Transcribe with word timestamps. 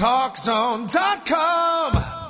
TalkZone.com. 0.00 2.29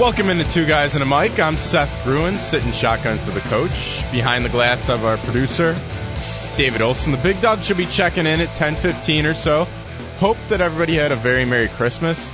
Welcome 0.00 0.30
into 0.30 0.50
Two 0.50 0.64
Guys 0.64 0.94
and 0.94 1.02
a 1.02 1.06
Mic. 1.06 1.38
I'm 1.38 1.58
Seth 1.58 2.04
Gruen, 2.04 2.38
sitting 2.38 2.72
shotgun 2.72 3.18
for 3.18 3.32
the 3.32 3.40
coach. 3.40 4.02
Behind 4.10 4.46
the 4.46 4.48
glass 4.48 4.88
of 4.88 5.04
our 5.04 5.18
producer, 5.18 5.78
David 6.56 6.80
Olson. 6.80 7.12
The 7.12 7.18
big 7.18 7.42
dog 7.42 7.62
should 7.62 7.76
be 7.76 7.84
checking 7.84 8.26
in 8.26 8.40
at 8.40 8.54
10:15 8.54 9.26
or 9.26 9.34
so. 9.34 9.68
Hope 10.18 10.38
that 10.48 10.62
everybody 10.62 10.96
had 10.96 11.12
a 11.12 11.16
very 11.16 11.44
Merry 11.44 11.68
Christmas. 11.68 12.32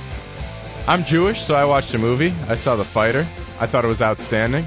I'm 0.87 1.03
Jewish, 1.03 1.41
so 1.41 1.55
I 1.55 1.65
watched 1.65 1.93
a 1.93 1.97
movie. 1.97 2.33
I 2.47 2.55
saw 2.55 2.77
The 2.77 2.85
Fighter. 2.85 3.27
I 3.59 3.65
thought 3.65 3.83
it 3.83 3.89
was 3.89 4.01
outstanding. 4.01 4.65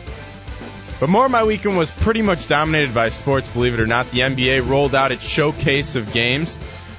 But 1.01 1.09
more 1.09 1.25
of 1.25 1.30
my 1.30 1.45
weekend 1.45 1.79
was 1.79 1.91
pretty 1.91 2.21
much 2.21 2.49
dominated 2.49 2.93
by 2.93 3.09
sports, 3.09 3.49
believe 3.49 3.73
it 3.73 3.80
or 3.80 3.87
not. 3.87 4.11
The 4.11 4.21
NBA 4.21 4.61
rolled 4.61 4.95
out 4.95 5.11
its 5.11 5.25
showcase 5.25 5.97
of 5.97 6.13
games. 6.13 6.59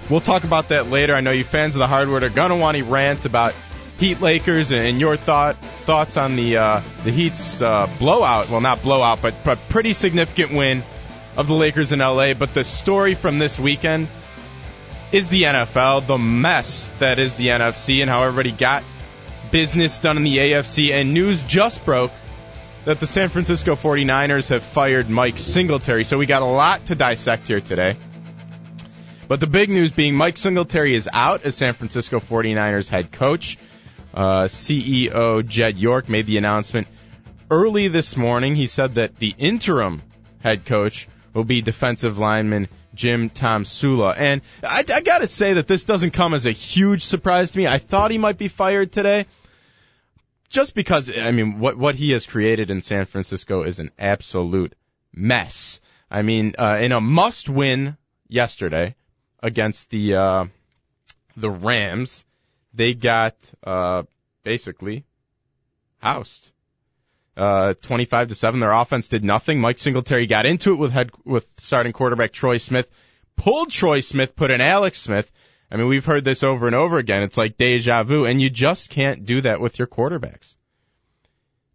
We'll 0.10 0.20
talk 0.20 0.46
about 0.46 0.70
that 0.70 0.90
later. 0.90 1.14
I 1.14 1.22
know 1.22 1.30
you 1.30 1.44
fans 1.44 1.76
of 1.76 1.80
the 1.80 1.88
hardware 1.88 2.24
are 2.24 2.30
gonna 2.30 2.58
want 2.58 2.76
to 2.76 2.84
rant 2.86 3.26
about 3.26 3.54
Heat 4.02 4.20
Lakers 4.20 4.72
and 4.72 5.00
your 5.00 5.16
thought 5.16 5.58
thoughts 5.86 6.18
on 6.18 6.36
the 6.36 6.58
uh, 6.58 6.82
the 7.04 7.12
Heat's 7.12 7.62
uh, 7.62 7.88
blowout. 8.00 8.50
Well, 8.50 8.60
not 8.60 8.82
blowout, 8.82 9.22
but 9.22 9.36
but 9.46 9.60
pretty 9.70 9.94
significant 9.94 10.52
win 10.52 10.84
of 11.38 11.46
the 11.48 11.54
Lakers 11.54 11.92
in 11.92 12.00
LA. 12.00 12.34
But 12.34 12.56
the 12.56 12.64
story 12.64 13.14
from 13.14 13.38
this 13.38 13.60
weekend 13.60 14.08
is 15.12 15.30
the 15.30 15.44
NFL, 15.44 16.08
the 16.08 16.18
mess 16.18 16.90
that 16.98 17.20
is 17.20 17.36
the 17.36 17.50
NFC, 17.50 18.02
and 18.02 18.10
how 18.10 18.24
everybody 18.24 18.52
got 18.52 18.84
business 19.52 20.00
done 20.00 20.18
in 20.18 20.24
the 20.24 20.36
AFC. 20.36 20.92
And 20.94 21.14
news 21.14 21.40
just 21.44 21.86
broke 21.86 22.12
that 22.86 23.00
the 23.00 23.06
San 23.06 23.30
Francisco 23.30 23.76
49ers 23.76 24.50
have 24.50 24.64
fired 24.64 25.12
Mike 25.12 25.38
Singletary. 25.38 26.06
So 26.06 26.18
we 26.18 26.26
got 26.26 26.42
a 26.42 26.46
lot 26.46 26.88
to 26.88 26.96
dissect 26.96 27.48
here 27.50 27.62
today. 27.62 27.96
But 29.28 29.40
the 29.40 29.46
big 29.46 29.70
news 29.70 29.92
being 29.92 30.16
Mike 30.16 30.38
Singletary 30.38 30.96
is 30.96 31.08
out 31.14 31.44
as 31.44 31.56
San 31.56 31.76
Francisco 31.76 32.20
49ers 32.20 32.90
head 32.90 33.12
coach. 33.12 33.60
Uh, 34.14 34.44
CEO 34.44 35.46
Jed 35.46 35.78
York 35.78 36.10
made 36.10 36.26
the 36.26 36.38
announcement 36.38 36.88
early 37.50 37.88
this 37.88 38.18
morning. 38.18 38.56
He 38.56 38.68
said 38.68 38.96
that 38.96 39.18
the 39.18 39.34
interim 39.38 40.02
head 40.40 40.66
coach 40.66 41.08
will 41.34 41.44
be 41.44 41.62
defensive 41.62 42.18
lineman 42.18 42.68
Jim 42.94 43.30
Tomsula. 43.30 44.16
And 44.18 44.42
I, 44.64 44.84
I 44.94 45.02
got 45.02 45.20
to 45.20 45.28
say 45.28 45.54
that 45.54 45.68
this 45.68 45.84
doesn't 45.84 46.12
come 46.12 46.34
as 46.34 46.46
a 46.46 46.52
huge 46.52 47.06
surprise 47.06 47.52
to 47.52 47.58
me. 47.58 47.68
I 47.68 47.78
thought 47.78 48.12
he 48.12 48.18
might 48.18 48.38
be 48.38 48.48
fired 48.48 48.92
today. 48.92 49.26
Just 50.50 50.76
because, 50.76 51.10
I 51.10 51.32
mean, 51.32 51.60
what, 51.60 51.78
what 51.78 51.96
he 51.96 52.12
has 52.12 52.26
created 52.26 52.70
in 52.70 52.82
San 52.82 53.06
Francisco 53.06 53.64
is 53.64 53.80
an 53.80 53.92
absolute 53.98 54.76
mess. 55.14 55.80
I 56.10 56.24
mean, 56.24 56.56
uh, 56.60 56.80
in 56.82 56.92
a 56.92 57.00
must 57.00 57.48
win 57.48 57.96
yesterday 58.28 58.96
against 59.42 59.90
the, 59.90 60.16
uh, 60.16 60.46
the 61.38 61.50
Rams, 61.50 62.26
they 62.74 62.94
got 62.94 63.36
uh, 63.64 64.04
basically 64.44 65.06
housed. 66.00 66.52
Uh, 67.38 67.74
25 67.82 68.30
to 68.30 68.36
7. 68.36 68.60
Their 68.60 68.72
offense 68.72 69.08
did 69.08 69.24
nothing. 69.24 69.60
Mike 69.60 69.80
Singletary 69.80 70.28
got 70.28 70.46
into 70.46 70.74
it 70.74 70.76
with 70.76 70.92
head, 70.92 71.12
with 71.24 71.48
starting 71.58 71.94
quarterback 71.94 72.34
Troy 72.34 72.58
Smith, 72.58 72.90
pulled 73.38 73.72
Troy 73.72 74.02
Smith, 74.02 74.36
put 74.36 74.52
in 74.52 74.62
Alex 74.62 75.00
Smith. 75.00 75.32
I 75.72 75.78
mean, 75.78 75.88
we've 75.88 76.06
heard 76.06 76.26
this 76.26 76.44
over 76.44 76.68
and 76.68 76.76
over 76.76 76.98
again. 76.98 77.24
It's 77.24 77.38
like 77.38 77.58
deja 77.58 78.04
vu, 78.04 78.26
and 78.26 78.42
you 78.42 78.50
just 78.50 78.90
can't 78.90 79.26
do 79.26 79.42
that 79.42 79.62
with 79.62 79.80
your 79.80 79.88
quarterbacks. 79.88 80.56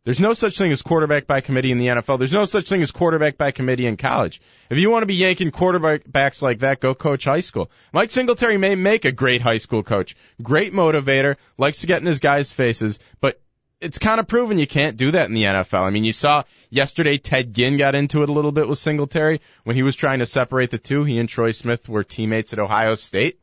There's 0.07 0.21
no 0.21 0.35
such 0.35 0.57
thing 0.57 0.71
as 0.71 0.83
quarterback 0.83 1.27
by 1.27 1.41
committee 1.41 1.73
in 1.73 1.79
the 1.79 1.89
NFL. 1.89 2.19
There's 2.19 2.31
no 2.31 2.45
such 2.45 2.69
thing 2.69 2.81
as 2.81 2.93
quarterback 2.93 3.37
by 3.37 3.51
committee 3.51 3.87
in 3.87 3.97
college. 3.97 4.41
If 4.71 4.79
you 4.79 4.89
want 4.89 5.03
to 5.03 5.07
be 5.07 5.17
yanking 5.17 5.51
quarterbacks 5.51 6.43
like 6.43 6.61
that, 6.61 6.79
go 6.79 6.95
coach 6.95 7.25
high 7.25 7.41
school. 7.41 7.73
Mike 7.93 8.13
Singletary 8.13 8.57
may 8.57 8.77
make 8.77 9.05
a 9.05 9.11
great 9.11 9.43
high 9.43 9.57
school 9.57 9.83
coach, 9.83 10.15
great 10.41 10.73
motivator, 10.73 11.35
likes 11.59 11.81
to 11.81 11.89
get 11.89 12.01
in 12.03 12.07
his 12.07 12.21
guys' 12.21 12.53
faces, 12.53 13.01
but 13.21 13.41
it's 13.81 13.99
kind 13.99 14.21
of 14.21 14.29
proven 14.29 14.59
you 14.59 14.69
can't 14.69 14.97
do 14.97 15.11
that 15.11 15.27
in 15.27 15.35
the 15.35 15.43
NFL. 15.43 15.83
I 15.83 15.91
mean, 15.91 16.05
you 16.05 16.13
saw 16.13 16.45
yesterday 16.71 17.19
Ted 17.19 17.53
Ginn 17.53 17.77
got 17.77 17.97
into 17.97 18.23
it 18.23 18.29
a 18.29 18.33
little 18.33 18.53
bit 18.53 18.69
with 18.69 18.79
Singletary 18.79 19.41
when 19.65 19.75
he 19.75 19.83
was 19.83 19.97
trying 19.97 20.21
to 20.21 20.27
separate 20.27 20.71
the 20.71 20.79
two. 20.79 21.03
He 21.03 21.19
and 21.19 21.29
Troy 21.29 21.51
Smith 21.51 21.89
were 21.89 22.05
teammates 22.05 22.53
at 22.53 22.61
Ohio 22.61 22.95
State. 22.95 23.41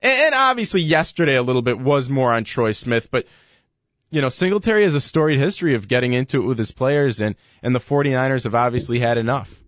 And 0.00 0.34
obviously 0.34 0.80
yesterday 0.80 1.36
a 1.36 1.42
little 1.42 1.60
bit 1.60 1.78
was 1.78 2.08
more 2.08 2.32
on 2.32 2.44
Troy 2.44 2.72
Smith, 2.72 3.10
but 3.10 3.26
you 4.10 4.20
know, 4.20 4.28
Singletary 4.28 4.84
has 4.84 4.94
a 4.94 5.00
storied 5.00 5.38
history 5.38 5.74
of 5.74 5.88
getting 5.88 6.12
into 6.12 6.42
it 6.42 6.46
with 6.46 6.58
his 6.58 6.72
players, 6.72 7.20
and 7.20 7.36
and 7.62 7.74
the 7.74 7.80
49ers 7.80 8.44
have 8.44 8.54
obviously 8.54 8.98
had 8.98 9.18
enough. 9.18 9.60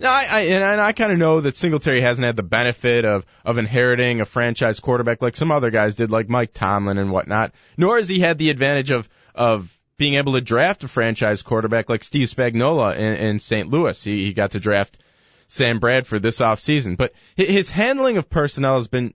Now, 0.00 0.10
I, 0.10 0.26
I 0.30 0.40
and 0.40 0.80
I 0.80 0.92
kind 0.92 1.12
of 1.12 1.18
know 1.18 1.40
that 1.42 1.56
Singletary 1.56 2.00
hasn't 2.00 2.24
had 2.24 2.36
the 2.36 2.42
benefit 2.42 3.04
of 3.04 3.24
of 3.44 3.58
inheriting 3.58 4.20
a 4.20 4.24
franchise 4.24 4.80
quarterback 4.80 5.22
like 5.22 5.36
some 5.36 5.52
other 5.52 5.70
guys 5.70 5.96
did, 5.96 6.10
like 6.10 6.28
Mike 6.28 6.52
Tomlin 6.52 6.98
and 6.98 7.12
whatnot. 7.12 7.52
Nor 7.76 7.98
has 7.98 8.08
he 8.08 8.18
had 8.18 8.38
the 8.38 8.50
advantage 8.50 8.90
of 8.90 9.08
of 9.34 9.78
being 9.98 10.14
able 10.14 10.32
to 10.32 10.40
draft 10.40 10.82
a 10.82 10.88
franchise 10.88 11.42
quarterback 11.42 11.88
like 11.88 12.02
Steve 12.02 12.28
Spagnuolo 12.28 12.96
in, 12.96 13.14
in 13.14 13.38
St. 13.38 13.68
Louis. 13.68 14.02
He, 14.02 14.24
he 14.24 14.32
got 14.32 14.52
to 14.52 14.60
draft 14.60 14.98
Sam 15.46 15.78
Bradford 15.78 16.22
this 16.22 16.40
offseason, 16.40 16.96
but 16.96 17.12
his 17.36 17.70
handling 17.70 18.16
of 18.16 18.28
personnel 18.28 18.78
has 18.78 18.88
been 18.88 19.14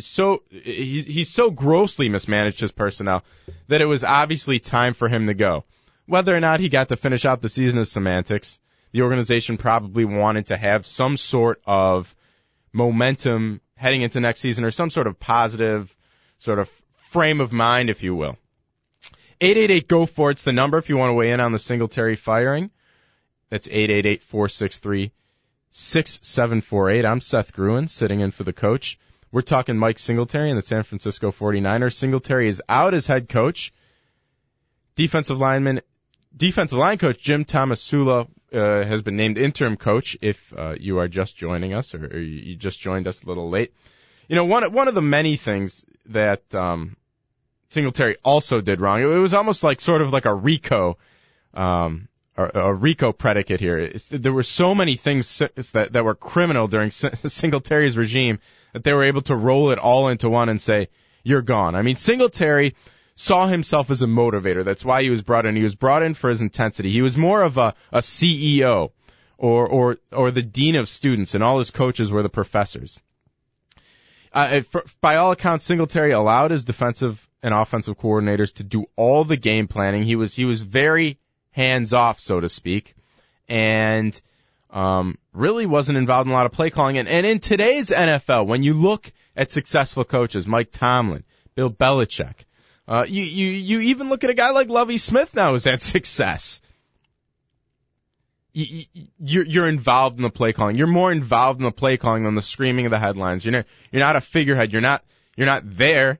so 0.00 0.42
he, 0.50 1.02
he's 1.02 1.30
so 1.30 1.50
grossly 1.50 2.08
mismanaged 2.08 2.60
his 2.60 2.72
personnel 2.72 3.24
that 3.68 3.80
it 3.80 3.86
was 3.86 4.04
obviously 4.04 4.58
time 4.58 4.94
for 4.94 5.08
him 5.08 5.26
to 5.26 5.34
go. 5.34 5.64
Whether 6.06 6.34
or 6.34 6.40
not 6.40 6.60
he 6.60 6.68
got 6.68 6.88
to 6.88 6.96
finish 6.96 7.24
out 7.24 7.42
the 7.42 7.48
season 7.48 7.78
is 7.78 7.90
semantics. 7.90 8.58
The 8.92 9.02
organization 9.02 9.56
probably 9.56 10.04
wanted 10.04 10.46
to 10.46 10.56
have 10.56 10.86
some 10.86 11.16
sort 11.16 11.60
of 11.66 12.14
momentum 12.72 13.60
heading 13.74 14.02
into 14.02 14.20
next 14.20 14.40
season 14.40 14.64
or 14.64 14.70
some 14.70 14.90
sort 14.90 15.06
of 15.06 15.18
positive 15.18 15.94
sort 16.38 16.58
of 16.58 16.70
frame 17.10 17.40
of 17.40 17.52
mind, 17.52 17.90
if 17.90 18.02
you 18.02 18.14
will. 18.14 18.36
888 19.40 19.88
go 19.88 20.06
for 20.06 20.30
it's 20.30 20.44
the 20.44 20.52
number 20.52 20.78
if 20.78 20.88
you 20.88 20.96
want 20.96 21.10
to 21.10 21.14
weigh 21.14 21.32
in 21.32 21.40
on 21.40 21.52
the 21.52 21.58
Singletary 21.58 22.16
firing. 22.16 22.70
That's 23.50 23.68
888 23.68 24.22
463 24.22 25.12
6748. 25.72 27.04
I'm 27.04 27.20
Seth 27.20 27.52
Gruen, 27.52 27.88
sitting 27.88 28.20
in 28.20 28.30
for 28.30 28.44
the 28.44 28.52
coach. 28.54 28.98
We're 29.36 29.42
talking 29.42 29.76
Mike 29.76 29.98
Singletary 29.98 30.48
and 30.48 30.56
the 30.56 30.62
San 30.62 30.82
Francisco 30.82 31.30
49ers. 31.30 31.92
Singletary 31.92 32.48
is 32.48 32.62
out 32.70 32.94
as 32.94 33.06
head 33.06 33.28
coach. 33.28 33.70
Defensive 34.94 35.38
lineman, 35.38 35.82
defensive 36.34 36.78
line 36.78 36.96
coach 36.96 37.18
Jim 37.18 37.44
Tomsula 37.44 38.28
uh, 38.54 38.56
has 38.56 39.02
been 39.02 39.18
named 39.18 39.36
interim 39.36 39.76
coach. 39.76 40.16
If 40.22 40.54
uh, 40.56 40.76
you 40.80 41.00
are 41.00 41.08
just 41.08 41.36
joining 41.36 41.74
us 41.74 41.94
or, 41.94 42.06
or 42.06 42.18
you 42.18 42.56
just 42.56 42.80
joined 42.80 43.06
us 43.06 43.24
a 43.24 43.26
little 43.26 43.50
late, 43.50 43.74
you 44.26 44.36
know 44.36 44.46
one 44.46 44.72
one 44.72 44.88
of 44.88 44.94
the 44.94 45.02
many 45.02 45.36
things 45.36 45.84
that 46.06 46.54
um, 46.54 46.96
Singletary 47.68 48.16
also 48.24 48.62
did 48.62 48.80
wrong. 48.80 49.02
It, 49.02 49.04
was 49.04 49.34
almost 49.34 49.62
like 49.62 49.82
sort 49.82 50.00
of 50.00 50.14
like 50.14 50.24
a 50.24 50.32
RICO. 50.32 50.96
Um, 51.52 52.08
a 52.38 52.72
RICO 52.72 53.12
predicate 53.12 53.60
here. 53.60 53.78
It's, 53.78 54.06
there 54.06 54.32
were 54.32 54.42
so 54.42 54.74
many 54.74 54.96
things 54.96 55.38
that, 55.38 55.92
that 55.92 56.04
were 56.04 56.14
criminal 56.14 56.68
during 56.68 56.90
Singletary's 56.90 57.96
regime 57.96 58.40
that 58.76 58.84
they 58.84 58.92
were 58.92 59.04
able 59.04 59.22
to 59.22 59.34
roll 59.34 59.70
it 59.70 59.78
all 59.78 60.08
into 60.08 60.28
one 60.28 60.50
and 60.50 60.60
say, 60.60 60.88
you're 61.24 61.40
gone. 61.40 61.74
I 61.74 61.80
mean, 61.80 61.96
Singletary 61.96 62.74
saw 63.14 63.46
himself 63.46 63.90
as 63.90 64.02
a 64.02 64.06
motivator. 64.06 64.64
That's 64.64 64.84
why 64.84 65.02
he 65.02 65.08
was 65.08 65.22
brought 65.22 65.46
in. 65.46 65.56
He 65.56 65.62
was 65.62 65.74
brought 65.74 66.02
in 66.02 66.12
for 66.12 66.28
his 66.28 66.42
intensity. 66.42 66.92
He 66.92 67.00
was 67.00 67.16
more 67.16 67.42
of 67.42 67.56
a, 67.56 67.74
a 67.90 68.00
CEO 68.00 68.90
or, 69.38 69.66
or, 69.66 69.96
or 70.12 70.30
the 70.30 70.42
dean 70.42 70.76
of 70.76 70.90
students 70.90 71.34
and 71.34 71.42
all 71.42 71.56
his 71.56 71.70
coaches 71.70 72.12
were 72.12 72.22
the 72.22 72.28
professors. 72.28 73.00
Uh, 74.30 74.60
for, 74.60 74.84
by 75.00 75.16
all 75.16 75.30
accounts, 75.30 75.64
Singletary 75.64 76.10
allowed 76.10 76.50
his 76.50 76.64
defensive 76.64 77.26
and 77.42 77.54
offensive 77.54 77.98
coordinators 77.98 78.52
to 78.56 78.62
do 78.62 78.84
all 78.94 79.24
the 79.24 79.38
game 79.38 79.68
planning. 79.68 80.02
He 80.02 80.16
was, 80.16 80.34
he 80.34 80.44
was 80.44 80.60
very 80.60 81.18
hands 81.50 81.94
off, 81.94 82.20
so 82.20 82.40
to 82.40 82.50
speak. 82.50 82.94
And, 83.48 84.20
um, 84.70 85.18
really 85.32 85.66
wasn't 85.66 85.98
involved 85.98 86.26
in 86.26 86.32
a 86.32 86.34
lot 86.34 86.46
of 86.46 86.52
play 86.52 86.70
calling. 86.70 86.98
And, 86.98 87.08
and 87.08 87.26
in 87.26 87.38
today's 87.38 87.90
NFL, 87.90 88.46
when 88.46 88.62
you 88.62 88.74
look 88.74 89.12
at 89.36 89.50
successful 89.50 90.04
coaches, 90.04 90.46
Mike 90.46 90.72
Tomlin, 90.72 91.24
Bill 91.54 91.70
Belichick, 91.70 92.34
uh, 92.88 93.04
you, 93.08 93.22
you, 93.22 93.46
you 93.48 93.80
even 93.80 94.08
look 94.08 94.24
at 94.24 94.30
a 94.30 94.34
guy 94.34 94.50
like 94.50 94.68
Lovie 94.68 94.98
Smith 94.98 95.34
now 95.34 95.52
who's 95.52 95.64
had 95.64 95.82
success. 95.82 96.60
You, 98.52 98.84
you're, 99.18 99.44
you're 99.44 99.68
involved 99.68 100.16
in 100.16 100.22
the 100.22 100.30
play 100.30 100.52
calling. 100.52 100.78
You're 100.78 100.86
more 100.86 101.12
involved 101.12 101.60
in 101.60 101.64
the 101.64 101.72
play 101.72 101.96
calling 101.98 102.24
than 102.24 102.34
the 102.34 102.42
screaming 102.42 102.86
of 102.86 102.90
the 102.90 102.98
headlines. 102.98 103.44
You're 103.44 103.52
not, 103.52 103.66
you're 103.92 104.00
not 104.00 104.16
a 104.16 104.20
figurehead. 104.20 104.72
You're 104.72 104.80
not, 104.80 105.04
you're 105.36 105.46
not 105.46 105.62
there 105.64 106.18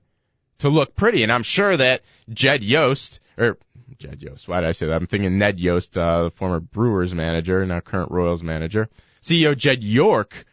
to 0.59 0.69
look 0.69 0.95
pretty. 0.95 1.23
And 1.23 1.33
I'm 1.33 1.43
sure 1.43 1.77
that 1.77 2.03
Jed 2.29 2.63
Yost, 2.63 3.21
or 3.39 3.57
Jed 3.99 4.23
Yost, 4.23 4.49
why 4.49 4.61
did 4.61 4.69
I 4.69 4.73
say 4.73 4.87
that? 4.87 5.01
I'm 5.01 5.07
thinking 5.07 5.39
Ned 5.39 5.61
Yost, 5.61 5.97
uh, 5.97 6.25
the 6.25 6.31
former 6.31 6.61
Brewers 6.61 7.15
manager, 7.15 7.61
and 7.61 7.69
now 7.69 7.81
current 7.81 8.11
Royals 8.11 8.43
manager. 8.43 8.89
CEO 9.23 9.57
Jed 9.57 9.83
York 9.83 10.45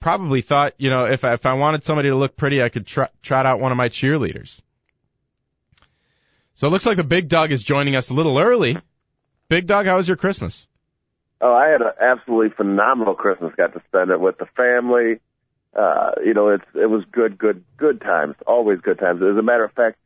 probably 0.00 0.40
thought, 0.40 0.74
you 0.78 0.90
know, 0.90 1.04
if 1.04 1.24
I, 1.24 1.32
if 1.34 1.46
I 1.46 1.54
wanted 1.54 1.84
somebody 1.84 2.10
to 2.10 2.16
look 2.16 2.36
pretty, 2.36 2.62
I 2.62 2.68
could 2.68 2.86
tr- 2.86 3.04
trot 3.22 3.46
out 3.46 3.60
one 3.60 3.72
of 3.72 3.78
my 3.78 3.88
cheerleaders. 3.88 4.60
So 6.54 6.68
it 6.68 6.70
looks 6.70 6.86
like 6.86 6.96
the 6.96 7.04
big 7.04 7.28
dog 7.28 7.50
is 7.50 7.62
joining 7.62 7.96
us 7.96 8.10
a 8.10 8.14
little 8.14 8.38
early. 8.38 8.76
Big 9.48 9.66
dog, 9.66 9.86
how 9.86 9.96
was 9.96 10.08
your 10.08 10.16
Christmas? 10.16 10.66
Oh, 11.40 11.54
I 11.54 11.68
had 11.68 11.82
an 11.82 11.92
absolutely 12.00 12.50
phenomenal 12.56 13.14
Christmas. 13.14 13.52
Got 13.56 13.72
to 13.72 13.82
spend 13.88 14.10
it 14.10 14.20
with 14.20 14.38
the 14.38 14.46
family. 14.56 15.20
Uh, 15.74 16.12
you 16.24 16.34
know, 16.34 16.50
it's 16.50 16.64
it 16.74 16.86
was 16.86 17.02
good, 17.10 17.38
good, 17.38 17.64
good 17.76 18.00
times. 18.00 18.36
Always 18.46 18.80
good 18.80 18.98
times. 18.98 19.22
As 19.22 19.36
a 19.36 19.42
matter 19.42 19.64
of 19.64 19.72
fact, 19.72 19.98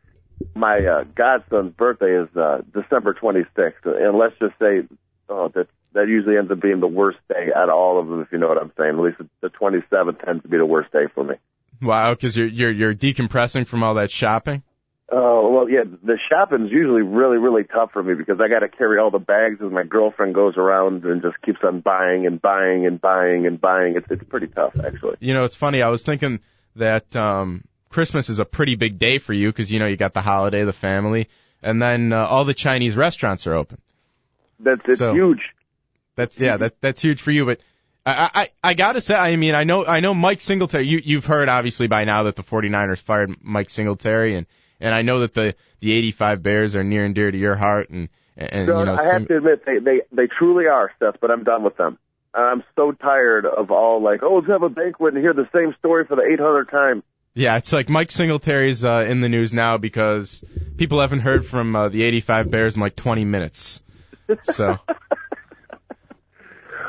my 0.54 0.78
uh, 0.78 1.04
godson's 1.14 1.74
birthday 1.74 2.22
is 2.22 2.28
uh, 2.36 2.62
December 2.72 3.14
26th, 3.14 3.84
and 3.84 4.18
let's 4.18 4.34
just 4.38 4.54
say 4.58 4.86
oh, 5.28 5.48
that 5.54 5.68
that 5.92 6.08
usually 6.08 6.36
ends 6.36 6.50
up 6.50 6.60
being 6.60 6.80
the 6.80 6.86
worst 6.86 7.18
day 7.28 7.48
out 7.54 7.68
of 7.68 7.74
all 7.74 7.98
of 7.98 8.08
them, 8.08 8.20
if 8.20 8.28
you 8.30 8.38
know 8.38 8.48
what 8.48 8.58
I'm 8.58 8.72
saying. 8.76 8.94
At 8.94 9.00
least 9.00 9.18
the 9.40 9.48
27th 9.48 10.24
tends 10.24 10.42
to 10.42 10.48
be 10.48 10.58
the 10.58 10.66
worst 10.66 10.92
day 10.92 11.06
for 11.14 11.24
me. 11.24 11.36
Wow, 11.80 12.14
because 12.14 12.36
you're 12.36 12.48
you're 12.48 12.70
you're 12.70 12.94
decompressing 12.94 13.66
from 13.66 13.82
all 13.82 13.94
that 13.94 14.10
shopping. 14.10 14.62
Oh 15.10 15.50
well, 15.50 15.70
yeah. 15.70 15.84
The 15.84 16.18
shopping's 16.28 16.70
usually 16.72 17.02
really, 17.02 17.36
really 17.36 17.64
tough 17.64 17.92
for 17.92 18.02
me 18.02 18.14
because 18.14 18.40
I 18.40 18.48
got 18.48 18.60
to 18.60 18.68
carry 18.68 18.98
all 18.98 19.10
the 19.10 19.18
bags 19.18 19.60
as 19.64 19.70
my 19.70 19.84
girlfriend 19.84 20.34
goes 20.34 20.56
around 20.56 21.04
and 21.04 21.22
just 21.22 21.40
keeps 21.42 21.60
on 21.62 21.80
buying 21.80 22.26
and 22.26 22.40
buying 22.40 22.86
and 22.86 23.00
buying 23.00 23.46
and 23.46 23.60
buying. 23.60 23.94
It's 23.96 24.06
it's 24.10 24.24
pretty 24.28 24.48
tough, 24.48 24.74
actually. 24.84 25.16
You 25.20 25.34
know, 25.34 25.44
it's 25.44 25.54
funny. 25.54 25.82
I 25.82 25.88
was 25.88 26.02
thinking 26.02 26.40
that 26.76 27.14
um 27.14 27.64
Christmas 27.96 28.28
is 28.28 28.40
a 28.40 28.44
pretty 28.44 28.74
big 28.74 28.98
day 28.98 29.16
for 29.16 29.32
you 29.32 29.48
because 29.48 29.72
you 29.72 29.78
know 29.78 29.86
you 29.86 29.96
got 29.96 30.12
the 30.12 30.20
holiday, 30.20 30.64
the 30.64 30.72
family, 30.74 31.30
and 31.62 31.80
then 31.80 32.12
uh, 32.12 32.26
all 32.26 32.44
the 32.44 32.52
Chinese 32.52 32.94
restaurants 32.94 33.46
are 33.46 33.54
open. 33.54 33.78
That's 34.60 34.82
it's 34.86 34.98
So- 34.98 35.14
huge. 35.14 35.40
That's 36.14 36.38
yeah, 36.38 36.58
that 36.58 36.78
that's 36.82 37.00
huge 37.00 37.22
for 37.22 37.30
you. 37.30 37.46
But 37.46 37.60
I 38.04 38.28
I 38.34 38.48
I 38.62 38.74
gotta 38.74 39.00
say, 39.00 39.14
I 39.14 39.36
mean, 39.36 39.54
I 39.54 39.64
know 39.64 39.86
I 39.86 40.00
know 40.00 40.12
Mike 40.12 40.42
Singletary. 40.42 40.86
You 40.86 41.00
you've 41.02 41.24
heard 41.24 41.48
obviously 41.48 41.86
by 41.86 42.04
now 42.04 42.24
that 42.24 42.36
the 42.36 42.42
49ers 42.42 43.00
fired 43.00 43.34
Mike 43.40 43.70
Singletary, 43.70 44.34
and 44.34 44.46
and 44.78 44.94
I 44.94 45.00
know 45.00 45.20
that 45.20 45.32
the 45.32 45.54
the 45.80 45.92
85 45.92 46.42
Bears 46.42 46.76
are 46.76 46.84
near 46.84 47.02
and 47.06 47.14
dear 47.14 47.30
to 47.30 47.38
your 47.38 47.56
heart, 47.56 47.88
and 47.88 48.10
and 48.36 48.66
John, 48.66 48.80
you 48.80 48.84
know. 48.84 48.96
I 48.96 49.04
have 49.04 49.26
to 49.26 49.38
admit 49.38 49.64
they 49.64 49.78
they 49.78 50.02
they 50.12 50.26
truly 50.26 50.66
are, 50.66 50.92
Seth. 50.98 51.18
But 51.18 51.30
I'm 51.30 51.44
done 51.44 51.62
with 51.62 51.78
them. 51.78 51.96
I'm 52.34 52.62
so 52.76 52.92
tired 52.92 53.46
of 53.46 53.70
all 53.70 54.02
like, 54.02 54.22
oh, 54.22 54.34
let's 54.34 54.48
have 54.48 54.62
a 54.62 54.68
banquet 54.68 55.14
and 55.14 55.22
hear 55.22 55.32
the 55.32 55.48
same 55.54 55.74
story 55.78 56.04
for 56.04 56.16
the 56.16 56.36
800th 56.38 56.70
time. 56.70 57.02
Yeah, 57.36 57.56
it's 57.58 57.72
like 57.72 57.88
Mike 57.88 58.10
Singletary's 58.10 58.84
uh, 58.84 59.04
in 59.08 59.20
the 59.20 59.28
news 59.28 59.52
now 59.52 59.76
because 59.76 60.42
people 60.76 61.00
haven't 61.00 61.20
heard 61.20 61.44
from 61.46 61.76
uh, 61.76 61.88
the 61.90 62.02
85 62.02 62.50
Bears 62.50 62.74
in 62.76 62.80
like 62.80 62.96
20 62.96 63.24
minutes. 63.24 63.82
So 64.42 64.78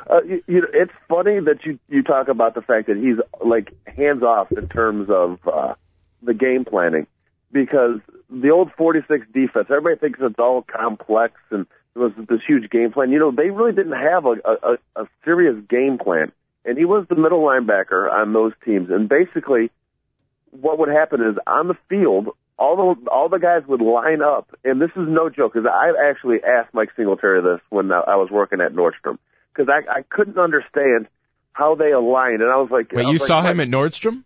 Uh, 0.10 0.22
you, 0.24 0.44
you 0.48 0.62
know, 0.62 0.68
it's 0.74 0.92
funny 1.10 1.40
that 1.40 1.66
you 1.66 1.80
you 1.90 2.02
talk 2.02 2.30
about 2.30 2.56
the 2.56 2.62
fact 2.62 2.88
that 2.88 2.98
he's 2.98 3.18
like 3.46 3.74
hands 3.86 4.24
off 4.24 4.52
in 4.52 4.70
terms 4.70 5.10
of 5.10 5.40
uh, 5.46 5.74
the 6.24 6.34
game 6.34 6.64
planning, 6.64 7.08
because 7.52 8.00
the 8.30 8.50
old 8.52 8.72
46 8.78 9.26
defense, 9.34 9.68
everybody 9.70 10.00
thinks 10.00 10.20
it's 10.22 10.40
all 10.40 10.62
complex 10.62 11.34
and 11.50 11.66
it 11.96 12.00
was 12.00 12.12
this 12.30 12.40
huge 12.48 12.70
game 12.70 12.92
plan. 12.92 13.12
You 13.12 13.20
know, 13.20 13.32
they 13.32 13.50
really 13.50 13.74
didn't 13.74 14.00
have 14.00 14.26
a, 14.26 14.36
a, 14.46 15.02
a 15.02 15.08
serious 15.26 15.58
game 15.70 15.98
plan, 15.98 16.32
and 16.64 16.78
he 16.78 16.86
was 16.86 17.06
the 17.10 17.16
middle 17.16 17.42
linebacker 17.42 18.10
on 18.10 18.32
those 18.32 18.54
teams. 18.64 18.90
And 18.90 19.10
basically, 19.10 19.72
what 20.62 20.80
would 20.80 20.90
happen 20.90 21.22
is 21.22 21.38
on 21.46 21.68
the 21.68 21.78
field, 21.90 22.30
all 22.58 22.76
the 22.76 23.10
all 23.10 23.30
the 23.30 23.40
guys 23.40 23.62
would 23.68 23.82
line 23.82 24.22
up, 24.22 24.50
and 24.64 24.82
this 24.82 24.90
is 24.96 25.08
no 25.08 25.30
joke 25.30 25.54
because 25.54 25.70
I 25.72 26.10
actually 26.10 26.38
asked 26.44 26.74
Mike 26.74 26.90
Singletary 26.96 27.42
this 27.42 27.62
when 27.70 27.92
I 27.92 28.16
was 28.16 28.30
working 28.32 28.62
at 28.62 28.74
Nordstrom 28.74 29.18
because 29.54 29.70
I, 29.70 30.00
I 30.00 30.02
couldn't 30.10 30.38
understand 30.38 31.08
how 31.54 31.76
they 31.76 31.92
aligned, 31.92 32.42
and 32.42 32.52
I 32.52 32.58
was 32.58 32.70
like, 32.72 32.92
wait, 32.92 33.06
I 33.06 33.12
you 33.12 33.18
like, 33.18 33.28
saw 33.28 33.42
him 33.44 33.60
at 33.60 33.68
Nordstrom? 33.68 34.24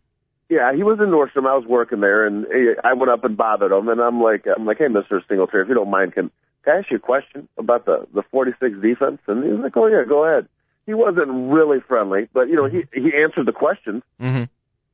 yeah, 0.49 0.75
he 0.75 0.83
was 0.83 0.99
in 0.99 1.07
Nordstrom. 1.07 1.47
I 1.49 1.55
was 1.55 1.65
working 1.65 2.01
there, 2.01 2.27
and 2.27 2.45
I 2.83 2.93
went 2.93 3.09
up 3.09 3.23
and 3.23 3.37
bothered 3.37 3.71
him, 3.71 3.87
and 3.87 4.01
I'm 4.01 4.21
like, 4.21 4.45
I'm 4.53 4.65
like, 4.65 4.79
hey, 4.79 4.89
Mister 4.89 5.23
Singletary, 5.27 5.63
if 5.63 5.69
you 5.69 5.75
don't 5.75 5.89
mind, 5.89 6.13
can, 6.13 6.29
can 6.63 6.75
I 6.75 6.79
ask 6.79 6.91
you 6.91 6.97
a 6.97 6.99
question 6.99 7.47
about 7.57 7.85
the 7.85 8.05
the 8.13 8.23
46 8.31 8.81
defense? 8.81 9.19
And 9.27 9.43
he 9.43 9.49
was 9.49 9.61
like, 9.63 9.77
oh 9.77 9.87
yeah, 9.87 10.03
go 10.07 10.25
ahead. 10.25 10.47
He 10.85 10.93
wasn't 10.93 11.51
really 11.53 11.79
friendly, 11.87 12.27
but 12.33 12.49
you 12.49 12.55
know, 12.55 12.67
he 12.67 12.83
he 12.93 13.11
answered 13.23 13.45
the 13.45 13.53
questions, 13.53 14.03
Mm-hmm. 14.21 14.43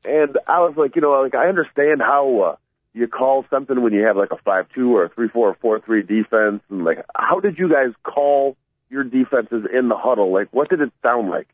And 0.08 0.38
I 0.48 0.60
was 0.62 0.76
like, 0.78 0.96
you 0.96 1.02
know, 1.02 1.22
like 1.22 1.36
I 1.36 1.48
understand 1.50 2.02
how 2.02 2.40
uh, 2.42 2.56
you 2.94 3.08
call 3.08 3.46
something 3.50 3.82
when 3.82 3.94
you 3.94 4.04
have 4.04 4.18
like 4.18 4.32
a 4.32 4.38
five-two 4.38 4.96
or 4.96 5.06
a 5.06 5.10
three-four 5.10 5.50
or 5.50 5.58
four-three 5.62 6.04
defense, 6.04 6.62
and 6.70 6.84
like, 6.84 7.06
how 7.16 7.40
did 7.40 7.60
you 7.60 7.70
guys 7.70 7.94
call 8.04 8.56
your 8.90 9.04
defenses 9.04 9.66
in 9.72 9.90
the 9.90 9.98
huddle? 9.98 10.32
Like, 10.32 10.48
what 10.52 10.70
did 10.70 10.82
it 10.82 10.92
sound 11.04 11.30
like? 11.30 11.48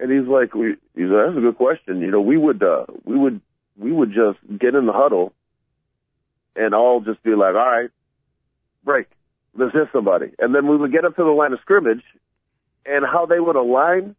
And 0.00 0.10
he's 0.10 0.26
like, 0.26 0.54
we, 0.54 0.76
he's 0.96 1.10
like, 1.10 1.26
that's 1.26 1.38
a 1.38 1.40
good 1.40 1.56
question. 1.56 2.00
You 2.00 2.10
know, 2.10 2.20
we 2.20 2.36
would, 2.36 2.62
uh, 2.62 2.86
we 3.04 3.16
would, 3.16 3.40
we 3.78 3.92
would 3.92 4.12
just 4.12 4.38
get 4.58 4.74
in 4.74 4.86
the 4.86 4.92
huddle 4.92 5.32
and 6.56 6.74
all 6.74 7.00
just 7.00 7.22
be 7.22 7.30
like, 7.30 7.54
all 7.54 7.70
right, 7.70 7.90
break. 8.84 9.06
Let's 9.54 9.74
hit 9.74 9.88
somebody. 9.92 10.32
And 10.38 10.54
then 10.54 10.66
we 10.66 10.76
would 10.76 10.92
get 10.92 11.04
up 11.04 11.14
to 11.16 11.22
the 11.22 11.30
line 11.30 11.52
of 11.52 11.60
scrimmage 11.60 12.02
and 12.86 13.04
how 13.04 13.26
they 13.26 13.38
would 13.38 13.56
align. 13.56 14.16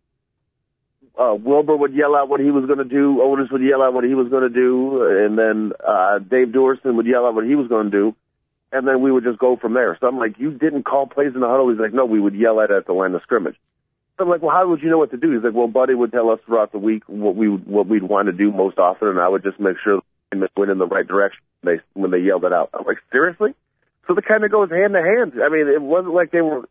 Uh, 1.18 1.36
Wilber 1.36 1.76
would 1.76 1.94
yell 1.94 2.16
out 2.16 2.30
what 2.30 2.40
he 2.40 2.50
was 2.52 2.66
going 2.66 2.80
to 2.80 2.86
do. 2.86 3.22
Otis 3.22 3.52
would 3.52 3.62
yell 3.62 3.82
out 3.82 3.94
what 3.94 4.04
he 4.04 4.16
was 4.16 4.30
going 4.30 4.44
to 4.44 4.50
do. 4.50 5.04
And 5.04 5.38
then, 5.38 5.74
uh, 5.86 6.20
Dave 6.20 6.48
Duerson 6.48 6.96
would 6.96 7.06
yell 7.06 7.26
out 7.26 7.36
what 7.36 7.46
he 7.46 7.56
was 7.56 7.68
going 7.68 7.92
to 7.92 7.92
do. 7.92 8.16
And 8.72 8.88
then 8.88 9.02
we 9.02 9.12
would 9.12 9.24
just 9.24 9.38
go 9.38 9.56
from 9.56 9.74
there. 9.74 9.96
So 10.02 10.08
I'm 10.08 10.18
like, 10.18 10.40
you 10.40 10.52
didn't 10.52 10.84
call 10.84 11.06
plays 11.06 11.34
in 11.36 11.42
the 11.42 11.48
huddle. 11.48 11.70
He's 11.70 11.80
like, 11.80 11.94
no, 11.94 12.06
we 12.06 12.20
would 12.20 12.34
yell 12.34 12.60
at 12.60 12.72
it 12.72 12.78
at 12.78 12.86
the 12.88 12.94
line 12.94 13.14
of 13.14 13.22
scrimmage. 13.22 13.56
I'm 14.20 14.30
like, 14.30 14.42
well, 14.42 14.56
how 14.56 14.68
would 14.68 14.82
you 14.82 14.90
know 14.90 14.98
what 14.98 15.12
to 15.12 15.18
do? 15.18 15.32
He's 15.34 15.44
like, 15.44 15.54
well, 15.54 15.68
Buddy 15.68 15.94
would 15.94 16.12
tell 16.12 16.30
us 16.30 16.40
throughout 16.46 16.72
the 16.72 16.78
week 16.80 17.04
what 17.08 17.36
we 17.36 17.50
would, 17.50 17.68
what 17.68 17.88
we'd 17.88 18.04
want 18.04 18.28
to 18.28 18.32
do 18.32 18.52
most 18.52 18.78
often, 18.78 19.08
and 19.08 19.20
I 19.20 19.28
would 19.28 19.44
just 19.44 19.60
make 19.60 19.78
sure 19.84 20.02
the 20.32 20.50
went 20.58 20.72
in 20.72 20.78
the 20.78 20.88
right 20.88 21.08
direction 21.08 21.42
when 21.62 21.76
they 21.76 21.84
when 21.94 22.12
they 22.12 22.20
yelled 22.20 22.44
it 22.46 22.54
out. 22.54 22.70
I'm 22.74 22.86
like, 22.86 22.98
seriously? 23.12 23.54
So 24.08 24.16
it 24.16 24.26
kind 24.26 24.44
of 24.44 24.52
goes 24.52 24.70
hand 24.70 24.94
to 24.94 25.02
hand. 25.02 25.34
I 25.44 25.50
mean, 25.50 25.68
it 25.68 25.82
wasn't 25.82 26.14
like 26.14 26.32
they 26.32 26.42
were. 26.42 26.68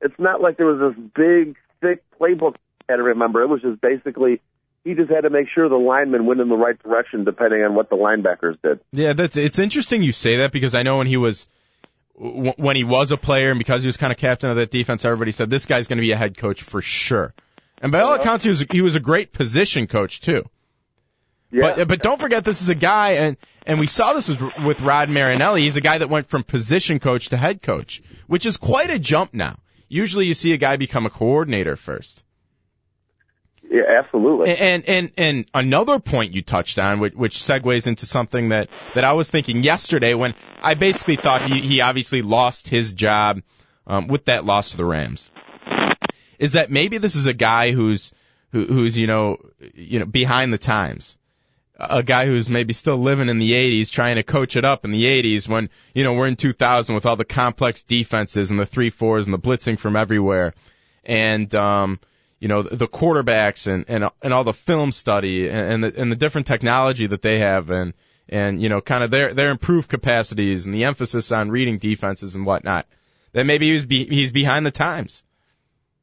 It's 0.00 0.18
not 0.18 0.40
like 0.40 0.56
there 0.56 0.66
was 0.66 0.94
this 0.94 1.04
big, 1.14 1.56
thick 1.80 2.02
playbook 2.20 2.56
had 2.88 2.96
to 2.96 3.02
remember. 3.02 3.42
It 3.42 3.48
was 3.48 3.62
just 3.62 3.80
basically 3.80 4.40
he 4.84 4.94
just 4.94 5.10
had 5.10 5.22
to 5.22 5.30
make 5.30 5.48
sure 5.54 5.68
the 5.68 5.76
linemen 5.76 6.26
went 6.26 6.40
in 6.40 6.48
the 6.48 6.56
right 6.56 6.80
direction 6.80 7.24
depending 7.24 7.62
on 7.62 7.74
what 7.74 7.88
the 7.88 7.96
linebackers 7.96 8.60
did. 8.62 8.80
Yeah, 8.92 9.14
that's 9.14 9.36
it's 9.36 9.58
interesting 9.58 10.02
you 10.02 10.12
say 10.12 10.38
that 10.38 10.52
because 10.52 10.74
I 10.74 10.82
know 10.82 10.98
when 10.98 11.06
he 11.06 11.16
was 11.16 11.46
when 12.14 12.76
he 12.76 12.84
was 12.84 13.10
a 13.10 13.16
player 13.16 13.50
and 13.50 13.58
because 13.58 13.82
he 13.82 13.86
was 13.86 13.96
kind 13.96 14.12
of 14.12 14.18
captain 14.18 14.50
of 14.50 14.56
that 14.56 14.70
defense, 14.70 15.04
everybody 15.04 15.32
said 15.32 15.50
this 15.50 15.66
guy's 15.66 15.88
going 15.88 15.96
to 15.96 16.02
be 16.02 16.12
a 16.12 16.16
head 16.16 16.36
coach 16.36 16.62
for 16.62 16.80
sure. 16.80 17.34
And 17.80 17.90
by 17.90 18.00
all 18.00 18.12
uh-huh. 18.12 18.22
accounts, 18.22 18.44
he 18.44 18.50
was 18.50 18.64
he 18.70 18.82
was 18.82 18.94
a 18.94 19.00
great 19.00 19.32
position 19.32 19.86
coach 19.86 20.20
too. 20.20 20.44
Yeah. 21.50 21.74
But 21.76 21.88
but 21.88 22.02
don't 22.02 22.20
forget 22.20 22.44
this 22.44 22.62
is 22.62 22.68
a 22.68 22.74
guy 22.74 23.12
and 23.12 23.36
and 23.66 23.80
we 23.80 23.86
saw 23.86 24.12
this 24.12 24.28
with 24.28 24.40
with 24.64 24.80
Rod 24.82 25.08
Marinelli. 25.08 25.62
He's 25.62 25.76
a 25.76 25.80
guy 25.80 25.98
that 25.98 26.10
went 26.10 26.28
from 26.28 26.44
position 26.44 27.00
coach 27.00 27.30
to 27.30 27.36
head 27.36 27.62
coach, 27.62 28.02
which 28.26 28.44
is 28.44 28.58
quite 28.58 28.90
a 28.90 28.98
jump 28.98 29.32
now. 29.32 29.56
Usually 29.88 30.26
you 30.26 30.34
see 30.34 30.52
a 30.52 30.56
guy 30.56 30.76
become 30.76 31.06
a 31.06 31.10
coordinator 31.10 31.76
first. 31.76 32.22
Yeah, 33.74 33.98
absolutely. 33.98 34.56
And 34.56 34.88
and 34.88 35.10
and 35.16 35.46
another 35.52 35.98
point 35.98 36.32
you 36.32 36.42
touched 36.42 36.78
on, 36.78 37.00
which, 37.00 37.14
which 37.14 37.38
segues 37.38 37.88
into 37.88 38.06
something 38.06 38.50
that 38.50 38.68
that 38.94 39.02
I 39.02 39.14
was 39.14 39.28
thinking 39.28 39.64
yesterday 39.64 40.14
when 40.14 40.36
I 40.62 40.74
basically 40.74 41.16
thought 41.16 41.42
he 41.42 41.60
he 41.60 41.80
obviously 41.80 42.22
lost 42.22 42.68
his 42.68 42.92
job 42.92 43.42
um, 43.88 44.06
with 44.06 44.26
that 44.26 44.44
loss 44.44 44.70
to 44.70 44.76
the 44.76 44.84
Rams, 44.84 45.28
is 46.38 46.52
that 46.52 46.70
maybe 46.70 46.98
this 46.98 47.16
is 47.16 47.26
a 47.26 47.32
guy 47.32 47.72
who's 47.72 48.12
who, 48.52 48.64
who's 48.64 48.96
you 48.96 49.08
know 49.08 49.38
you 49.74 49.98
know 49.98 50.06
behind 50.06 50.52
the 50.52 50.58
times. 50.58 51.16
A 51.76 52.04
guy 52.04 52.26
who's 52.26 52.48
maybe 52.48 52.72
still 52.72 52.96
living 52.96 53.28
in 53.28 53.40
the 53.40 53.50
80s, 53.50 53.90
trying 53.90 54.14
to 54.14 54.22
coach 54.22 54.54
it 54.54 54.64
up 54.64 54.84
in 54.84 54.92
the 54.92 55.06
80s 55.06 55.48
when, 55.48 55.70
you 55.92 56.04
know, 56.04 56.12
we're 56.12 56.28
in 56.28 56.36
2000 56.36 56.94
with 56.94 57.04
all 57.04 57.16
the 57.16 57.24
complex 57.24 57.82
defenses 57.82 58.52
and 58.52 58.60
the 58.60 58.64
three 58.64 58.90
fours 58.90 59.24
and 59.24 59.34
the 59.34 59.40
blitzing 59.40 59.76
from 59.76 59.96
everywhere. 59.96 60.54
And, 61.02 61.52
um, 61.56 61.98
you 62.44 62.48
know 62.48 62.60
the 62.60 62.86
quarterbacks 62.86 63.66
and 63.66 63.86
and 63.88 64.10
and 64.20 64.34
all 64.34 64.44
the 64.44 64.52
film 64.52 64.92
study 64.92 65.48
and 65.48 65.72
and 65.72 65.84
the, 65.84 66.00
and 66.02 66.12
the 66.12 66.16
different 66.16 66.46
technology 66.46 67.06
that 67.06 67.22
they 67.22 67.38
have 67.38 67.70
and 67.70 67.94
and 68.28 68.62
you 68.62 68.68
know 68.68 68.82
kind 68.82 69.02
of 69.02 69.10
their 69.10 69.32
their 69.32 69.50
improved 69.50 69.88
capacities 69.88 70.66
and 70.66 70.74
the 70.74 70.84
emphasis 70.84 71.32
on 71.32 71.50
reading 71.50 71.78
defenses 71.78 72.34
and 72.34 72.44
whatnot 72.44 72.86
that 73.32 73.46
maybe 73.46 73.70
he's 73.70 73.86
be, 73.86 74.04
he's 74.04 74.30
behind 74.30 74.66
the 74.66 74.70
times. 74.70 75.22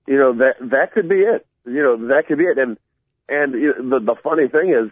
you 0.08 0.18
know 0.18 0.34
that 0.34 0.56
that 0.72 0.94
could 0.94 1.08
be 1.08 1.20
it. 1.20 1.46
You 1.68 1.84
know 1.84 2.08
that 2.08 2.24
could 2.28 2.40
be 2.40 2.46
it. 2.46 2.58
And 2.58 2.80
and 3.30 3.54
the 3.54 4.00
the 4.00 4.16
funny 4.24 4.48
thing 4.48 4.72
is, 4.72 4.90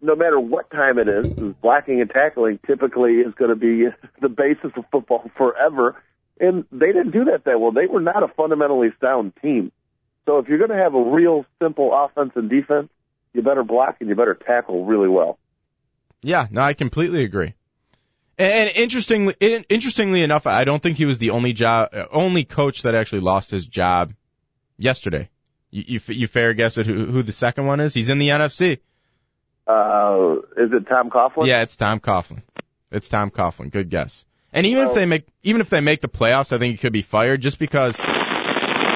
no 0.00 0.14
matter 0.14 0.38
what 0.38 0.70
time 0.70 1.00
it 1.00 1.08
is, 1.08 1.26
blocking 1.60 2.00
and 2.00 2.08
tackling 2.08 2.60
typically 2.64 3.14
is 3.14 3.34
going 3.34 3.50
to 3.50 3.56
be 3.56 3.88
the 4.22 4.28
basis 4.28 4.70
of 4.76 4.84
football 4.92 5.28
forever. 5.36 6.00
And 6.38 6.64
they 6.70 6.86
didn't 6.86 7.10
do 7.10 7.24
that 7.24 7.42
that 7.46 7.60
well. 7.60 7.72
They 7.72 7.86
were 7.86 8.00
not 8.00 8.22
a 8.22 8.28
fundamentally 8.28 8.92
sound 9.00 9.32
team. 9.42 9.72
So 10.30 10.38
if 10.38 10.46
you're 10.46 10.58
going 10.58 10.70
to 10.70 10.76
have 10.76 10.94
a 10.94 11.02
real 11.02 11.44
simple 11.60 11.90
offense 11.92 12.30
and 12.36 12.48
defense, 12.48 12.88
you 13.32 13.42
better 13.42 13.64
block 13.64 13.96
and 13.98 14.08
you 14.08 14.14
better 14.14 14.34
tackle 14.34 14.84
really 14.84 15.08
well. 15.08 15.40
Yeah, 16.22 16.46
no, 16.52 16.60
I 16.60 16.74
completely 16.74 17.24
agree. 17.24 17.54
And, 18.38 18.52
and 18.52 18.70
interestingly, 18.76 19.34
interestingly 19.40 20.22
enough, 20.22 20.46
I 20.46 20.62
don't 20.62 20.80
think 20.80 20.98
he 20.98 21.04
was 21.04 21.18
the 21.18 21.30
only 21.30 21.52
job, 21.52 21.88
only 22.12 22.44
coach 22.44 22.82
that 22.82 22.94
actually 22.94 23.22
lost 23.22 23.50
his 23.50 23.66
job 23.66 24.14
yesterday. 24.76 25.30
You, 25.72 25.82
you, 25.88 26.00
you 26.06 26.28
fair 26.28 26.54
guess 26.54 26.78
at 26.78 26.86
who, 26.86 27.06
who 27.06 27.24
the 27.24 27.32
second 27.32 27.66
one 27.66 27.80
is? 27.80 27.92
He's 27.92 28.08
in 28.08 28.18
the 28.18 28.28
NFC. 28.28 28.78
Uh, 29.66 30.36
is 30.56 30.70
it 30.72 30.86
Tom 30.88 31.10
Coughlin? 31.10 31.48
Yeah, 31.48 31.62
it's 31.62 31.74
Tom 31.74 31.98
Coughlin. 31.98 32.42
It's 32.92 33.08
Tom 33.08 33.32
Coughlin. 33.32 33.72
Good 33.72 33.90
guess. 33.90 34.24
And 34.52 34.64
even 34.64 34.86
if 34.86 34.94
they 34.94 35.06
make, 35.06 35.26
even 35.42 35.60
if 35.60 35.70
they 35.70 35.80
make 35.80 36.00
the 36.00 36.08
playoffs, 36.08 36.52
I 36.52 36.60
think 36.60 36.74
he 36.74 36.78
could 36.78 36.92
be 36.92 37.02
fired 37.02 37.40
just 37.40 37.58
because. 37.58 38.00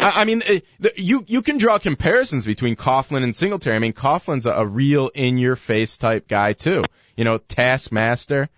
I, 0.05 0.21
I 0.21 0.25
mean, 0.27 0.43
eh, 0.45 0.61
you 0.97 1.25
you 1.27 1.41
can 1.41 1.57
draw 1.57 1.79
comparisons 1.79 2.45
between 2.45 2.77
Coughlin 2.77 3.23
and 3.23 3.35
Singletary. 3.35 3.75
I 3.75 3.79
mean, 3.79 3.95
Coughlin's 3.95 4.45
a, 4.45 4.51
a 4.51 4.67
real 4.67 5.09
in-your-face 5.15 5.97
type 5.97 6.29
guy 6.29 6.53
too. 6.53 6.85
You 7.17 7.25
know, 7.25 7.39
taskmaster, 7.39 8.51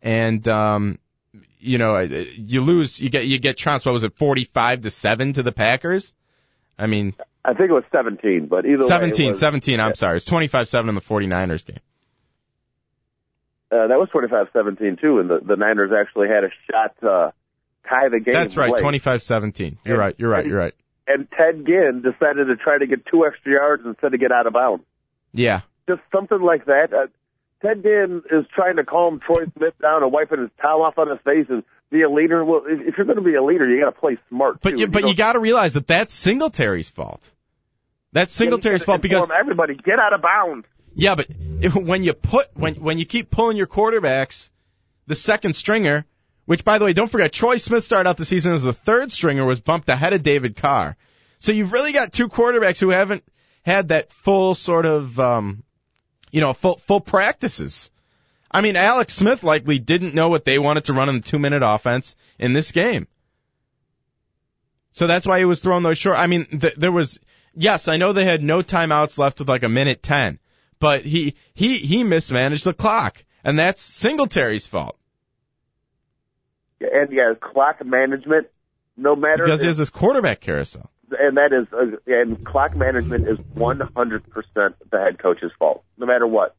and 0.00 0.46
um, 0.48 0.98
you 1.58 1.76
know, 1.76 1.96
eh, 1.96 2.24
you 2.36 2.62
lose, 2.62 2.98
you 2.98 3.10
get 3.10 3.26
you 3.26 3.38
get 3.38 3.58
trounced. 3.58 3.84
What 3.84 3.92
was 3.92 4.04
it, 4.04 4.16
forty-five 4.16 4.80
to 4.82 4.90
seven 4.90 5.34
to 5.34 5.42
the 5.42 5.52
Packers? 5.52 6.14
I 6.78 6.86
mean, 6.86 7.14
I 7.44 7.54
think 7.54 7.70
it 7.70 7.72
was 7.72 7.84
17, 7.90 8.48
but 8.48 8.66
either 8.66 8.82
17, 8.82 9.26
way, 9.26 9.30
was, 9.30 9.40
17. 9.40 9.80
I'm 9.80 9.94
sorry, 9.94 10.16
it's 10.16 10.26
25-7 10.26 10.90
in 10.90 10.94
the 10.94 11.00
49ers 11.00 11.64
game. 11.64 11.78
Uh, 13.70 13.86
that 13.86 13.98
was 13.98 14.10
25-17 14.10 15.00
too, 15.00 15.20
and 15.20 15.30
the, 15.30 15.40
the 15.42 15.56
Niners 15.56 15.90
actually 15.98 16.28
had 16.28 16.44
a 16.44 16.50
shot 16.70 16.94
to 17.00 17.32
tie 17.88 18.08
the 18.10 18.20
game. 18.20 18.34
That's 18.34 18.56
right, 18.56 18.72
late. 18.72 18.82
25-17. 18.82 19.78
You're 19.84 19.94
And- 19.94 19.98
right. 19.98 20.14
You're 20.18 20.28
right. 20.28 20.46
You're 20.46 20.58
right. 20.58 20.74
And 21.06 21.28
Ted 21.30 21.64
Ginn 21.66 22.02
decided 22.02 22.46
to 22.46 22.56
try 22.56 22.78
to 22.78 22.86
get 22.86 23.06
two 23.06 23.24
extra 23.26 23.52
yards 23.52 23.82
instead 23.86 24.12
of 24.12 24.20
get 24.20 24.32
out 24.32 24.46
of 24.46 24.52
bounds. 24.52 24.84
Yeah. 25.32 25.60
Just 25.88 26.00
something 26.12 26.40
like 26.40 26.64
that. 26.66 26.92
Uh, 26.92 27.06
Ted 27.62 27.82
Ginn 27.82 28.22
is 28.30 28.44
trying 28.54 28.76
to 28.76 28.84
calm 28.84 29.20
Troy 29.24 29.44
Smith 29.56 29.74
down 29.80 30.02
and 30.02 30.12
wiping 30.12 30.40
his 30.40 30.50
towel 30.60 30.82
off 30.82 30.98
on 30.98 31.08
his 31.08 31.18
face 31.24 31.46
and 31.48 31.62
be 31.90 32.02
a 32.02 32.10
leader. 32.10 32.44
Well, 32.44 32.62
if, 32.66 32.96
you're 32.96 33.06
going 33.06 33.16
to 33.18 33.22
be 33.22 33.34
a 33.34 33.42
leader, 33.42 33.68
you 33.68 33.80
got 33.80 33.94
to 33.94 34.00
play 34.00 34.18
smart. 34.28 34.60
But 34.60 34.70
too. 34.70 34.80
you, 34.80 34.88
but 34.88 35.02
you 35.02 35.08
don't- 35.08 35.16
got 35.16 35.32
to 35.34 35.40
realize 35.40 35.74
that 35.74 35.86
that's 35.86 36.12
Singletary's 36.12 36.88
fault. 36.90 37.22
That's 38.12 38.32
Singletary's 38.32 38.80
you 38.82 38.86
fault 38.86 39.02
because 39.02 39.28
everybody 39.36 39.74
get 39.74 39.98
out 39.98 40.12
of 40.12 40.22
bounds. 40.22 40.66
yeah, 40.94 41.14
but 41.14 41.28
when 41.74 42.02
you 42.02 42.14
put 42.14 42.48
when 42.54 42.74
when 42.76 42.98
you 42.98 43.04
keep 43.04 43.30
pulling 43.30 43.56
your 43.56 43.66
quarterbacks, 43.66 44.50
the 45.06 45.14
second 45.14 45.54
stringer, 45.54 46.06
which 46.46 46.64
by 46.64 46.78
the 46.78 46.84
way, 46.84 46.92
don't 46.92 47.10
forget, 47.10 47.32
Troy 47.32 47.58
Smith 47.58 47.84
started 47.84 48.08
out 48.08 48.16
the 48.16 48.24
season 48.24 48.54
as 48.54 48.62
the 48.62 48.72
third 48.72 49.12
stringer, 49.12 49.44
was 49.44 49.60
bumped 49.60 49.88
ahead 49.88 50.12
of 50.12 50.22
David 50.22 50.56
Carr. 50.56 50.96
So 51.38 51.52
you've 51.52 51.72
really 51.72 51.92
got 51.92 52.12
two 52.12 52.28
quarterbacks 52.28 52.80
who 52.80 52.90
haven't 52.90 53.24
had 53.62 53.88
that 53.88 54.12
full 54.12 54.54
sort 54.54 54.86
of 54.86 55.20
um, 55.20 55.64
you 56.30 56.40
know, 56.40 56.52
full 56.52 56.76
full 56.78 57.00
practices. 57.00 57.90
I 58.50 58.60
mean, 58.60 58.76
Alex 58.76 59.14
Smith 59.14 59.42
likely 59.42 59.78
didn't 59.78 60.14
know 60.14 60.28
what 60.28 60.44
they 60.44 60.58
wanted 60.58 60.84
to 60.84 60.92
run 60.92 61.08
in 61.08 61.16
the 61.16 61.20
two 61.20 61.38
minute 61.38 61.62
offense 61.62 62.14
in 62.38 62.52
this 62.52 62.72
game. 62.72 63.06
So 64.92 65.06
that's 65.06 65.26
why 65.26 65.38
he 65.40 65.44
was 65.44 65.60
throwing 65.60 65.82
those 65.82 65.98
short. 65.98 66.18
I 66.18 66.26
mean, 66.26 66.46
th- 66.46 66.76
there 66.76 66.92
was, 66.92 67.18
yes, 67.54 67.86
I 67.86 67.98
know 67.98 68.12
they 68.12 68.24
had 68.24 68.42
no 68.42 68.62
timeouts 68.62 69.18
left 69.18 69.40
with 69.40 69.48
like 69.48 69.62
a 69.62 69.68
minute 69.68 70.02
10, 70.02 70.38
but 70.78 71.04
he, 71.04 71.34
he, 71.52 71.76
he 71.76 72.02
mismanaged 72.02 72.64
the 72.64 72.72
clock. 72.72 73.22
And 73.44 73.58
that's 73.58 73.82
Singletary's 73.82 74.66
fault 74.66 74.98
And 76.80 77.12
yeah, 77.12 77.34
clock 77.40 77.84
management, 77.84 78.48
no 78.96 79.16
matter 79.16 79.44
because 79.44 79.62
he 79.62 79.68
if- 79.68 79.76
this 79.76 79.90
quarterback 79.90 80.40
carousel. 80.40 80.90
and 81.18 81.36
that 81.36 81.52
is 81.52 81.66
uh, 81.72 81.96
and 82.06 82.44
clock 82.44 82.76
management 82.76 83.28
is 83.28 83.38
100% 83.56 84.22
the 84.54 84.98
head 84.98 85.18
coach's 85.18 85.52
fault, 85.58 85.84
no 85.96 86.06
matter 86.06 86.26
what. 86.26 86.54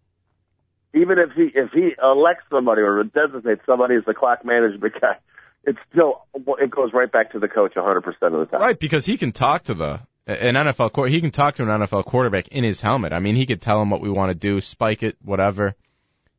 Even 0.94 1.20
if 1.20 1.32
he 1.36 1.52
if 1.54 1.72
he 1.72 1.92
elects 2.02 2.46
somebody 2.50 2.82
or 2.82 3.04
designates 3.04 3.62
somebody 3.66 3.96
as 3.96 4.06
the 4.06 4.14
clock 4.14 4.44
management 4.44 4.94
guy, 5.00 5.18
it's 5.64 5.80
still 5.92 6.26
it 6.34 6.72
goes 6.72 6.92
right 6.94 7.12
back 7.12 7.34
to 7.34 7.40
the 7.40 7.48
coach 7.48 7.74
100% 7.76 7.98
of 8.06 8.14
the 8.32 8.46
time. 8.46 8.62
Right, 8.62 8.80
because 8.80 9.06
he 9.06 9.18
can 9.18 9.32
talk 9.32 9.66
to 9.66 9.74
the 9.74 10.00
an 10.26 10.56
NFL 10.56 11.08
he 11.10 11.22
can 11.22 11.32
talk 11.32 11.56
to 11.56 11.64
an 11.64 11.70
NFL 11.70 12.06
quarterback 12.06 12.50
in 12.50 12.64
his 12.64 12.82
helmet. 12.82 13.14
I 13.14 13.20
mean, 13.20 13.36
he 13.36 13.46
could 13.46 13.62
tell 13.62 13.82
him 13.82 13.90
what 13.90 14.02
we 14.02 14.10
want 14.10 14.32
to 14.32 14.36
do, 14.36 14.60
spike 14.62 15.04
it, 15.04 15.18
whatever. 15.24 15.76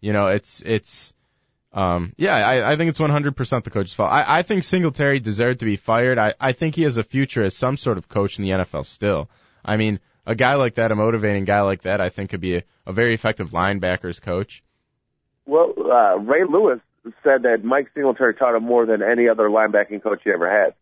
You 0.01 0.13
know, 0.13 0.27
it's 0.27 0.63
it's 0.65 1.13
um 1.73 2.13
yeah, 2.17 2.35
I, 2.35 2.73
I 2.73 2.77
think 2.77 2.89
it's 2.91 2.99
100% 2.99 3.65
the 3.65 3.71
coach's 3.71 3.93
fault. 3.93 4.11
I, 4.11 4.39
I 4.39 4.43
think 4.43 4.65
Singletary 4.65 5.21
deserved 5.21 5.61
to 5.61 5.67
be 5.67 5.77
fired. 5.77 6.19
I, 6.19 6.35
I 6.41 6.53
think 6.53 6.75
he 6.75 6.83
has 6.83 6.97
a 6.97 7.05
future 7.05 7.43
as 7.43 7.57
some 7.57 7.77
sort 7.77 7.99
of 7.99 8.09
coach 8.09 8.39
in 8.39 8.45
the 8.45 8.51
NFL 8.51 8.87
still. 8.87 9.31
I 9.65 9.77
mean, 9.77 10.01
a 10.27 10.35
guy 10.35 10.55
like 10.55 10.75
that, 10.75 10.93
a 10.93 10.95
motivating 10.95 11.45
guy 11.45 11.61
like 11.63 11.83
that, 11.83 12.01
I 12.01 12.09
think 12.09 12.31
could 12.31 12.41
be 12.41 12.57
a, 12.57 12.63
a 12.87 12.93
very 12.93 13.15
effective 13.15 13.51
linebackers 13.51 14.21
coach. 14.21 14.63
Well, 15.47 15.73
uh, 15.79 16.19
Ray 16.19 16.45
Lewis 16.45 16.81
said 17.25 17.43
that 17.43 17.65
Mike 17.65 17.89
Singletary 17.95 18.35
taught 18.35 18.55
him 18.55 18.65
more 18.65 18.85
than 18.87 19.03
any 19.03 19.29
other 19.29 19.49
linebacking 19.49 20.03
coach 20.03 20.21
he 20.25 20.31
ever 20.31 20.51
had. 20.51 20.75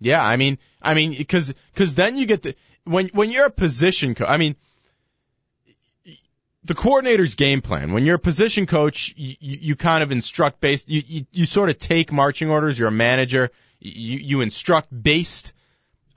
Yeah, 0.00 0.24
I 0.24 0.36
mean, 0.36 0.58
I 0.82 0.94
mean, 0.94 1.14
because 1.16 1.52
because 1.72 1.94
then 1.94 2.16
you 2.16 2.26
get 2.26 2.42
the 2.42 2.54
when 2.84 3.08
when 3.08 3.30
you're 3.30 3.46
a 3.46 3.50
position 3.50 4.14
coach. 4.14 4.28
I 4.28 4.36
mean, 4.36 4.56
the 6.68 6.74
coordinator's 6.74 7.34
game 7.34 7.62
plan. 7.62 7.92
When 7.92 8.04
you're 8.04 8.16
a 8.16 8.20
position 8.20 8.66
coach, 8.66 9.14
you, 9.16 9.34
you, 9.40 9.58
you 9.60 9.76
kind 9.76 10.02
of 10.02 10.12
instruct 10.12 10.60
based. 10.60 10.88
You, 10.88 11.02
you 11.04 11.26
you 11.32 11.46
sort 11.46 11.70
of 11.70 11.78
take 11.78 12.12
marching 12.12 12.50
orders. 12.50 12.78
You're 12.78 12.88
a 12.88 12.92
manager. 12.92 13.50
You 13.80 14.18
you 14.18 14.40
instruct 14.42 14.88
based 15.02 15.54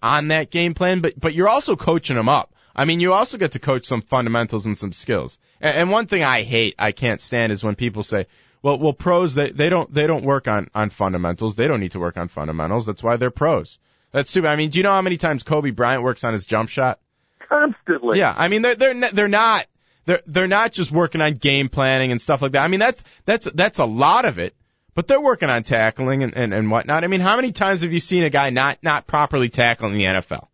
on 0.04 0.28
that 0.28 0.52
game 0.52 0.74
plan, 0.74 1.00
but 1.00 1.18
but 1.18 1.34
you're 1.34 1.48
also 1.48 1.78
coaching 1.78 2.18
them 2.18 2.28
up. 2.28 2.54
I 2.76 2.84
mean, 2.84 3.00
you 3.00 3.14
also 3.14 3.38
get 3.38 3.54
to 3.54 3.60
coach 3.60 3.86
some 3.86 4.02
fundamentals 4.02 4.66
and 4.66 4.78
some 4.78 4.92
skills. 4.92 5.38
And, 5.62 5.78
and 5.78 5.92
one 5.92 6.08
thing 6.08 6.24
I 6.24 6.42
hate, 6.42 6.76
I 6.78 6.92
can't 6.92 7.22
stand, 7.22 7.54
is 7.54 7.64
when 7.64 7.76
people 7.76 8.04
say, 8.04 8.28
"Well, 8.62 8.78
well, 8.78 8.94
pros 8.94 9.34
they 9.34 9.52
they 9.52 9.70
don't 9.70 9.94
they 9.94 10.06
don't 10.06 10.26
work 10.26 10.50
on 10.50 10.70
on 10.76 10.90
fundamentals. 10.90 11.56
They 11.56 11.70
don't 11.70 11.80
need 11.80 11.94
to 11.94 12.00
work 12.00 12.18
on 12.18 12.28
fundamentals. 12.28 12.86
That's 12.86 13.02
why 13.02 13.16
they're 13.16 13.32
pros." 13.32 13.80
That's 14.12 14.30
stupid. 14.30 14.50
I 14.50 14.58
mean, 14.58 14.70
do 14.70 14.80
you 14.80 14.84
know 14.84 14.92
how 14.92 15.02
many 15.02 15.16
times 15.16 15.44
Kobe 15.44 15.72
Bryant 15.72 16.04
works 16.04 16.26
on 16.26 16.34
his 16.34 16.46
jump 16.46 16.68
shot? 16.68 17.00
Constantly. 17.48 18.20
Yeah, 18.20 18.34
I 18.38 18.50
mean 18.50 18.62
they're 18.62 18.76
they're 18.76 18.94
they're 18.94 19.28
not 19.30 19.66
they're 20.06 20.22
they're 20.26 20.48
not 20.48 20.72
just 20.72 20.92
working 20.92 21.22
on 21.22 21.36
game 21.36 21.70
planning 21.70 22.12
and 22.12 22.22
stuff 22.22 22.42
like 22.42 22.54
that. 22.54 22.64
I 22.64 22.68
mean 22.68 22.80
that's 22.80 23.04
that's 23.26 23.46
that's 23.54 23.80
a 23.80 23.86
lot 23.86 24.26
of 24.26 24.40
it, 24.40 24.56
but 24.94 25.08
they're 25.08 25.22
working 25.22 25.50
on 25.50 25.64
tackling 25.64 26.24
and, 26.24 26.36
and 26.36 26.54
and 26.54 26.72
whatnot. 26.72 27.04
I 27.04 27.08
mean, 27.08 27.22
how 27.22 27.36
many 27.36 27.52
times 27.52 27.82
have 27.82 27.94
you 27.94 28.00
seen 28.00 28.24
a 28.24 28.30
guy 28.30 28.50
not 28.50 28.80
not 28.82 29.08
properly 29.08 29.50
tackling 29.50 29.94
in 29.94 30.00
the 30.00 30.22
NFL? 30.22 30.48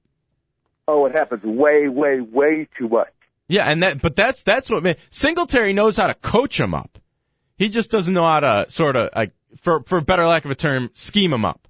Oh, 0.87 1.05
it 1.05 1.13
happens 1.13 1.43
way, 1.43 1.89
way, 1.89 2.21
way 2.21 2.67
too 2.77 2.87
much. 2.87 3.11
Yeah, 3.47 3.65
and 3.65 3.83
that 3.83 4.01
but 4.01 4.15
that's 4.15 4.41
that's 4.43 4.69
what 4.69 4.83
man 4.83 4.95
Singletary 5.09 5.73
knows 5.73 5.97
how 5.97 6.07
to 6.07 6.13
coach 6.13 6.59
him 6.59 6.73
up. 6.73 6.97
He 7.57 7.69
just 7.69 7.89
doesn't 7.89 8.13
know 8.13 8.25
how 8.25 8.39
to 8.41 8.65
sort 8.69 8.95
of 8.95 9.09
like 9.15 9.31
for 9.61 9.83
for 9.83 10.01
better 10.01 10.25
lack 10.25 10.45
of 10.45 10.51
a 10.51 10.55
term 10.55 10.89
scheme 10.93 11.31
him 11.31 11.45
up. 11.45 11.67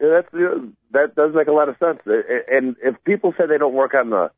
Yeah, 0.00 0.22
that's 0.22 0.64
that 0.92 1.14
does 1.14 1.34
make 1.34 1.48
a 1.48 1.52
lot 1.52 1.68
of 1.68 1.76
sense. 1.78 2.00
And 2.06 2.76
if 2.82 2.96
people 3.04 3.34
say 3.36 3.46
they 3.46 3.58
don't 3.58 3.74
work 3.74 3.94
on 3.94 4.10
the 4.10 4.30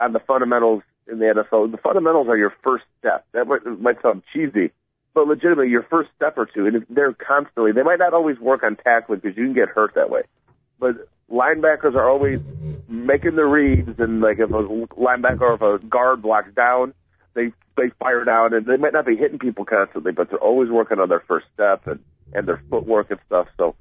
on 0.00 0.12
the 0.12 0.20
fundamentals 0.20 0.82
in 1.10 1.18
the 1.18 1.26
NFL, 1.26 1.70
the 1.70 1.78
fundamentals 1.78 2.28
are 2.28 2.36
your 2.36 2.54
first 2.62 2.84
step. 2.98 3.26
That 3.32 3.46
might, 3.46 3.64
might 3.80 4.02
sound 4.02 4.22
cheesy, 4.32 4.72
but 5.14 5.26
legitimately 5.26 5.70
your 5.70 5.84
first 5.84 6.10
step 6.16 6.36
or 6.36 6.46
two. 6.46 6.66
And 6.66 6.86
they're 6.90 7.12
constantly, 7.12 7.72
they 7.72 7.82
might 7.82 7.98
not 7.98 8.14
always 8.14 8.38
work 8.38 8.62
on 8.62 8.76
tackling 8.76 9.20
because 9.20 9.36
you 9.36 9.44
can 9.44 9.54
get 9.54 9.68
hurt 9.68 9.94
that 9.94 10.10
way. 10.10 10.22
But 10.78 11.08
linebackers 11.30 11.94
are 11.94 12.08
always 12.08 12.40
making 12.88 13.36
the 13.36 13.44
reads, 13.44 13.98
and 13.98 14.20
like 14.20 14.38
if 14.38 14.50
a 14.50 14.52
linebacker 14.52 15.40
or 15.40 15.54
if 15.54 15.82
a 15.82 15.86
guard 15.86 16.22
blocks 16.22 16.52
down, 16.54 16.94
they 17.34 17.52
they 17.76 17.90
fire 17.98 18.24
down, 18.24 18.54
and 18.54 18.66
they 18.66 18.76
might 18.76 18.92
not 18.92 19.06
be 19.06 19.16
hitting 19.16 19.38
people 19.38 19.64
constantly, 19.64 20.12
but 20.12 20.30
they're 20.30 20.38
always 20.38 20.70
working 20.70 20.98
on 20.98 21.08
their 21.08 21.22
first 21.26 21.46
step 21.54 21.86
and 21.86 22.00
and 22.32 22.46
their 22.46 22.62
footwork 22.70 23.10
and 23.10 23.20
stuff. 23.26 23.48
So 23.56 23.74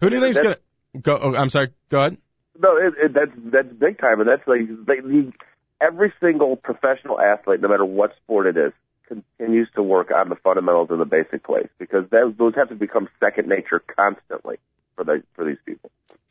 Who 0.00 0.10
do 0.10 0.16
you 0.16 0.22
think's 0.22 0.38
gonna 0.38 0.56
go? 1.00 1.18
Oh, 1.20 1.34
I'm 1.34 1.50
sorry. 1.50 1.70
Go 1.88 2.00
ahead. 2.00 2.18
No, 2.58 2.76
it, 2.76 2.94
it, 3.02 3.14
that's 3.14 3.32
that's 3.36 3.72
big 3.74 3.98
time, 3.98 4.20
and 4.20 4.28
that's 4.28 4.46
like 4.46 4.60
they, 4.86 5.00
the, 5.00 5.32
every 5.80 6.12
single 6.20 6.56
professional 6.56 7.20
athlete, 7.20 7.60
no 7.60 7.68
matter 7.68 7.84
what 7.84 8.14
sport 8.22 8.46
it 8.46 8.56
is, 8.56 8.72
continues 9.06 9.68
to 9.74 9.82
work 9.82 10.10
on 10.10 10.28
the 10.28 10.36
fundamentals 10.36 10.90
of 10.90 10.98
the 10.98 11.04
basic 11.04 11.44
plays 11.44 11.68
because 11.78 12.08
those 12.10 12.34
those 12.38 12.54
have 12.54 12.68
to 12.70 12.74
become 12.74 13.08
second 13.20 13.48
nature 13.48 13.80
constantly 13.80 14.56
for 14.96 15.04
the 15.04 15.22
for 15.34 15.44
these 15.44 15.58
people. 15.66 15.90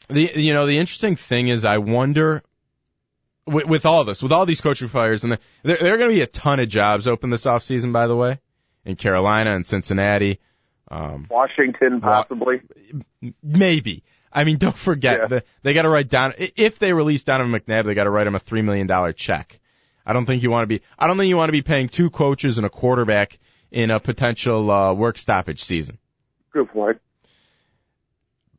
The 0.09 0.31
you 0.35 0.53
know 0.53 0.65
the 0.65 0.79
interesting 0.79 1.15
thing 1.15 1.49
is 1.49 1.65
I 1.65 1.77
wonder 1.77 2.43
with, 3.45 3.65
with 3.65 3.85
all 3.85 4.03
this 4.03 4.23
with 4.23 4.31
all 4.31 4.45
these 4.45 4.61
coaching 4.61 4.87
fires 4.87 5.23
and 5.23 5.33
the, 5.33 5.39
there, 5.61 5.77
there 5.77 5.93
are 5.93 5.97
going 5.97 6.09
to 6.09 6.15
be 6.15 6.21
a 6.21 6.27
ton 6.27 6.59
of 6.59 6.67
jobs 6.67 7.07
open 7.07 7.29
this 7.29 7.45
off 7.45 7.63
season 7.63 7.91
by 7.91 8.07
the 8.07 8.15
way 8.15 8.39
in 8.85 8.95
Carolina 8.95 9.55
and 9.55 9.65
Cincinnati. 9.65 10.39
Um, 10.89 11.27
Washington, 11.29 12.01
possibly. 12.01 12.61
maybe. 13.41 14.03
I 14.33 14.43
mean, 14.43 14.57
don't 14.57 14.75
forget 14.75 15.19
Yeah. 15.19 15.27
that 15.27 15.45
they 15.61 15.73
got 15.73 15.83
to 15.83 15.89
write 15.89 16.09
down 16.09 16.33
if 16.37 16.79
they 16.79 16.91
release 16.91 17.23
Donovan 17.23 17.51
McNabb, 17.53 17.85
they 17.85 17.93
got 17.93 18.05
to 18.05 18.09
write 18.09 18.27
him 18.27 18.35
a 18.35 18.39
three 18.39 18.61
million 18.61 18.87
dollar 18.87 19.13
check. 19.13 19.59
I 20.05 20.13
don't 20.13 20.25
think 20.25 20.43
you 20.43 20.49
want 20.51 20.63
to 20.63 20.67
be. 20.67 20.81
I 20.97 21.07
don't 21.07 21.17
think 21.17 21.29
you 21.29 21.37
want 21.37 21.49
to 21.49 21.53
be 21.53 21.61
paying 21.61 21.87
two 21.87 22.09
coaches 22.09 22.57
and 22.57 22.65
a 22.65 22.69
quarterback 22.69 23.39
in 23.71 23.91
a 23.91 23.99
potential 23.99 24.69
uh, 24.69 24.93
work 24.93 25.17
stoppage 25.17 25.63
season. 25.63 25.97
Good 26.51 26.69
point. 26.69 26.99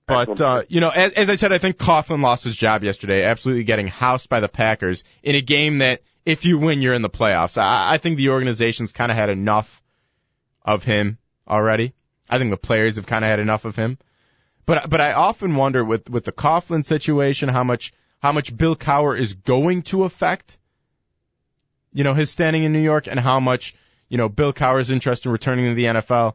But 0.07 0.41
uh, 0.41 0.63
you 0.69 0.81
know, 0.81 0.91
as, 0.91 1.13
as 1.13 1.31
I 1.31 1.37
said, 1.37 1.53
I 1.53 1.59
think 1.59 1.79
Coughlin 1.79 2.21
lost 2.23 2.45
his 2.45 2.55
job 2.57 2.85
yesterday, 2.85 3.25
absolutely 3.25 3.65
getting 3.65 3.87
housed 3.87 4.29
by 4.29 4.41
the 4.41 4.49
Packers 4.49 5.03
in 5.23 5.35
a 5.35 5.41
game 5.41 5.79
that, 5.79 6.03
if 6.27 6.45
you 6.45 6.59
win, 6.59 6.83
you're 6.83 6.95
in 6.95 7.03
the 7.03 7.11
playoffs. 7.11 7.57
I, 7.57 7.95
I 7.95 7.99
think 7.99 8.17
the 8.19 8.31
organization's 8.31 8.93
kind 8.93 9.11
of 9.11 9.17
had 9.17 9.31
enough 9.31 9.83
of 10.63 10.85
him 10.85 11.19
already. 11.49 11.95
I 12.29 12.39
think 12.39 12.51
the 12.51 12.57
players 12.59 12.97
have 12.97 13.07
kind 13.07 13.25
of 13.25 13.31
had 13.31 13.41
enough 13.41 13.65
of 13.65 13.77
him. 13.77 13.99
But 14.67 14.89
but 14.89 15.01
I 15.01 15.13
often 15.13 15.57
wonder 15.57 15.85
with 15.85 16.09
with 16.09 16.25
the 16.25 16.33
Coughlin 16.33 16.85
situation 16.85 17.49
how 17.49 17.65
much 17.65 17.93
how 18.21 18.33
much 18.33 18.57
Bill 18.57 18.77
Cowher 18.77 19.19
is 19.19 19.35
going 19.35 19.83
to 19.83 20.05
affect, 20.05 20.57
you 21.93 22.05
know, 22.05 22.15
his 22.15 22.31
standing 22.31 22.65
in 22.65 22.73
New 22.73 22.81
York, 22.81 23.07
and 23.07 23.21
how 23.21 23.41
much 23.41 23.75
you 24.09 24.17
know 24.17 24.29
Bill 24.29 24.53
Cowher's 24.53 24.91
interest 24.91 25.27
in 25.27 25.33
returning 25.33 25.67
to 25.67 25.75
the 25.75 25.85
NFL 25.85 26.35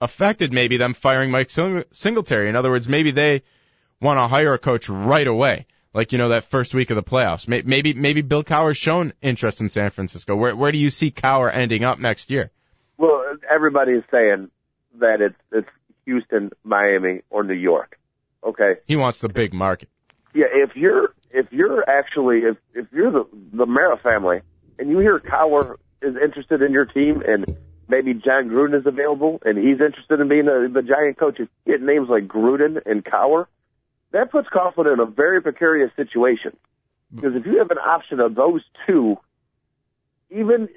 affected 0.00 0.52
maybe 0.52 0.76
them 0.76 0.92
firing 0.92 1.30
Mike 1.30 1.50
Singletary. 1.50 2.48
In 2.48 2.56
other 2.56 2.70
words, 2.70 2.88
maybe 2.88 3.10
they 3.10 3.42
want 4.00 4.18
to 4.18 4.28
hire 4.28 4.52
a 4.52 4.58
coach 4.58 4.90
right 4.90 5.26
away, 5.26 5.66
like 5.94 6.12
you 6.12 6.18
know 6.18 6.28
that 6.28 6.44
first 6.44 6.74
week 6.74 6.90
of 6.90 6.96
the 6.96 7.02
playoffs. 7.02 7.48
Maybe 7.48 7.94
maybe 7.94 8.20
Bill 8.20 8.44
Cowher's 8.44 8.76
shown 8.76 9.14
interest 9.22 9.62
in 9.62 9.70
San 9.70 9.90
Francisco. 9.90 10.36
Where 10.36 10.54
where 10.54 10.72
do 10.72 10.78
you 10.78 10.90
see 10.90 11.10
Cowher 11.10 11.50
ending 11.50 11.84
up 11.84 11.98
next 11.98 12.30
year? 12.30 12.50
Well, 12.98 13.24
everybody 13.50 13.92
is 13.92 14.04
saying 14.10 14.50
that 15.00 15.22
it's 15.22 15.36
it's 15.50 15.68
Houston, 16.06 16.50
Miami, 16.64 17.22
or 17.30 17.44
New 17.44 17.54
York. 17.54 17.98
Okay. 18.44 18.74
He 18.86 18.96
wants 18.96 19.20
the 19.20 19.28
big 19.28 19.54
market. 19.54 19.88
Yeah, 20.34 20.46
if 20.52 20.76
you're 20.76 21.14
if 21.30 21.46
you're 21.50 21.88
actually 21.88 22.38
if 22.38 22.56
if 22.74 22.86
you're 22.92 23.10
the 23.10 23.24
the 23.52 23.66
Mara 23.66 23.96
family 23.98 24.40
and 24.78 24.90
you 24.90 24.98
hear 24.98 25.18
Cowher 25.18 25.76
is 26.02 26.14
interested 26.22 26.60
in 26.60 26.72
your 26.72 26.84
team 26.84 27.22
and 27.26 27.56
maybe 27.88 28.14
Jon 28.14 28.48
Gruden 28.48 28.78
is 28.78 28.86
available 28.86 29.40
and 29.44 29.56
he's 29.56 29.80
interested 29.80 30.20
in 30.20 30.28
being 30.28 30.48
a, 30.48 30.68
the 30.68 30.82
Giant 30.82 31.18
coach, 31.18 31.38
you 31.38 31.48
get 31.66 31.80
names 31.80 32.08
like 32.08 32.26
Gruden 32.26 32.80
and 32.84 33.04
Cowher, 33.04 33.46
that 34.12 34.30
puts 34.30 34.48
Coughlin 34.48 34.92
in 34.92 35.00
a 35.00 35.06
very 35.06 35.40
precarious 35.40 35.90
situation. 35.96 36.56
Because 37.14 37.36
if 37.36 37.46
you 37.46 37.58
have 37.58 37.70
an 37.70 37.78
option 37.78 38.20
of 38.20 38.34
those 38.34 38.62
two, 38.86 39.16
even 40.30 40.68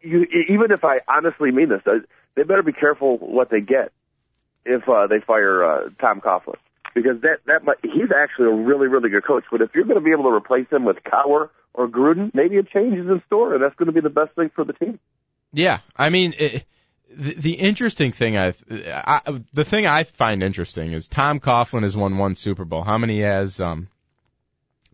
you, 0.00 0.26
even 0.48 0.70
if 0.70 0.84
I 0.84 1.00
honestly 1.08 1.50
mean 1.50 1.68
this, 1.68 1.82
they 2.36 2.42
better 2.42 2.62
be 2.62 2.72
careful 2.72 3.18
what 3.18 3.50
they 3.50 3.60
get 3.60 3.92
if 4.64 4.88
uh, 4.88 5.06
they 5.06 5.20
fire 5.20 5.64
uh, 5.64 5.88
Tom 6.00 6.20
Coughlin 6.20 6.56
because 6.94 7.20
that 7.22 7.38
that 7.46 7.64
might, 7.64 7.78
he's 7.82 8.10
actually 8.14 8.46
a 8.46 8.54
really 8.54 8.88
really 8.88 9.10
good 9.10 9.24
coach. 9.24 9.44
But 9.50 9.62
if 9.62 9.70
you're 9.74 9.84
going 9.84 9.96
to 9.96 10.04
be 10.04 10.12
able 10.12 10.24
to 10.24 10.34
replace 10.34 10.68
him 10.70 10.84
with 10.84 10.98
Cowher 11.04 11.50
or 11.74 11.88
Gruden, 11.88 12.34
maybe 12.34 12.58
a 12.58 12.62
change 12.62 12.98
is 12.98 13.06
in 13.06 13.22
store, 13.26 13.54
and 13.54 13.62
that's 13.62 13.74
going 13.76 13.86
to 13.86 13.92
be 13.92 14.00
the 14.00 14.10
best 14.10 14.34
thing 14.34 14.50
for 14.54 14.64
the 14.64 14.72
team. 14.72 14.98
Yeah, 15.52 15.80
I 15.96 16.10
mean, 16.10 16.34
it, 16.38 16.64
the, 17.10 17.34
the 17.34 17.52
interesting 17.54 18.12
thing 18.12 18.36
I, 18.36 18.54
I, 18.70 19.20
the 19.52 19.64
thing 19.64 19.86
I 19.86 20.04
find 20.04 20.42
interesting 20.42 20.92
is 20.92 21.08
Tom 21.08 21.40
Coughlin 21.40 21.82
has 21.82 21.96
won 21.96 22.18
one 22.18 22.34
Super 22.34 22.64
Bowl. 22.64 22.82
How 22.82 22.98
many 22.98 23.20
has 23.22 23.60
um, 23.60 23.88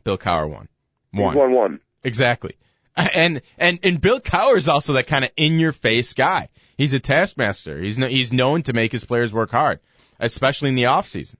Bill 0.05 0.19
Cowher 0.19 0.49
won? 0.49 0.69
One. 1.13 1.33
He's 1.33 1.39
won 1.39 1.53
one. 1.53 1.81
Exactly. 2.05 2.57
And 2.97 3.43
and 3.59 3.79
and 3.83 4.01
Bill 4.01 4.21
Cowher 4.21 4.57
is 4.57 4.69
also 4.69 4.95
that 4.95 5.07
kind 5.07 5.25
of 5.25 5.31
in 5.37 5.59
your 5.59 5.75
face 5.75 6.15
guy. 6.15 6.49
He's 6.77 6.93
a 6.93 7.01
taskmaster. 7.01 7.79
He's 7.81 7.99
no, 7.99 8.07
he's 8.07 8.33
known 8.33 8.63
to 8.65 8.73
make 8.73 8.93
his 8.93 9.05
players 9.05 9.33
work 9.33 9.51
hard, 9.51 9.81
especially 10.21 10.69
in 10.69 10.75
the 10.75 10.87
off 10.87 11.09
season, 11.09 11.39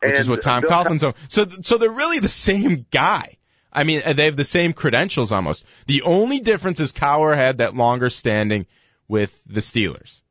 which 0.00 0.10
and 0.10 0.20
is 0.20 0.28
what 0.28 0.42
Tom 0.42 0.62
Coughlin's 0.62 1.02
on. 1.04 1.14
So 1.28 1.46
so 1.46 1.78
they're 1.78 1.90
really 1.90 2.18
the 2.18 2.28
same 2.28 2.86
guy. 2.90 3.38
I 3.72 3.84
mean, 3.84 4.02
they 4.14 4.24
have 4.24 4.36
the 4.36 4.44
same 4.44 4.72
credentials 4.72 5.30
almost. 5.30 5.64
The 5.86 6.02
only 6.02 6.40
difference 6.40 6.80
is 6.80 6.92
Cowher 6.92 7.34
had 7.34 7.58
that 7.58 7.74
longer 7.74 8.10
standing 8.10 8.66
with 9.08 9.38
the 9.46 9.60
Steelers. 9.60 10.22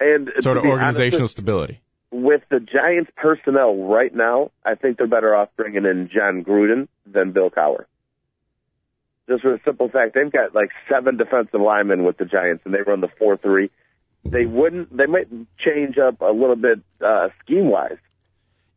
And 0.00 0.30
sort 0.40 0.56
of 0.56 0.64
organizational 0.64 1.22
honest, 1.22 1.32
stability. 1.32 1.80
With 2.10 2.42
the 2.48 2.60
Giants 2.60 3.10
personnel 3.16 3.74
right 3.74 4.14
now, 4.14 4.52
I 4.64 4.76
think 4.76 4.98
they're 4.98 5.08
better 5.08 5.34
off 5.34 5.48
bringing 5.56 5.84
in 5.84 6.08
Jon 6.12 6.44
Gruden 6.44 6.88
than 7.06 7.32
Bill 7.32 7.50
Cowher. 7.50 7.86
Just 9.28 9.42
for 9.42 9.52
the 9.52 9.60
simple 9.64 9.88
fact, 9.88 10.14
they've 10.14 10.32
got 10.32 10.54
like 10.54 10.70
seven 10.90 11.16
defensive 11.16 11.60
linemen 11.60 12.04
with 12.04 12.16
the 12.16 12.24
Giants, 12.24 12.62
and 12.64 12.74
they 12.74 12.80
run 12.80 13.00
the 13.00 13.08
four-three. 13.18 13.70
They 14.24 14.46
wouldn't. 14.46 14.96
They 14.96 15.06
might 15.06 15.28
change 15.58 15.96
up 15.98 16.20
a 16.22 16.32
little 16.32 16.56
bit 16.56 16.80
uh, 17.04 17.28
scheme-wise, 17.44 17.98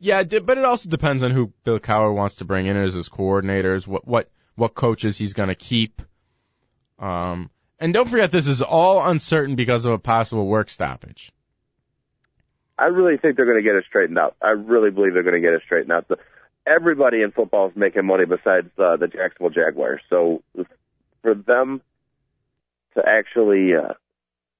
yeah, 0.03 0.23
but 0.23 0.57
it 0.57 0.65
also 0.65 0.89
depends 0.89 1.21
on 1.21 1.29
who 1.29 1.53
Bill 1.63 1.79
Cowher 1.79 2.13
wants 2.13 2.37
to 2.37 2.45
bring 2.45 2.65
in 2.65 2.75
as 2.75 2.95
his 2.95 3.07
coordinators, 3.07 3.85
what 3.85 4.07
what 4.07 4.29
what 4.55 4.73
coaches 4.73 5.15
he's 5.15 5.33
going 5.33 5.49
to 5.49 5.55
keep. 5.55 6.01
Um, 6.97 7.51
and 7.79 7.93
don't 7.93 8.09
forget, 8.09 8.31
this 8.31 8.47
is 8.47 8.63
all 8.63 9.03
uncertain 9.03 9.55
because 9.55 9.85
of 9.85 9.93
a 9.93 9.99
possible 9.99 10.47
work 10.47 10.71
stoppage. 10.71 11.31
I 12.79 12.85
really 12.85 13.17
think 13.17 13.37
they're 13.37 13.45
going 13.45 13.57
to 13.57 13.63
get 13.63 13.75
it 13.75 13.85
straightened 13.87 14.17
out. 14.17 14.35
I 14.41 14.49
really 14.49 14.89
believe 14.89 15.13
they're 15.13 15.21
going 15.21 15.35
to 15.35 15.39
get 15.39 15.53
it 15.53 15.61
straightened 15.65 15.91
out. 15.91 16.07
Everybody 16.65 17.21
in 17.21 17.31
football 17.31 17.69
is 17.69 17.75
making 17.75 18.05
money 18.05 18.25
besides 18.25 18.69
uh, 18.77 18.97
the 18.97 19.07
Jacksonville 19.07 19.49
Jaguars. 19.49 20.01
So 20.09 20.43
for 21.21 21.33
them 21.33 21.81
to 22.95 23.03
actually 23.05 23.71
uh, 23.75 23.93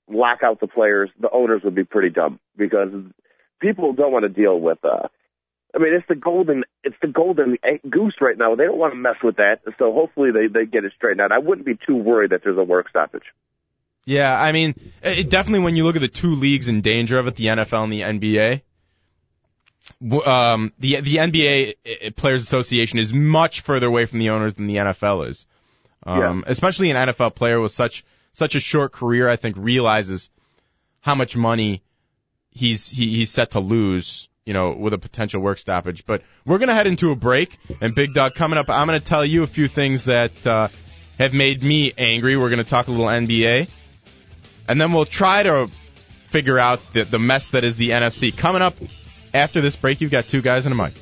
lock 0.10 0.40
out 0.44 0.60
the 0.60 0.68
players, 0.68 1.10
the 1.20 1.30
owners 1.32 1.62
would 1.64 1.76
be 1.76 1.84
pretty 1.84 2.10
dumb 2.10 2.40
because 2.58 2.92
people 3.60 3.94
don't 3.94 4.12
want 4.12 4.24
to 4.24 4.30
deal 4.30 4.60
with 4.60 4.84
uh, 4.84 5.08
I 5.74 5.80
mean, 5.80 5.94
it's 5.94 6.08
the 6.08 6.16
golden, 6.16 6.64
it's 6.84 6.96
the 7.02 7.08
golden 7.08 7.58
goose 7.90 8.16
right 8.20 8.38
now. 8.38 8.56
They 8.56 8.66
don't 8.66 8.78
want 8.78 8.94
to 8.94 9.00
mess 9.00 9.16
with 9.24 9.38
that. 9.38 9.60
So 9.80 9.94
hopefully 9.94 10.32
they 10.32 10.48
they 10.48 10.66
get 10.66 10.84
it 10.84 10.94
straightened 10.96 11.22
out. 11.22 11.32
I 11.32 11.38
wouldn't 11.38 11.66
be 11.66 11.78
too 11.88 11.96
worried 11.96 12.32
that 12.32 12.42
there's 12.44 12.58
a 12.58 12.64
work 12.64 12.90
stoppage. 12.90 13.24
Yeah, 14.04 14.34
I 14.34 14.52
mean, 14.52 14.74
it, 15.04 15.30
definitely 15.30 15.64
when 15.64 15.76
you 15.76 15.84
look 15.84 15.96
at 15.96 16.02
the 16.02 16.08
two 16.08 16.36
leagues 16.36 16.68
in 16.68 16.82
danger 16.82 17.20
of 17.20 17.28
it, 17.28 17.36
the 17.36 17.46
NFL 17.46 17.84
and 17.84 17.94
the 17.94 18.02
NBA. 18.02 18.62
Um, 20.26 20.74
the 20.80 21.02
the 21.02 21.16
NBA 21.16 22.16
Players 22.16 22.44
Association 22.44 23.00
is 23.00 23.14
much 23.14 23.62
further 23.62 23.88
away 23.88 24.06
from 24.06 24.20
the 24.20 24.30
owners 24.30 24.54
than 24.54 24.68
the 24.68 24.78
NFL 24.78 25.30
is. 25.30 25.48
Um, 26.04 26.20
yeah. 26.20 26.42
especially 26.48 26.90
an 26.90 26.98
NFL 26.98 27.36
player 27.36 27.60
with 27.60 27.72
such 27.72 28.04
such 28.34 28.56
a 28.56 28.60
short 28.60 28.92
career, 28.92 29.30
I 29.30 29.36
think 29.36 29.56
realizes 29.58 30.30
how 31.02 31.16
much 31.16 31.36
money 31.36 31.84
he's 32.52 32.90
he, 32.90 33.18
he's 33.18 33.32
set 33.32 33.52
to 33.52 33.60
lose 33.60 34.30
you 34.46 34.54
know, 34.54 34.72
with 34.72 34.94
a 34.94 34.98
potential 34.98 35.42
work 35.42 35.58
stoppage. 35.58 36.06
But 36.06 36.24
we're 36.46 36.58
going 36.58 36.70
to 36.70 36.74
head 36.74 36.88
into 36.88 37.12
a 37.12 37.16
break. 37.16 37.58
And 37.80 37.94
Big 37.94 38.14
Dog, 38.14 38.34
coming 38.36 38.58
up, 38.58 38.70
I'm 38.70 38.88
going 38.88 39.00
to 39.00 39.06
tell 39.06 39.24
you 39.24 39.44
a 39.44 39.48
few 39.48 39.68
things 39.68 40.06
that 40.06 40.46
uh, 40.48 40.70
have 41.20 41.34
made 41.34 41.62
me 41.64 41.94
angry. 41.98 42.38
We're 42.38 42.50
going 42.50 42.64
to 42.64 42.70
talk 42.70 42.88
a 42.88 42.92
little 42.92 43.06
NBA. 43.06 43.68
And 44.68 44.82
then 44.82 44.94
we'll 44.94 45.06
try 45.06 45.44
to 45.44 45.70
figure 46.30 46.58
out 46.58 46.82
the, 46.94 47.04
the 47.04 47.20
mess 47.20 47.52
that 47.52 47.64
is 47.64 47.78
the 47.78 47.92
NFC. 47.92 48.36
Coming 48.36 48.62
up 48.62 48.76
after 49.34 49.62
this 49.62 49.76
break, 49.76 50.02
you've 50.02 50.12
got 50.12 50.28
two 50.28 50.42
guys 50.42 50.66
in 50.66 50.72
a 50.72 50.76
mic. 50.76 50.94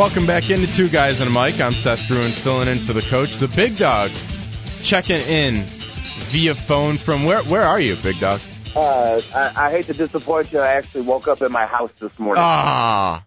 Welcome 0.00 0.24
back 0.24 0.48
into 0.48 0.66
Two 0.66 0.88
Guys 0.88 1.20
and 1.20 1.28
a 1.28 1.30
Mic. 1.30 1.60
I'm 1.60 1.74
Seth 1.74 2.08
Gruen 2.08 2.30
filling 2.30 2.68
in 2.68 2.78
for 2.78 2.94
the 2.94 3.02
coach. 3.02 3.36
The 3.36 3.48
big 3.48 3.76
dog 3.76 4.10
checking 4.82 5.20
in 5.20 5.64
via 6.30 6.54
phone 6.54 6.96
from 6.96 7.26
where 7.26 7.42
where 7.42 7.60
are 7.60 7.78
you, 7.78 7.96
big 7.96 8.18
dog? 8.18 8.40
Uh, 8.74 9.20
I, 9.34 9.66
I 9.66 9.70
hate 9.70 9.84
to 9.88 9.92
disappoint 9.92 10.52
you. 10.52 10.58
I 10.58 10.68
actually 10.68 11.02
woke 11.02 11.28
up 11.28 11.42
in 11.42 11.52
my 11.52 11.66
house 11.66 11.92
this 12.00 12.18
morning. 12.18 12.42
Ah. 12.42 13.26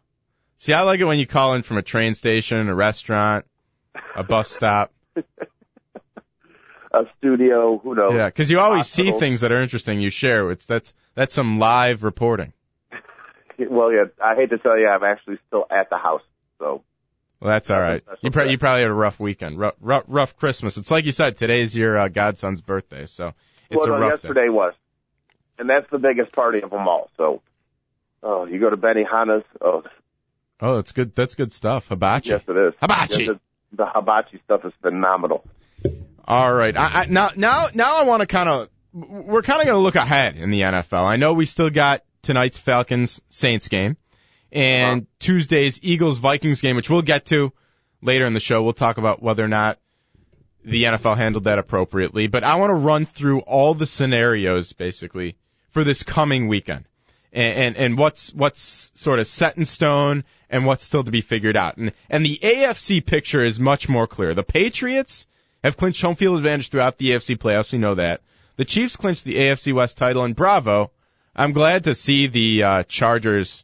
See, 0.57 0.73
I 0.73 0.81
like 0.81 0.99
it 0.99 1.03
when 1.03 1.19
you 1.19 1.27
call 1.27 1.53
in 1.53 1.61
from 1.61 1.77
a 1.77 1.83
train 1.83 2.15
station, 2.15 2.67
a 2.67 2.73
restaurant, 2.73 3.45
a 4.15 4.23
bus 4.23 4.49
stop. 4.49 4.91
a 5.15 5.25
studio, 7.19 7.77
who 7.77 7.93
knows? 7.93 8.13
Yeah, 8.15 8.29
because 8.29 8.49
you 8.49 8.59
always 8.59 8.87
Hospital. 8.87 9.13
see 9.13 9.19
things 9.19 9.41
that 9.41 9.51
are 9.51 9.61
interesting. 9.61 10.01
You 10.01 10.09
share. 10.09 10.49
It's 10.49 10.65
that's 10.65 10.91
that's 11.13 11.35
some 11.35 11.59
live 11.59 12.01
reporting. 12.01 12.51
well, 13.59 13.93
yeah. 13.93 14.05
I 14.19 14.33
hate 14.33 14.49
to 14.49 14.57
tell 14.57 14.75
you, 14.75 14.87
I'm 14.87 15.03
actually 15.03 15.37
still 15.47 15.67
at 15.69 15.91
the 15.91 15.97
house. 15.97 16.23
So 16.63 16.83
Well, 17.41 17.51
that's 17.51 17.69
all 17.69 17.79
right. 17.81 18.03
You, 18.21 18.31
pro- 18.31 18.45
you 18.45 18.57
probably 18.57 18.81
had 18.83 18.91
a 18.91 18.93
rough 18.93 19.19
weekend, 19.19 19.59
rough, 19.59 19.75
rough, 19.81 20.05
rough 20.07 20.37
Christmas. 20.37 20.77
It's 20.77 20.89
like 20.89 21.05
you 21.05 21.11
said, 21.11 21.35
today's 21.35 21.75
your 21.75 21.97
uh, 21.97 22.07
godson's 22.07 22.61
birthday, 22.61 23.05
so 23.05 23.33
it's 23.69 23.85
well, 23.85 23.97
a 23.97 23.99
no, 23.99 24.05
rough 24.07 24.23
yesterday 24.23 24.45
day. 24.45 24.49
was, 24.49 24.73
and 25.59 25.69
that's 25.69 25.89
the 25.91 25.97
biggest 25.99 26.31
party 26.31 26.61
of 26.61 26.69
them 26.69 26.87
all. 26.87 27.09
So, 27.17 27.41
oh, 28.21 28.45
you 28.45 28.59
go 28.59 28.69
to 28.69 28.77
Benihana's. 28.77 29.45
Oh, 29.59 29.83
Oh, 30.61 30.75
that's 30.77 30.93
good. 30.93 31.13
That's 31.13 31.35
good 31.35 31.51
stuff. 31.51 31.89
Hibachi. 31.89 32.29
yes, 32.29 32.41
it 32.47 32.55
is. 32.55 32.73
Hibachi. 32.79 33.25
Yes, 33.25 33.35
the 33.73 33.85
hibachi 33.85 34.39
stuff 34.45 34.63
is 34.63 34.71
phenomenal. 34.81 35.43
All 36.25 36.53
right. 36.53 36.77
I, 36.77 37.01
I, 37.01 37.05
now, 37.09 37.31
now, 37.35 37.67
now 37.73 37.99
I 37.99 38.05
want 38.05 38.21
to 38.21 38.27
kind 38.27 38.47
of, 38.47 38.69
we're 38.93 39.41
kind 39.41 39.59
of 39.59 39.65
going 39.65 39.75
to 39.75 39.81
look 39.83 39.95
ahead 39.95 40.37
in 40.37 40.51
the 40.51 40.61
NFL. 40.61 41.03
I 41.03 41.17
know 41.17 41.33
we 41.33 41.47
still 41.47 41.69
got 41.69 42.03
tonight's 42.21 42.57
Falcons 42.57 43.19
Saints 43.29 43.67
game 43.67 43.97
and 44.53 45.01
Uh-huh. 45.01 45.07
Tuesday's 45.19 45.79
Eagles 45.81 46.19
Vikings 46.19 46.61
game, 46.61 46.75
which 46.75 46.89
we'll 46.89 47.01
get 47.01 47.25
to 47.25 47.51
later 48.01 48.25
in 48.25 48.33
the 48.33 48.39
show. 48.39 48.61
We'll 48.63 48.73
talk 48.73 48.97
about 48.97 49.21
whether 49.21 49.43
or 49.43 49.47
not 49.49 49.79
the 50.63 50.83
NFL 50.85 51.17
handled 51.17 51.45
that 51.45 51.59
appropriately. 51.59 52.27
But 52.27 52.43
I 52.43 52.55
want 52.55 52.69
to 52.69 52.75
run 52.75 53.05
through 53.05 53.39
all 53.41 53.73
the 53.73 53.85
scenarios 53.85 54.71
basically 54.71 55.35
for 55.71 55.83
this 55.83 56.03
coming 56.03 56.47
weekend 56.47 56.85
and, 57.33 57.57
and, 57.57 57.77
and 57.77 57.97
what's, 57.97 58.33
what's 58.33 58.91
sort 58.95 59.19
of 59.19 59.27
set 59.27 59.57
in 59.57 59.65
stone 59.65 60.23
and 60.49 60.65
what's 60.65 60.85
still 60.85 61.03
to 61.03 61.11
be 61.11 61.21
figured 61.21 61.57
out. 61.57 61.77
And, 61.77 61.91
and 62.09 62.25
the 62.25 62.39
AFC 62.41 63.03
picture 63.05 63.43
is 63.43 63.59
much 63.59 63.89
more 63.89 64.07
clear. 64.07 64.33
The 64.33 64.43
Patriots 64.43 65.25
have 65.63 65.77
clinched 65.77 66.01
home 66.01 66.15
field 66.15 66.37
advantage 66.37 66.69
throughout 66.69 66.97
the 66.97 67.09
AFC 67.11 67.37
playoffs. 67.37 67.71
We 67.71 67.79
know 67.79 67.95
that. 67.95 68.21
The 68.55 68.65
Chiefs 68.65 68.95
clinched 68.95 69.23
the 69.23 69.35
AFC 69.35 69.73
West 69.73 69.97
title 69.97 70.23
and 70.23 70.35
bravo. 70.35 70.91
I'm 71.35 71.53
glad 71.53 71.85
to 71.85 71.95
see 71.95 72.27
the, 72.27 72.63
uh, 72.63 72.83
Chargers 72.83 73.63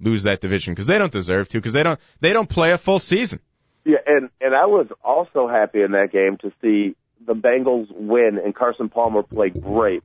lose 0.00 0.24
that 0.24 0.40
division 0.40 0.74
because 0.74 0.86
they 0.86 0.98
don't 0.98 1.12
deserve 1.12 1.48
to 1.50 1.58
because 1.58 1.72
they 1.72 1.82
don't, 1.82 2.00
they 2.20 2.32
don't 2.32 2.48
play 2.48 2.72
a 2.72 2.78
full 2.78 2.98
season. 2.98 3.40
Yeah, 3.84 3.98
and 4.06 4.30
and 4.40 4.54
I 4.54 4.66
was 4.66 4.88
also 5.04 5.46
happy 5.48 5.80
in 5.82 5.92
that 5.92 6.10
game 6.12 6.38
to 6.38 6.52
see 6.60 6.96
the 7.24 7.34
Bengals 7.34 7.86
win 7.90 8.38
and 8.42 8.54
Carson 8.54 8.88
Palmer 8.88 9.22
play 9.22 9.50
great 9.50 10.02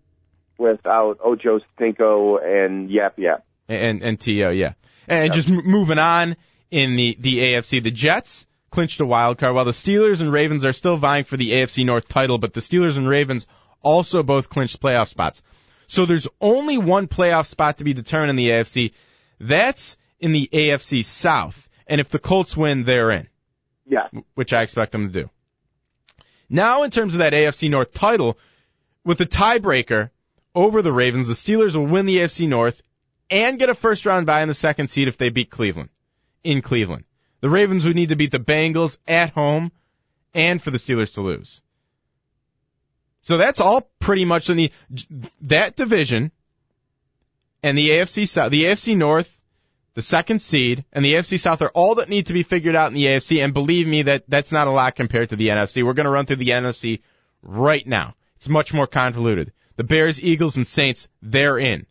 without 0.57 1.17
Ojo 1.23 1.59
Stinko 1.59 2.43
and 2.43 2.89
Yap 2.89 3.17
Yap. 3.17 3.43
and 3.67 4.03
and 4.03 4.19
To 4.19 4.31
yeah, 4.31 4.73
and 5.07 5.33
just 5.33 5.49
m- 5.49 5.63
moving 5.65 5.97
on 5.97 6.37
in 6.69 6.95
the 6.95 7.17
the 7.19 7.39
AFC, 7.39 7.81
the 7.81 7.91
Jets 7.91 8.45
clinched 8.69 8.99
a 9.01 9.05
wild 9.05 9.37
card 9.37 9.53
while 9.55 9.65
the 9.65 9.71
Steelers 9.71 10.21
and 10.21 10.31
Ravens 10.31 10.63
are 10.63 10.73
still 10.73 10.97
vying 10.97 11.25
for 11.25 11.35
the 11.35 11.51
AFC 11.51 11.85
North 11.85 12.07
title, 12.07 12.37
but 12.37 12.53
the 12.53 12.61
Steelers 12.61 12.97
and 12.97 13.07
Ravens 13.07 13.47
also 13.81 14.23
both 14.23 14.49
clinched 14.49 14.81
playoff 14.81 15.07
spots. 15.07 15.41
So 15.87 16.05
there's 16.05 16.27
only 16.39 16.77
one 16.77 17.07
playoff 17.07 17.47
spot 17.47 17.79
to 17.79 17.83
be 17.83 17.93
determined 17.93 18.29
in 18.29 18.35
the 18.37 18.49
AFC. 18.49 18.93
That's 19.41 19.97
in 20.19 20.33
the 20.33 20.47
AFC 20.53 21.03
South, 21.03 21.67
and 21.87 21.99
if 21.99 22.09
the 22.09 22.19
Colts 22.19 22.55
win, 22.55 22.83
they're 22.83 23.09
in, 23.09 23.27
Yeah, 23.87 24.07
which 24.35 24.53
I 24.53 24.61
expect 24.61 24.91
them 24.91 25.11
to 25.11 25.21
do. 25.23 25.29
Now, 26.47 26.83
in 26.83 26.91
terms 26.91 27.15
of 27.15 27.19
that 27.19 27.33
AFC 27.33 27.69
North 27.69 27.91
title, 27.91 28.37
with 29.03 29.17
the 29.17 29.25
tiebreaker 29.25 30.11
over 30.53 30.83
the 30.83 30.93
Ravens, 30.93 31.27
the 31.27 31.33
Steelers 31.33 31.75
will 31.75 31.87
win 31.87 32.05
the 32.05 32.17
AFC 32.17 32.47
North 32.47 32.83
and 33.31 33.57
get 33.57 33.69
a 33.69 33.73
first 33.73 34.05
round 34.05 34.27
bye 34.27 34.43
in 34.43 34.47
the 34.47 34.53
second 34.53 34.89
seed 34.89 35.07
if 35.07 35.17
they 35.17 35.29
beat 35.29 35.49
Cleveland 35.49 35.89
in 36.43 36.61
Cleveland. 36.61 37.05
The 37.39 37.49
Ravens 37.49 37.85
would 37.85 37.95
need 37.95 38.09
to 38.09 38.15
beat 38.15 38.31
the 38.31 38.39
Bengals 38.39 38.99
at 39.07 39.31
home 39.31 39.71
and 40.35 40.61
for 40.61 40.69
the 40.69 40.77
Steelers 40.77 41.13
to 41.13 41.21
lose. 41.21 41.61
So 43.23 43.37
that's 43.37 43.59
all 43.59 43.89
pretty 43.99 44.25
much 44.25 44.49
in 44.49 44.57
the 44.57 44.71
that 45.41 45.75
division 45.75 46.31
and 47.63 47.77
the 47.77 47.89
AFC 47.89 48.27
South, 48.27 48.51
the 48.51 48.65
AFC 48.65 48.97
North, 48.97 49.37
the 49.93 50.01
second 50.01 50.41
seed, 50.41 50.85
and 50.93 51.03
the 51.03 51.15
AFC 51.15 51.39
South 51.39 51.61
are 51.61 51.69
all 51.69 51.95
that 51.95 52.09
need 52.09 52.27
to 52.27 52.33
be 52.33 52.43
figured 52.43 52.75
out 52.75 52.87
in 52.87 52.93
the 52.93 53.05
AFC. 53.05 53.43
And 53.43 53.53
believe 53.53 53.87
me, 53.87 54.03
that 54.03 54.23
that's 54.27 54.51
not 54.51 54.67
a 54.67 54.71
lot 54.71 54.95
compared 54.95 55.29
to 55.29 55.35
the 55.35 55.49
NFC. 55.49 55.83
We're 55.83 55.93
going 55.93 56.05
to 56.05 56.11
run 56.11 56.25
through 56.25 56.37
the 56.37 56.49
NFC 56.49 57.01
right 57.41 57.85
now. 57.85 58.15
It's 58.37 58.49
much 58.49 58.73
more 58.73 58.87
convoluted. 58.87 59.51
The 59.75 59.83
Bears, 59.83 60.21
Eagles, 60.21 60.57
and 60.57 60.65
Saints, 60.65 61.07
they're 61.21 61.57
in. 61.57 61.85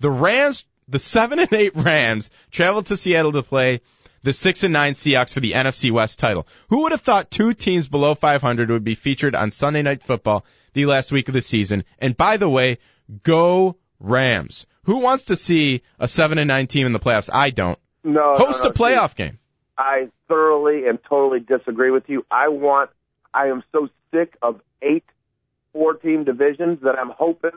The 0.00 0.10
Rams, 0.10 0.64
the 0.88 0.98
seven 0.98 1.38
and 1.38 1.52
eight 1.52 1.76
Rams, 1.76 2.30
traveled 2.50 2.86
to 2.86 2.96
Seattle 2.96 3.32
to 3.32 3.42
play 3.42 3.80
the 4.22 4.32
six 4.32 4.62
and 4.64 4.72
nine 4.72 4.94
Seahawks 4.94 5.32
for 5.32 5.40
the 5.40 5.52
NFC 5.52 5.90
West 5.90 6.18
title. 6.18 6.46
Who 6.68 6.82
would 6.82 6.92
have 6.92 7.00
thought 7.00 7.30
two 7.30 7.54
teams 7.54 7.88
below 7.88 8.14
500 8.14 8.70
would 8.70 8.84
be 8.84 8.94
featured 8.94 9.34
on 9.34 9.50
Sunday 9.50 9.82
Night 9.82 10.02
Football 10.02 10.44
the 10.72 10.86
last 10.86 11.12
week 11.12 11.28
of 11.28 11.34
the 11.34 11.42
season? 11.42 11.84
And 11.98 12.16
by 12.16 12.36
the 12.36 12.48
way, 12.48 12.78
go 13.22 13.76
Rams. 13.98 14.66
Who 14.84 14.98
wants 14.98 15.24
to 15.24 15.36
see 15.36 15.82
a 15.98 16.08
seven 16.08 16.38
and 16.38 16.48
nine 16.48 16.66
team 16.66 16.86
in 16.86 16.92
the 16.92 16.98
playoffs? 16.98 17.30
I 17.32 17.50
don't. 17.50 17.78
no, 18.02 18.34
Host 18.36 18.62
no, 18.62 18.68
no, 18.68 18.70
a 18.70 18.74
playoff 18.74 19.14
game. 19.14 19.38
I 19.76 20.08
thoroughly 20.28 20.86
and 20.86 20.98
totally 21.08 21.40
disagree 21.40 21.90
with 21.90 22.04
you. 22.08 22.24
I 22.30 22.48
want. 22.48 22.90
I 23.32 23.46
am 23.48 23.62
so 23.72 23.88
sick 24.12 24.36
of 24.42 24.60
eight 24.82 25.04
four-team 25.72 26.24
divisions 26.24 26.80
that 26.82 26.98
I'm 26.98 27.10
hoping 27.10 27.52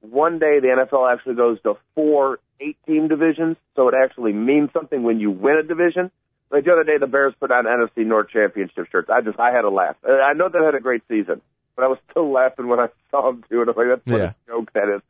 one 0.00 0.38
day 0.38 0.60
the 0.60 0.68
NFL 0.68 1.12
actually 1.12 1.34
goes 1.34 1.60
to 1.62 1.74
four 1.94 2.38
eight-team 2.60 3.08
divisions, 3.08 3.56
so 3.74 3.88
it 3.88 3.94
actually 3.94 4.32
means 4.32 4.70
something 4.72 5.02
when 5.02 5.18
you 5.18 5.30
win 5.30 5.56
a 5.56 5.62
division. 5.62 6.10
Like 6.50 6.64
the 6.64 6.72
other 6.72 6.84
day, 6.84 6.96
the 6.98 7.08
Bears 7.08 7.34
put 7.40 7.50
on 7.50 7.64
NFC 7.64 8.06
North 8.06 8.28
Championship 8.30 8.86
shirts. 8.92 9.10
I 9.12 9.20
just 9.20 9.38
I 9.40 9.50
had 9.50 9.64
a 9.64 9.70
laugh. 9.70 9.96
Uh, 10.08 10.12
I 10.12 10.32
know 10.34 10.48
they 10.48 10.64
had 10.64 10.76
a 10.76 10.80
great 10.80 11.02
season, 11.08 11.40
but 11.74 11.84
I 11.84 11.88
was 11.88 11.98
still 12.10 12.30
laughing 12.30 12.68
when 12.68 12.78
I 12.78 12.86
saw 13.10 13.30
them 13.32 13.42
do 13.50 13.62
it. 13.62 13.68
I'm 13.68 13.74
like, 13.76 13.86
that's 13.88 14.06
what 14.06 14.18
Yeah. 14.20 14.32
a 14.46 14.50
joke 14.50 14.72
that 14.74 14.94
is. 14.94 15.02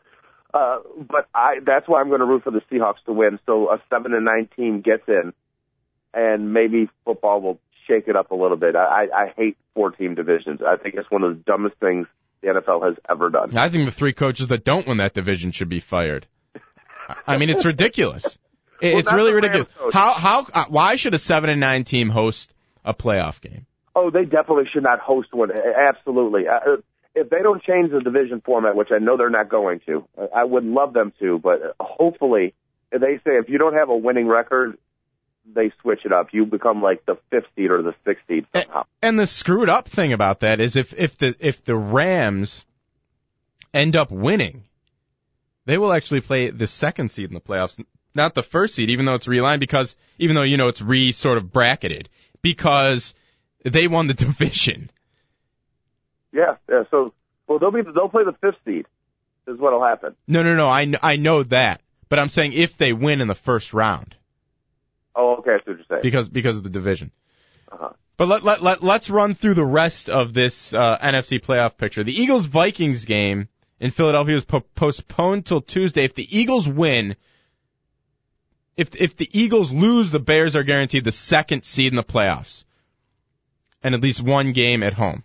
Uh, 0.57 0.79
but 0.97 1.29
I 1.35 1.57
that's 1.65 1.87
why 1.87 2.01
I'm 2.01 2.09
going 2.09 2.21
to 2.21 2.27
root 2.27 2.45
for 2.45 2.51
the 2.51 2.63
Seahawks 2.73 3.05
to 3.05 3.13
win. 3.13 3.39
So 3.45 3.71
a 3.71 3.83
seven 3.91 4.15
and 4.15 4.25
nine 4.25 4.49
team 4.57 4.81
gets 4.81 5.03
in, 5.07 5.35
and 6.15 6.55
maybe 6.55 6.89
football 7.05 7.43
will 7.43 7.61
shake 7.87 8.09
it 8.09 8.17
up 8.17 8.31
a 8.31 8.35
little 8.35 8.57
bit. 8.57 8.75
I, 8.75 9.07
I, 9.15 9.33
hate 9.37 9.57
four 9.75 9.91
team 9.91 10.15
divisions. 10.15 10.61
I 10.67 10.77
think 10.77 10.95
it's 10.95 11.11
one 11.11 11.23
of 11.23 11.37
the 11.37 11.43
dumbest 11.45 11.77
things 11.77 12.07
the 12.41 12.49
NFL 12.49 12.87
has 12.87 12.97
ever 13.09 13.29
done. 13.31 13.57
I 13.57 13.69
think 13.69 13.85
the 13.85 13.93
three 13.93 14.15
coaches 14.15 14.49
that 14.49 14.65
don't 14.65 14.87
win 14.87 14.97
that 14.97 15.13
division 15.15 15.51
should 15.53 15.69
be 15.69 15.81
fired. 15.81 16.27
I 17.27 17.37
mean, 17.37 17.51
it's 17.51 17.65
ridiculous. 17.65 18.25
It- 18.25 18.39
Well, 18.83 18.99
it's 18.99 19.11
really 19.11 19.33
ridiculous. 19.33 19.69
coach. 19.79 19.95
How 19.95 20.13
how 20.13 20.47
uh, 20.53 20.65
why 20.69 20.97
should 20.97 21.15
a 21.15 21.19
seven 21.19 21.49
and 21.49 21.61
nine 21.61 21.85
team 21.85 22.11
host 22.11 22.53
a 22.85 22.93
playoff 22.93 23.41
game? 23.41 23.65
Oh, 23.95 24.11
they 24.11 24.27
definitely 24.27 24.65
should 24.71 24.83
not 24.83 24.99
host 25.01 25.33
one. 25.33 25.51
Absolutely. 25.51 26.47
Uh, 26.47 26.77
if 27.17 27.31
they 27.31 27.43
don't 27.43 27.63
change 27.63 27.91
the 27.91 28.01
division 28.01 28.43
format, 28.45 28.77
which 28.77 28.91
I 28.93 28.99
know 28.99 29.17
they're 29.17 29.31
not 29.31 29.49
going 29.49 29.81
to, 29.87 30.07
I 30.35 30.45
would 30.45 30.65
love 30.65 30.93
them 30.93 31.13
to, 31.19 31.39
but 31.39 31.63
uh, 31.63 31.73
hopefully 31.81 32.55
they 32.93 33.17
say 33.25 33.39
if 33.39 33.49
you 33.49 33.59
don't 33.59 33.75
have 33.75 33.89
a 33.89 33.97
winning 33.97 34.29
record, 34.29 34.77
they 35.53 35.73
switch 35.81 36.01
it 36.05 36.13
up. 36.13 36.29
You 36.33 36.45
become 36.45 36.83
like 36.83 37.07
the 37.07 37.17
fifth 37.31 37.47
seed 37.57 37.71
or 37.71 37.83
the 37.83 37.95
sixth 38.05 38.25
seed 38.31 38.47
somehow. 38.53 38.85
And 39.01 39.19
the 39.19 39.27
screwed 39.27 39.71
up 39.71 39.89
thing 39.89 40.13
about 40.13 40.41
that 40.41 40.61
is 40.61 40.77
if 40.77 40.93
if 40.93 41.17
the 41.17 41.35
if 41.41 41.65
the 41.65 41.77
Rams 41.77 42.65
end 43.73 43.97
up 43.97 44.11
winning, 44.11 44.65
they 45.65 45.79
will 45.79 45.93
actually 45.93 46.21
play 46.21 46.51
the 46.51 46.67
second 46.67 47.11
seed 47.11 47.29
in 47.29 47.35
the 47.35 47.41
playoffs, 47.41 47.83
not 48.15 48.35
the 48.35 48.43
first 48.43 48.75
seed, 48.75 48.91
even 48.91 49.07
though 49.07 49.15
it's 49.15 49.27
realigned 49.27 49.61
because 49.61 49.97
even 50.19 50.37
though 50.37 50.43
you 50.43 50.57
know 50.57 50.69
it's 50.69 50.83
re 50.83 51.13
sort 51.13 51.39
of 51.39 51.51
bracketed 51.51 52.09
because 52.43 53.15
they 53.65 53.89
won 53.89 54.07
the 54.07 54.15
division. 54.27 54.91
Yeah, 56.37 56.57
yeah. 56.69 56.83
So, 56.91 57.15
well, 57.47 57.59
they'll 57.59 57.71
be 57.71 57.83
they'll 57.83 58.09
play 58.11 58.25
the 58.25 58.37
fifth 58.41 58.59
seed. 58.65 58.87
Is 59.49 59.59
what'll 59.59 59.83
happen. 59.83 60.15
No, 60.27 60.43
no, 60.43 60.55
no. 60.55 60.69
I 60.69 60.93
I 61.03 61.17
know 61.17 61.43
that, 61.45 61.81
but 62.09 62.19
I'm 62.19 62.29
saying 62.29 62.53
if 62.53 62.77
they 62.77 62.93
win 62.93 63.21
in 63.21 63.29
the 63.29 63.35
first 63.35 63.73
round 63.73 64.15
Oh, 65.15 65.37
okay. 65.37 65.53
I 65.53 65.59
see 65.59 65.71
what 65.71 65.77
you're 65.79 65.87
saying. 65.89 66.03
because 66.03 66.29
because 66.29 66.57
of 66.59 66.63
the 66.63 66.71
division. 66.71 67.11
Uh-huh. 67.73 67.91
But 68.19 68.29
let, 68.29 68.45
let, 68.45 68.63
let, 68.63 68.83
let's 68.83 69.11
run 69.11 69.35
through 69.35 69.55
the 69.55 69.65
rest 69.65 70.09
of 70.11 70.35
this 70.35 70.73
uh, 70.75 70.99
NFC 70.99 71.41
playoff 71.43 71.77
picture. 71.77 72.05
The 72.05 72.19
Eagles 72.19 72.47
Vikings 72.47 73.05
game 73.05 73.49
in 73.79 73.91
Philadelphia 73.91 74.35
was 74.35 74.45
po- 74.45 74.65
postponed 74.75 75.47
till 75.47 75.61
Tuesday. 75.61 76.05
If 76.05 76.15
the 76.15 76.39
Eagles 76.39 76.69
win, 76.69 77.17
if 78.77 78.95
if 78.97 79.17
the 79.17 79.29
Eagles 79.33 79.73
lose, 79.73 80.11
the 80.11 80.19
Bears 80.19 80.57
are 80.57 80.63
guaranteed 80.63 81.05
the 81.05 81.13
second 81.13 81.65
seed 81.65 81.93
in 81.93 81.97
the 81.97 82.03
playoffs, 82.05 82.65
and 83.83 83.95
at 83.95 84.01
least 84.03 84.21
one 84.21 84.53
game 84.53 84.83
at 84.83 84.93
home. 84.95 85.25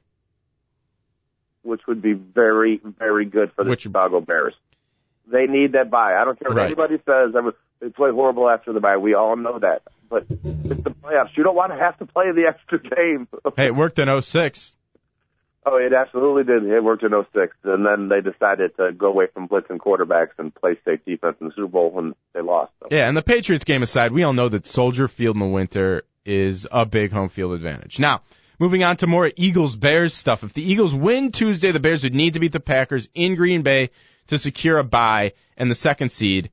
Which 1.63 1.81
would 1.87 2.01
be 2.01 2.13
very, 2.13 2.81
very 2.99 3.25
good 3.25 3.51
for 3.53 3.63
the 3.63 3.69
Which- 3.71 3.81
Chicago 3.81 4.21
Bears. 4.21 4.53
They 5.27 5.45
need 5.47 5.73
that 5.73 5.89
bye. 5.89 6.15
I 6.19 6.25
don't 6.25 6.37
care 6.39 6.49
what 6.49 6.57
Right. 6.57 6.65
anybody 6.65 6.97
says. 7.05 7.35
I 7.35 7.41
mean, 7.41 7.53
They 7.79 7.89
play 7.89 8.11
horrible 8.11 8.47
after 8.49 8.73
the 8.73 8.79
bye. 8.79 8.97
We 8.97 9.13
all 9.15 9.35
know 9.35 9.57
that. 9.59 9.81
But 10.09 10.25
it's 10.29 10.83
the 10.83 10.91
playoffs. 11.03 11.35
You 11.37 11.43
don't 11.43 11.55
want 11.55 11.71
to 11.71 11.79
have 11.79 11.97
to 11.99 12.05
play 12.05 12.31
the 12.31 12.45
extra 12.49 12.79
game. 12.79 13.27
Hey, 13.55 13.67
it 13.67 13.75
worked 13.75 13.97
in 13.97 14.07
06. 14.21 14.75
Oh, 15.65 15.77
it 15.77 15.93
absolutely 15.93 16.43
did. 16.43 16.63
It 16.63 16.83
worked 16.83 17.03
in 17.03 17.11
06. 17.11 17.55
And 17.63 17.85
then 17.85 18.09
they 18.09 18.21
decided 18.21 18.75
to 18.77 18.91
go 18.91 19.07
away 19.07 19.27
from 19.33 19.47
blitzing 19.47 19.77
quarterbacks 19.77 20.31
and 20.39 20.53
play 20.53 20.77
safe 20.85 20.99
defense 21.05 21.37
in 21.39 21.47
the 21.47 21.53
Super 21.55 21.67
Bowl 21.67 21.91
when 21.91 22.13
they 22.33 22.41
lost. 22.41 22.71
So. 22.81 22.87
Yeah, 22.91 23.07
and 23.07 23.15
the 23.15 23.21
Patriots 23.21 23.63
game 23.63 23.83
aside, 23.83 24.11
we 24.11 24.23
all 24.23 24.33
know 24.33 24.49
that 24.49 24.65
Soldier 24.67 25.07
Field 25.07 25.35
in 25.35 25.39
the 25.39 25.45
winter 25.47 26.03
is 26.25 26.67
a 26.71 26.85
big 26.85 27.11
home 27.11 27.29
field 27.29 27.53
advantage. 27.53 27.99
Now, 27.99 28.21
moving 28.61 28.83
on 28.83 28.95
to 28.95 29.07
more 29.07 29.31
Eagles 29.35 29.75
Bears 29.75 30.13
stuff. 30.13 30.43
If 30.43 30.53
the 30.53 30.61
Eagles 30.61 30.93
win 30.93 31.31
Tuesday, 31.31 31.71
the 31.71 31.79
Bears 31.79 32.03
would 32.03 32.13
need 32.13 32.35
to 32.35 32.39
beat 32.39 32.51
the 32.51 32.59
Packers 32.59 33.09
in 33.15 33.35
Green 33.35 33.63
Bay 33.63 33.89
to 34.27 34.37
secure 34.37 34.77
a 34.77 34.83
bye 34.83 35.33
and 35.57 35.69
the 35.69 35.75
second 35.75 36.11
seed, 36.11 36.51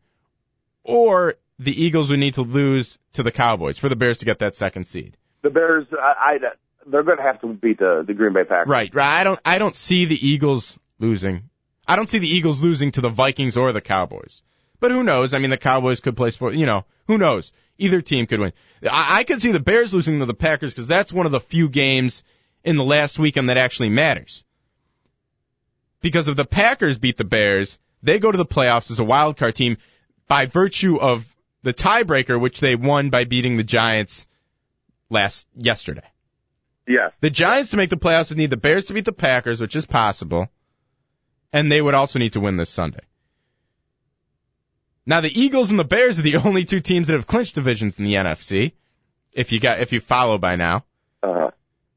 or 0.82 1.34
the 1.58 1.84
Eagles 1.84 2.08
would 2.08 2.18
need 2.18 2.34
to 2.34 2.42
lose 2.42 2.98
to 3.12 3.22
the 3.22 3.30
Cowboys 3.30 3.78
for 3.78 3.90
the 3.90 3.94
Bears 3.94 4.18
to 4.18 4.24
get 4.24 4.38
that 4.38 4.56
second 4.56 4.86
seed. 4.86 5.18
the 5.42 5.50
Bears, 5.50 5.86
I, 5.92 6.14
I 6.18 6.38
they're 6.86 7.02
going 7.02 7.18
to 7.18 7.22
have 7.22 7.42
to 7.42 7.48
beat 7.52 7.78
the 7.78 8.04
the 8.06 8.14
Green 8.14 8.32
Bay 8.32 8.44
Packers. 8.44 8.70
Right, 8.70 8.94
right. 8.94 9.20
I 9.20 9.24
don't 9.24 9.40
I 9.44 9.58
don't 9.58 9.76
see 9.76 10.06
the 10.06 10.26
Eagles 10.26 10.78
losing. 10.98 11.50
I 11.86 11.96
don't 11.96 12.08
see 12.08 12.20
the 12.20 12.28
Eagles 12.28 12.62
losing 12.62 12.90
to 12.92 13.02
the 13.02 13.10
Vikings 13.10 13.58
or 13.58 13.72
the 13.72 13.82
Cowboys. 13.82 14.42
But 14.80 14.90
who 14.90 15.02
knows? 15.02 15.34
I 15.34 15.38
mean, 15.38 15.50
the 15.50 15.56
Cowboys 15.56 16.00
could 16.00 16.16
play 16.16 16.30
sport. 16.30 16.54
You 16.54 16.66
know, 16.66 16.84
who 17.06 17.18
knows? 17.18 17.52
Either 17.78 18.00
team 18.00 18.26
could 18.26 18.40
win. 18.40 18.52
I, 18.84 19.18
I 19.20 19.24
could 19.24 19.40
see 19.42 19.52
the 19.52 19.60
Bears 19.60 19.94
losing 19.94 20.18
to 20.20 20.26
the 20.26 20.34
Packers 20.34 20.74
because 20.74 20.88
that's 20.88 21.12
one 21.12 21.26
of 21.26 21.32
the 21.32 21.40
few 21.40 21.68
games 21.68 22.22
in 22.64 22.76
the 22.76 22.84
last 22.84 23.18
weekend 23.18 23.48
that 23.48 23.56
actually 23.56 23.88
matters. 23.88 24.44
Because 26.00 26.28
if 26.28 26.36
the 26.36 26.44
Packers 26.44 26.98
beat 26.98 27.16
the 27.16 27.24
Bears, 27.24 27.78
they 28.02 28.18
go 28.18 28.30
to 28.30 28.38
the 28.38 28.46
playoffs 28.46 28.90
as 28.90 29.00
a 29.00 29.04
wild 29.04 29.36
card 29.36 29.54
team 29.54 29.78
by 30.28 30.46
virtue 30.46 30.98
of 30.98 31.26
the 31.62 31.74
tiebreaker, 31.74 32.40
which 32.40 32.60
they 32.60 32.76
won 32.76 33.10
by 33.10 33.24
beating 33.24 33.56
the 33.56 33.64
Giants 33.64 34.26
last 35.10 35.46
yesterday. 35.54 36.06
Yes. 36.86 37.12
The 37.20 37.30
Giants 37.30 37.70
to 37.70 37.76
make 37.76 37.90
the 37.90 37.96
playoffs 37.96 38.30
would 38.30 38.38
need 38.38 38.50
the 38.50 38.56
Bears 38.56 38.86
to 38.86 38.94
beat 38.94 39.04
the 39.04 39.12
Packers, 39.12 39.60
which 39.60 39.76
is 39.76 39.86
possible, 39.86 40.48
and 41.52 41.70
they 41.70 41.82
would 41.82 41.94
also 41.94 42.18
need 42.18 42.34
to 42.34 42.40
win 42.40 42.56
this 42.56 42.70
Sunday. 42.70 43.02
Now 45.08 45.22
the 45.22 45.40
Eagles 45.40 45.70
and 45.70 45.78
the 45.78 45.84
Bears 45.84 46.18
are 46.18 46.22
the 46.22 46.36
only 46.36 46.66
two 46.66 46.80
teams 46.80 47.06
that 47.06 47.14
have 47.14 47.26
clinched 47.26 47.54
divisions 47.54 47.98
in 47.98 48.04
the 48.04 48.14
NFC. 48.14 48.72
If 49.32 49.52
you 49.52 49.58
got 49.58 49.80
if 49.80 49.94
you 49.94 50.00
follow 50.00 50.36
by 50.36 50.56
now. 50.56 50.84
Uh-huh. 51.22 51.50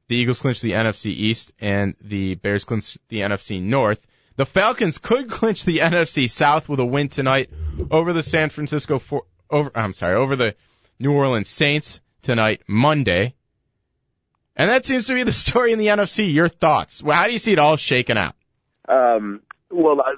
The 0.08 0.16
Eagles 0.16 0.42
clinched 0.42 0.62
the 0.62 0.72
NFC 0.72 1.08
East 1.08 1.52
and 1.60 1.96
the 2.00 2.36
Bears 2.36 2.64
clinched 2.64 3.00
the 3.10 3.20
NFC 3.20 3.62
North. 3.62 4.00
The 4.38 4.46
Falcons 4.46 4.98
could 4.98 5.30
clinch 5.30 5.66
the 5.66 5.80
NFC 5.80 6.30
South 6.30 6.70
with 6.70 6.80
a 6.80 6.86
win 6.86 7.10
tonight 7.10 7.50
over 7.92 8.14
the 8.14 8.24
San 8.24 8.50
Francisco 8.50 8.98
for, 8.98 9.24
over 9.50 9.72
I'm 9.76 9.92
sorry, 9.92 10.16
over 10.16 10.38
the 10.38 10.56
New 10.98 11.12
Orleans 11.12 11.50
Saints 11.50 12.00
tonight, 12.22 12.62
Monday. 12.66 13.36
And 14.56 14.70
that 14.70 14.86
seems 14.86 15.08
to 15.08 15.16
be 15.16 15.24
the 15.24 15.34
story 15.48 15.74
in 15.74 15.80
the 15.80 15.88
NFC. 15.88 16.34
Your 16.34 16.48
thoughts? 16.48 17.04
Well, 17.04 17.18
how 17.18 17.26
do 17.26 17.34
you 17.34 17.40
see 17.40 17.52
it 17.52 17.60
all 17.60 17.76
shaken 17.76 18.18
out? 18.18 18.36
Um, 18.88 19.42
well, 19.70 20.00
I, 20.00 20.14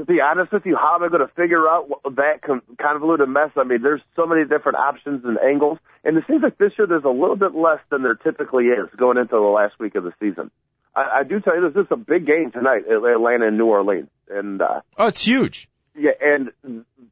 to 0.00 0.06
be 0.06 0.20
honest 0.20 0.50
with 0.50 0.64
you, 0.64 0.76
how 0.76 0.96
am 0.96 1.02
I 1.02 1.08
going 1.08 1.26
to 1.26 1.32
figure 1.34 1.68
out 1.68 1.90
what, 1.90 2.16
that 2.16 2.40
con- 2.42 2.62
convoluted 2.80 3.28
mess? 3.28 3.50
I 3.56 3.64
mean, 3.64 3.82
there's 3.82 4.00
so 4.16 4.24
many 4.24 4.42
different 4.46 4.78
options 4.78 5.24
and 5.24 5.38
angles, 5.38 5.78
and 6.04 6.16
it 6.16 6.24
seems 6.26 6.42
like 6.42 6.56
this 6.56 6.72
year 6.78 6.86
there's 6.86 7.04
a 7.04 7.08
little 7.08 7.36
bit 7.36 7.54
less 7.54 7.80
than 7.90 8.02
there 8.02 8.14
typically 8.14 8.64
is 8.64 8.88
going 8.96 9.18
into 9.18 9.32
the 9.32 9.40
last 9.40 9.74
week 9.78 9.94
of 9.96 10.04
the 10.04 10.12
season. 10.18 10.50
I, 10.96 11.20
I 11.20 11.22
do 11.24 11.40
tell 11.40 11.54
you 11.54 11.68
this, 11.68 11.74
this 11.74 11.84
is 11.84 11.92
a 11.92 11.96
big 11.96 12.26
game 12.26 12.50
tonight, 12.50 12.84
Atlanta 12.90 13.48
and 13.48 13.58
New 13.58 13.66
Orleans, 13.66 14.08
and 14.30 14.62
uh, 14.62 14.80
oh, 14.96 15.08
it's 15.08 15.22
huge. 15.22 15.68
Yeah, 15.94 16.12
and 16.20 16.50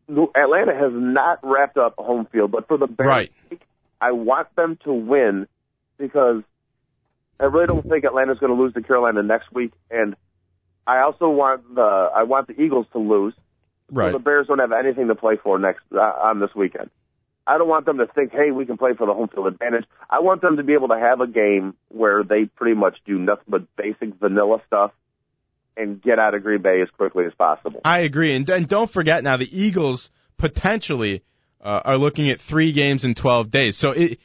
Atlanta 0.09 0.75
has 0.75 0.93
not 0.93 1.41
wrapped 1.43 1.77
up 1.77 1.97
home 1.99 2.27
field, 2.33 2.53
but 2.53 2.69
for 2.69 2.79
the 2.79 2.87
Bears, 2.87 3.07
right. 3.07 3.33
I 4.01 4.13
want 4.13 4.55
them 4.57 4.79
to 4.85 4.93
win 4.93 5.47
because 5.99 6.43
I 7.39 7.45
really 7.45 7.67
don't 7.67 7.87
think 7.87 8.05
Atlanta's 8.05 8.39
going 8.39 8.57
to 8.57 8.61
lose 8.61 8.73
to 8.75 8.83
Carolina 8.83 9.23
next 9.23 9.53
week, 9.53 9.73
and 9.91 10.17
I 10.89 11.03
also 11.03 11.29
want 11.29 11.75
the 11.75 11.83
I 11.83 12.23
want 12.23 12.47
the 12.47 12.59
Eagles 12.61 12.87
to 12.93 12.99
lose. 12.99 13.35
Right. 13.91 14.11
So 14.11 14.19
the 14.19 14.25
Bears 14.25 14.47
don't 14.47 14.59
have 14.59 14.73
anything 14.73 15.09
to 15.09 15.15
play 15.15 15.37
for 15.43 15.59
next 15.59 15.83
uh, 15.95 15.99
on 15.99 16.41
this 16.41 16.51
weekend. 16.57 16.91
I 17.47 17.59
don't 17.59 17.69
want 17.69 17.87
them 17.87 17.99
to 17.99 18.07
think, 18.07 18.33
hey, 18.33 18.51
we 18.51 18.67
can 18.67 18.77
play 18.77 18.93
for 18.97 19.07
the 19.07 19.15
home 19.15 19.29
field 19.29 19.47
advantage. 19.47 19.85
I 20.11 20.21
want 20.21 20.43
them 20.43 20.57
to 20.57 20.63
be 20.63 20.75
able 20.75 20.89
to 20.89 20.99
have 20.99 21.21
a 21.21 21.27
game 21.27 21.75
where 21.89 22.23
they 22.23 22.45
pretty 22.45 22.75
much 22.75 22.99
do 23.07 23.19
nothing 23.19 23.45
but 23.49 23.77
basic 23.77 24.15
vanilla 24.17 24.59
stuff 24.67 24.93
and 25.77 26.03
get 26.03 26.19
out 26.19 26.35
of 26.35 26.43
Green 26.43 26.61
Bay 26.61 26.83
as 26.83 26.89
quickly 26.91 27.25
as 27.25 27.33
possible. 27.35 27.81
I 27.85 28.01
agree, 28.01 28.35
and, 28.35 28.49
and 28.51 28.69
don't 28.69 28.91
forget 28.91 29.23
now 29.23 29.37
the 29.37 29.49
Eagles 29.51 30.11
potentially 30.37 31.23
uh, 31.63 31.81
are 31.85 31.97
looking 31.97 32.29
at 32.31 32.41
three 32.41 32.73
games 32.73 33.05
in 33.05 33.15
12 33.15 33.51
days. 33.51 33.77
So 33.77 33.93
it, 33.93 34.21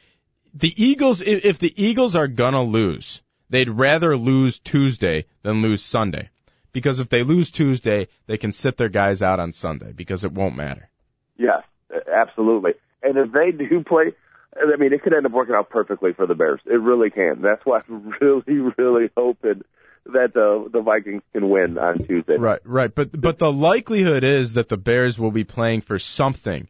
the 0.54 0.74
Eagles, 0.76 1.22
if, 1.22 1.46
if 1.46 1.60
the 1.60 1.74
Eagles 1.82 2.16
are 2.18 2.28
gonna 2.28 2.64
lose, 2.64 3.22
they'd 3.50 3.70
rather 3.70 4.18
lose 4.18 4.60
Tuesday 4.60 5.26
than 5.44 5.62
lose 5.62 5.82
Sunday. 5.82 6.30
Because 6.74 7.00
if 7.00 7.10
they 7.10 7.24
lose 7.24 7.52
Tuesday, 7.52 8.08
they 8.26 8.38
can 8.38 8.52
sit 8.52 8.78
their 8.78 8.90
guys 8.90 9.22
out 9.22 9.40
on 9.40 9.54
Sunday 9.54 9.94
because 9.94 10.24
it 10.24 10.32
won't 10.32 10.56
matter. 10.56 10.90
Yes, 11.38 11.64
absolutely. 12.12 12.74
And 13.02 13.18
if 13.18 13.32
they 13.32 13.52
do 13.52 13.84
play, 13.84 14.14
I 14.56 14.76
mean, 14.78 14.94
it 14.94 15.04
could 15.04 15.14
end 15.14 15.26
up 15.26 15.32
working 15.32 15.56
out 15.56 15.70
perfectly 15.70 16.14
for 16.14 16.26
the 16.26 16.36
Bears. 16.36 16.60
It 16.66 16.82
really 16.82 17.10
can. 17.10 17.42
That's 17.42 17.66
why 17.66 17.82
I'm 17.88 18.14
really, 18.22 18.72
really 18.78 19.10
hoping 19.16 19.64
that 20.06 20.34
the 20.34 20.70
the 20.72 20.82
Vikings 20.82 21.24
can 21.32 21.50
win 21.50 21.78
on 21.78 22.00
Tuesday. 22.00 22.36
Right, 22.38 22.60
right. 22.66 22.94
But 22.94 23.20
but 23.20 23.38
the 23.38 23.52
likelihood 23.52 24.24
is 24.24 24.56
that 24.56 24.70
the 24.70 24.78
Bears 24.78 25.18
will 25.18 25.32
be 25.32 25.44
playing 25.44 25.82
for 25.82 25.98
something 25.98 26.68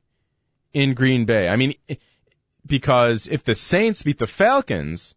in 0.74 0.94
Green 0.94 1.26
Bay. 1.26 1.50
I 1.50 1.56
mean, 1.56 1.74
because 2.66 3.28
if 3.28 3.44
the 3.44 3.56
Saints 3.56 4.04
beat 4.04 4.20
the 4.20 4.28
Falcons, 4.28 5.16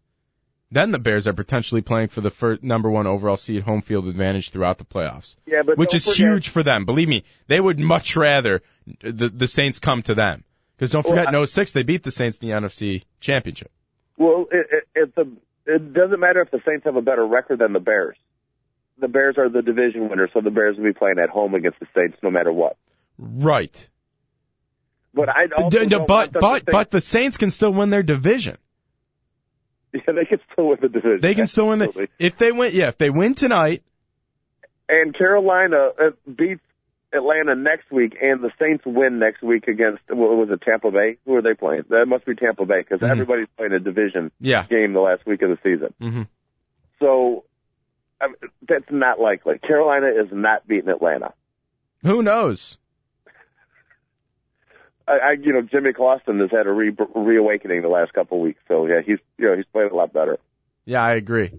then 0.71 0.91
the 0.91 0.99
Bears 0.99 1.27
are 1.27 1.33
potentially 1.33 1.81
playing 1.81 2.09
for 2.09 2.21
the 2.21 2.29
first, 2.29 2.61
number 2.61 2.89
one 2.89 3.07
overall 3.07 3.37
seed 3.37 3.63
home 3.63 3.81
field 3.81 4.07
advantage 4.07 4.49
throughout 4.49 4.77
the 4.77 4.85
playoffs. 4.85 5.35
Yeah, 5.45 5.63
but 5.63 5.77
which 5.77 5.95
is 5.95 6.05
forget, 6.05 6.17
huge 6.17 6.49
for 6.49 6.63
them. 6.63 6.85
Believe 6.85 7.07
me, 7.07 7.23
they 7.47 7.59
would 7.59 7.79
much 7.79 8.15
rather 8.15 8.61
the 9.01 9.29
the 9.29 9.47
Saints 9.47 9.79
come 9.79 10.01
to 10.03 10.15
them 10.15 10.43
because 10.75 10.91
don't 10.91 11.05
forget, 11.05 11.31
well, 11.31 11.41
in 11.41 11.47
06 11.47 11.71
they 11.71 11.83
beat 11.83 12.03
the 12.03 12.11
Saints 12.11 12.37
in 12.37 12.49
the 12.49 12.53
NFC 12.55 13.03
Championship. 13.19 13.71
Well, 14.17 14.47
it, 14.51 14.67
it, 14.71 14.83
it, 14.95 15.15
the, 15.15 15.31
it 15.65 15.93
doesn't 15.93 16.19
matter 16.19 16.41
if 16.41 16.51
the 16.51 16.61
Saints 16.65 16.85
have 16.85 16.95
a 16.95 17.01
better 17.01 17.25
record 17.25 17.59
than 17.59 17.73
the 17.73 17.79
Bears. 17.79 18.17
The 18.99 19.07
Bears 19.07 19.37
are 19.37 19.47
the 19.47 19.61
division 19.61 20.09
winner, 20.09 20.27
so 20.33 20.41
the 20.41 20.49
Bears 20.49 20.75
will 20.77 20.85
be 20.85 20.93
playing 20.93 21.19
at 21.19 21.29
home 21.29 21.53
against 21.53 21.79
the 21.79 21.87
Saints 21.95 22.17
no 22.23 22.31
matter 22.31 22.51
what. 22.51 22.77
Right. 23.17 23.89
But 25.13 25.29
I 25.29 25.47
also 25.55 25.85
d- 25.85 25.97
but 26.07 26.33
but 26.33 26.65
but 26.65 26.91
the 26.91 27.01
Saints 27.01 27.37
can 27.37 27.51
still 27.51 27.71
win 27.71 27.89
their 27.89 28.03
division. 28.03 28.57
Yeah, 29.93 30.13
they 30.13 30.25
can 30.25 30.39
still 30.51 30.67
win 30.67 30.77
the 30.81 30.89
division. 30.89 31.19
They 31.21 31.33
can 31.33 31.47
still 31.47 31.69
win 31.69 31.79
the 31.79 32.07
if 32.19 32.37
they 32.37 32.51
win. 32.51 32.71
Yeah, 32.73 32.89
if 32.89 32.97
they 32.97 33.09
win 33.09 33.35
tonight. 33.35 33.83
And 34.89 35.17
Carolina 35.17 35.89
uh, 35.99 36.09
beats 36.25 36.61
Atlanta 37.13 37.55
next 37.55 37.91
week, 37.91 38.15
and 38.21 38.43
the 38.43 38.51
Saints 38.59 38.83
win 38.85 39.19
next 39.19 39.41
week 39.41 39.67
against 39.67 40.01
what 40.09 40.37
was 40.37 40.49
it 40.51 40.61
Tampa 40.61 40.91
Bay? 40.91 41.17
Who 41.25 41.35
are 41.35 41.41
they 41.41 41.53
playing? 41.53 41.83
That 41.89 42.05
must 42.07 42.25
be 42.25 42.35
Tampa 42.35 42.65
Bay 42.65 42.81
because 42.81 42.99
mm-hmm. 42.99 43.11
everybody's 43.11 43.47
playing 43.55 43.73
a 43.73 43.79
division 43.79 44.31
yeah. 44.39 44.65
game 44.65 44.93
the 44.93 44.99
last 44.99 45.25
week 45.25 45.41
of 45.41 45.49
the 45.49 45.57
season. 45.63 45.93
Mm-hmm. 46.01 46.23
So 46.99 47.45
I 48.19 48.27
mean, 48.27 48.35
that's 48.67 48.91
not 48.91 49.19
likely. 49.19 49.59
Carolina 49.59 50.07
is 50.07 50.29
not 50.31 50.67
beating 50.67 50.89
Atlanta. 50.89 51.33
Who 52.03 52.23
knows? 52.23 52.77
I, 55.07 55.11
I 55.11 55.31
you 55.41 55.53
know, 55.53 55.61
Jimmy 55.61 55.93
Clausen 55.93 56.39
has 56.39 56.51
had 56.51 56.67
a 56.67 56.71
re- 56.71 56.95
reawakening 57.15 57.81
the 57.81 57.87
last 57.87 58.13
couple 58.13 58.37
of 58.37 58.43
weeks. 58.43 58.59
So 58.67 58.85
yeah, 58.85 59.01
he's 59.05 59.19
you 59.37 59.47
know 59.47 59.55
he's 59.55 59.65
played 59.65 59.91
a 59.91 59.95
lot 59.95 60.13
better. 60.13 60.37
Yeah, 60.85 61.03
I 61.03 61.13
agree. 61.13 61.53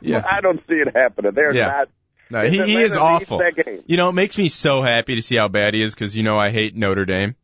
Yeah, 0.00 0.24
I 0.28 0.40
don't 0.40 0.60
see 0.68 0.74
it 0.74 0.94
happening. 0.94 1.32
They're 1.34 1.54
yeah. 1.54 1.66
not. 1.66 1.88
No, 2.30 2.48
he, 2.48 2.62
he 2.62 2.80
is 2.80 2.96
awful. 2.96 3.42
You 3.86 3.96
know, 3.96 4.10
it 4.10 4.12
makes 4.12 4.38
me 4.38 4.48
so 4.48 4.82
happy 4.82 5.16
to 5.16 5.22
see 5.22 5.36
how 5.36 5.48
bad 5.48 5.74
he 5.74 5.82
is 5.82 5.92
because 5.94 6.16
you 6.16 6.22
know 6.22 6.38
I 6.38 6.50
hate 6.50 6.76
Notre 6.76 7.04
Dame. 7.04 7.34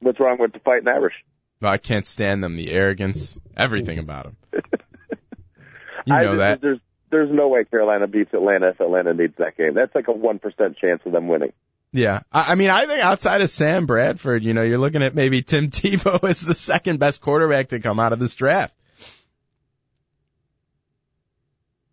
What's 0.00 0.20
wrong 0.20 0.36
with 0.38 0.52
the 0.52 0.58
fighting 0.58 0.86
Irish? 0.88 1.14
No, 1.62 1.68
I 1.68 1.78
can't 1.78 2.06
stand 2.06 2.44
them. 2.44 2.56
The 2.56 2.70
arrogance, 2.70 3.38
everything 3.56 3.98
about 3.98 4.24
them. 4.24 4.36
You 6.06 6.12
know 6.12 6.32
I, 6.34 6.36
that. 6.36 6.60
There's 6.60 6.80
there's 7.10 7.30
no 7.32 7.48
way 7.48 7.64
Carolina 7.64 8.06
beats 8.06 8.34
Atlanta 8.34 8.68
if 8.68 8.80
Atlanta 8.80 9.14
needs 9.14 9.34
that 9.38 9.56
game. 9.56 9.74
That's 9.74 9.94
like 9.94 10.08
a 10.08 10.12
one 10.12 10.38
percent 10.38 10.76
chance 10.76 11.00
of 11.06 11.12
them 11.12 11.28
winning. 11.28 11.52
Yeah, 11.94 12.22
I, 12.32 12.52
I 12.52 12.54
mean, 12.56 12.70
I 12.70 12.86
think 12.86 13.04
outside 13.04 13.40
of 13.40 13.48
Sam 13.48 13.86
Bradford, 13.86 14.42
you 14.42 14.52
know, 14.52 14.62
you're 14.62 14.78
looking 14.78 15.04
at 15.04 15.14
maybe 15.14 15.42
Tim 15.42 15.70
Tebow 15.70 16.28
as 16.28 16.40
the 16.40 16.54
second 16.54 16.98
best 16.98 17.20
quarterback 17.20 17.68
to 17.68 17.78
come 17.78 18.00
out 18.00 18.12
of 18.12 18.18
this 18.18 18.34
draft. 18.34 18.74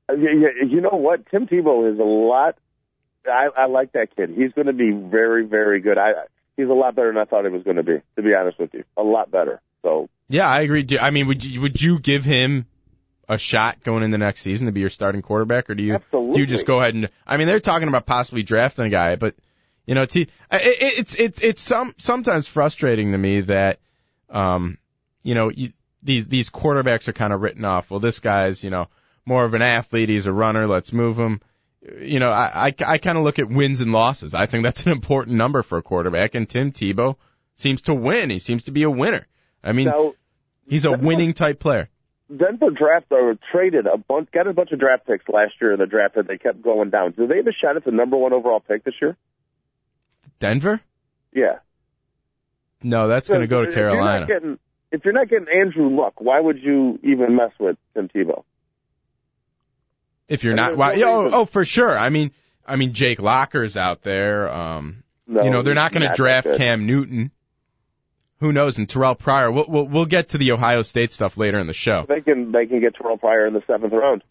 Uh, 0.09 0.15
you 0.15 0.81
know 0.81 0.89
what? 0.89 1.29
Tim 1.29 1.45
Tebow 1.45 1.93
is 1.93 1.99
a 1.99 2.03
lot. 2.03 2.57
I, 3.27 3.49
I 3.55 3.65
like 3.67 3.91
that 3.91 4.15
kid. 4.15 4.31
He's 4.35 4.51
going 4.53 4.65
to 4.65 4.73
be 4.73 4.89
very, 4.89 5.45
very 5.45 5.79
good. 5.79 5.99
I 5.99 6.13
he's 6.57 6.67
a 6.67 6.73
lot 6.73 6.95
better 6.95 7.13
than 7.13 7.21
I 7.21 7.25
thought 7.25 7.45
he 7.45 7.51
was 7.51 7.61
going 7.61 7.77
to 7.77 7.83
be. 7.83 8.01
To 8.15 8.23
be 8.23 8.33
honest 8.33 8.57
with 8.57 8.73
you, 8.73 8.83
a 8.97 9.03
lot 9.03 9.29
better. 9.29 9.61
So 9.83 10.09
yeah, 10.29 10.49
I 10.49 10.61
agree. 10.61 10.87
I 10.99 11.11
mean, 11.11 11.27
would 11.27 11.45
you 11.45 11.61
would 11.61 11.79
you 11.79 11.99
give 11.99 12.25
him 12.25 12.65
a 13.29 13.37
shot 13.37 13.83
going 13.83 14.01
into 14.01 14.17
next 14.17 14.41
season 14.41 14.65
to 14.65 14.71
be 14.71 14.79
your 14.79 14.89
starting 14.89 15.21
quarterback, 15.21 15.69
or 15.69 15.75
do 15.75 15.83
you 15.83 15.93
Absolutely. 15.93 16.33
do 16.33 16.39
you 16.39 16.47
just 16.47 16.65
go 16.65 16.81
ahead 16.81 16.95
and? 16.95 17.09
I 17.27 17.37
mean, 17.37 17.45
they're 17.45 17.59
talking 17.59 17.87
about 17.87 18.07
possibly 18.07 18.41
drafting 18.41 18.85
a 18.85 18.89
guy, 18.89 19.15
but 19.15 19.35
you 19.91 19.95
know, 19.95 20.05
T, 20.05 20.21
it, 20.21 20.29
it's 20.99 21.15
it's 21.15 21.41
it's 21.41 21.61
some 21.61 21.93
sometimes 21.97 22.47
frustrating 22.47 23.11
to 23.11 23.17
me 23.17 23.41
that, 23.41 23.81
um, 24.29 24.77
you 25.21 25.35
know, 25.35 25.49
you, 25.49 25.73
these 26.01 26.27
these 26.27 26.49
quarterbacks 26.49 27.09
are 27.09 27.13
kind 27.13 27.33
of 27.33 27.41
written 27.41 27.65
off. 27.65 27.91
Well, 27.91 27.99
this 27.99 28.21
guy's 28.21 28.63
you 28.63 28.69
know 28.69 28.87
more 29.25 29.43
of 29.43 29.53
an 29.53 29.61
athlete. 29.61 30.07
He's 30.07 30.27
a 30.27 30.31
runner. 30.31 30.65
Let's 30.65 30.93
move 30.93 31.19
him. 31.19 31.41
You 31.99 32.21
know, 32.21 32.29
I 32.29 32.67
I, 32.67 32.75
I 32.87 32.97
kind 32.99 33.17
of 33.17 33.25
look 33.25 33.37
at 33.37 33.49
wins 33.49 33.81
and 33.81 33.91
losses. 33.91 34.33
I 34.33 34.45
think 34.45 34.63
that's 34.63 34.85
an 34.85 34.93
important 34.93 35.35
number 35.35 35.61
for 35.61 35.77
a 35.77 35.83
quarterback, 35.83 36.35
and 36.35 36.47
Tim 36.47 36.71
Tebow 36.71 37.17
seems 37.57 37.81
to 37.81 37.93
win. 37.93 38.29
He 38.29 38.39
seems 38.39 38.63
to 38.63 38.71
be 38.71 38.83
a 38.83 38.89
winner. 38.89 39.27
I 39.61 39.73
mean, 39.73 39.87
now, 39.87 40.13
he's 40.69 40.85
a 40.85 40.93
winning 40.93 41.33
type 41.33 41.59
player. 41.59 41.89
Denver 42.29 42.69
draft 42.69 43.07
or 43.11 43.37
traded 43.51 43.87
a 43.87 43.97
bunch, 43.97 44.31
got 44.31 44.47
a 44.47 44.53
bunch 44.53 44.71
of 44.71 44.79
draft 44.79 45.05
picks 45.05 45.27
last 45.27 45.55
year 45.59 45.73
in 45.73 45.79
the 45.79 45.85
draft 45.85 46.15
that 46.15 46.29
they 46.29 46.37
kept 46.37 46.61
going 46.61 46.91
down. 46.91 47.11
Do 47.11 47.27
they 47.27 47.35
have 47.35 47.47
a 47.47 47.51
shot 47.51 47.75
at 47.75 47.83
the 47.83 47.91
number 47.91 48.15
one 48.15 48.31
overall 48.31 48.61
pick 48.61 48.85
this 48.85 48.93
year? 49.01 49.17
Denver? 50.41 50.81
Yeah. 51.31 51.59
No, 52.83 53.07
that's 53.07 53.29
going 53.29 53.41
to 53.41 53.47
go 53.47 53.63
to 53.63 53.71
Carolina. 53.71 54.27
Getting, 54.27 54.59
if 54.91 55.05
you're 55.05 55.13
not 55.13 55.29
getting 55.29 55.47
Andrew 55.47 55.95
Luck, 55.95 56.19
why 56.19 56.39
would 56.41 56.61
you 56.61 56.99
even 57.03 57.37
mess 57.37 57.51
with 57.57 57.77
Tim 57.93 58.09
Tebow? 58.09 58.43
If 60.27 60.43
you're 60.43 60.55
not, 60.55 60.75
why, 60.75 60.95
no 60.95 61.25
oh, 61.25 61.29
oh, 61.31 61.45
for 61.45 61.63
sure. 61.63 61.97
I 61.97 62.09
mean, 62.09 62.31
I 62.65 62.75
mean, 62.75 62.93
Jake 62.93 63.21
Locker's 63.21 63.77
out 63.77 64.01
there. 64.01 64.49
Um, 64.49 65.03
No, 65.27 65.43
you 65.43 65.49
know, 65.51 65.61
they're 65.61 65.75
not 65.75 65.91
going 65.93 66.09
to 66.09 66.15
draft. 66.15 66.47
Cam 66.57 66.85
Newton. 66.85 67.31
Who 68.39 68.51
knows? 68.51 68.79
And 68.79 68.87
Terrelle 68.87 69.17
Pryor. 69.17 69.51
We'll, 69.51 69.65
we'll 69.67 69.87
we'll 69.87 70.05
get 70.05 70.29
to 70.29 70.39
the 70.39 70.53
Ohio 70.53 70.81
State 70.81 71.13
stuff 71.13 71.37
later 71.37 71.59
in 71.59 71.67
the 71.67 71.73
show. 71.73 72.05
They 72.09 72.21
can 72.21 72.51
they 72.51 72.65
can 72.65 72.79
get 72.79 72.95
Terrelle 72.95 73.19
Pryor 73.19 73.45
in 73.45 73.53
the 73.53 73.61
seventh 73.67 73.93
round. 73.93 74.23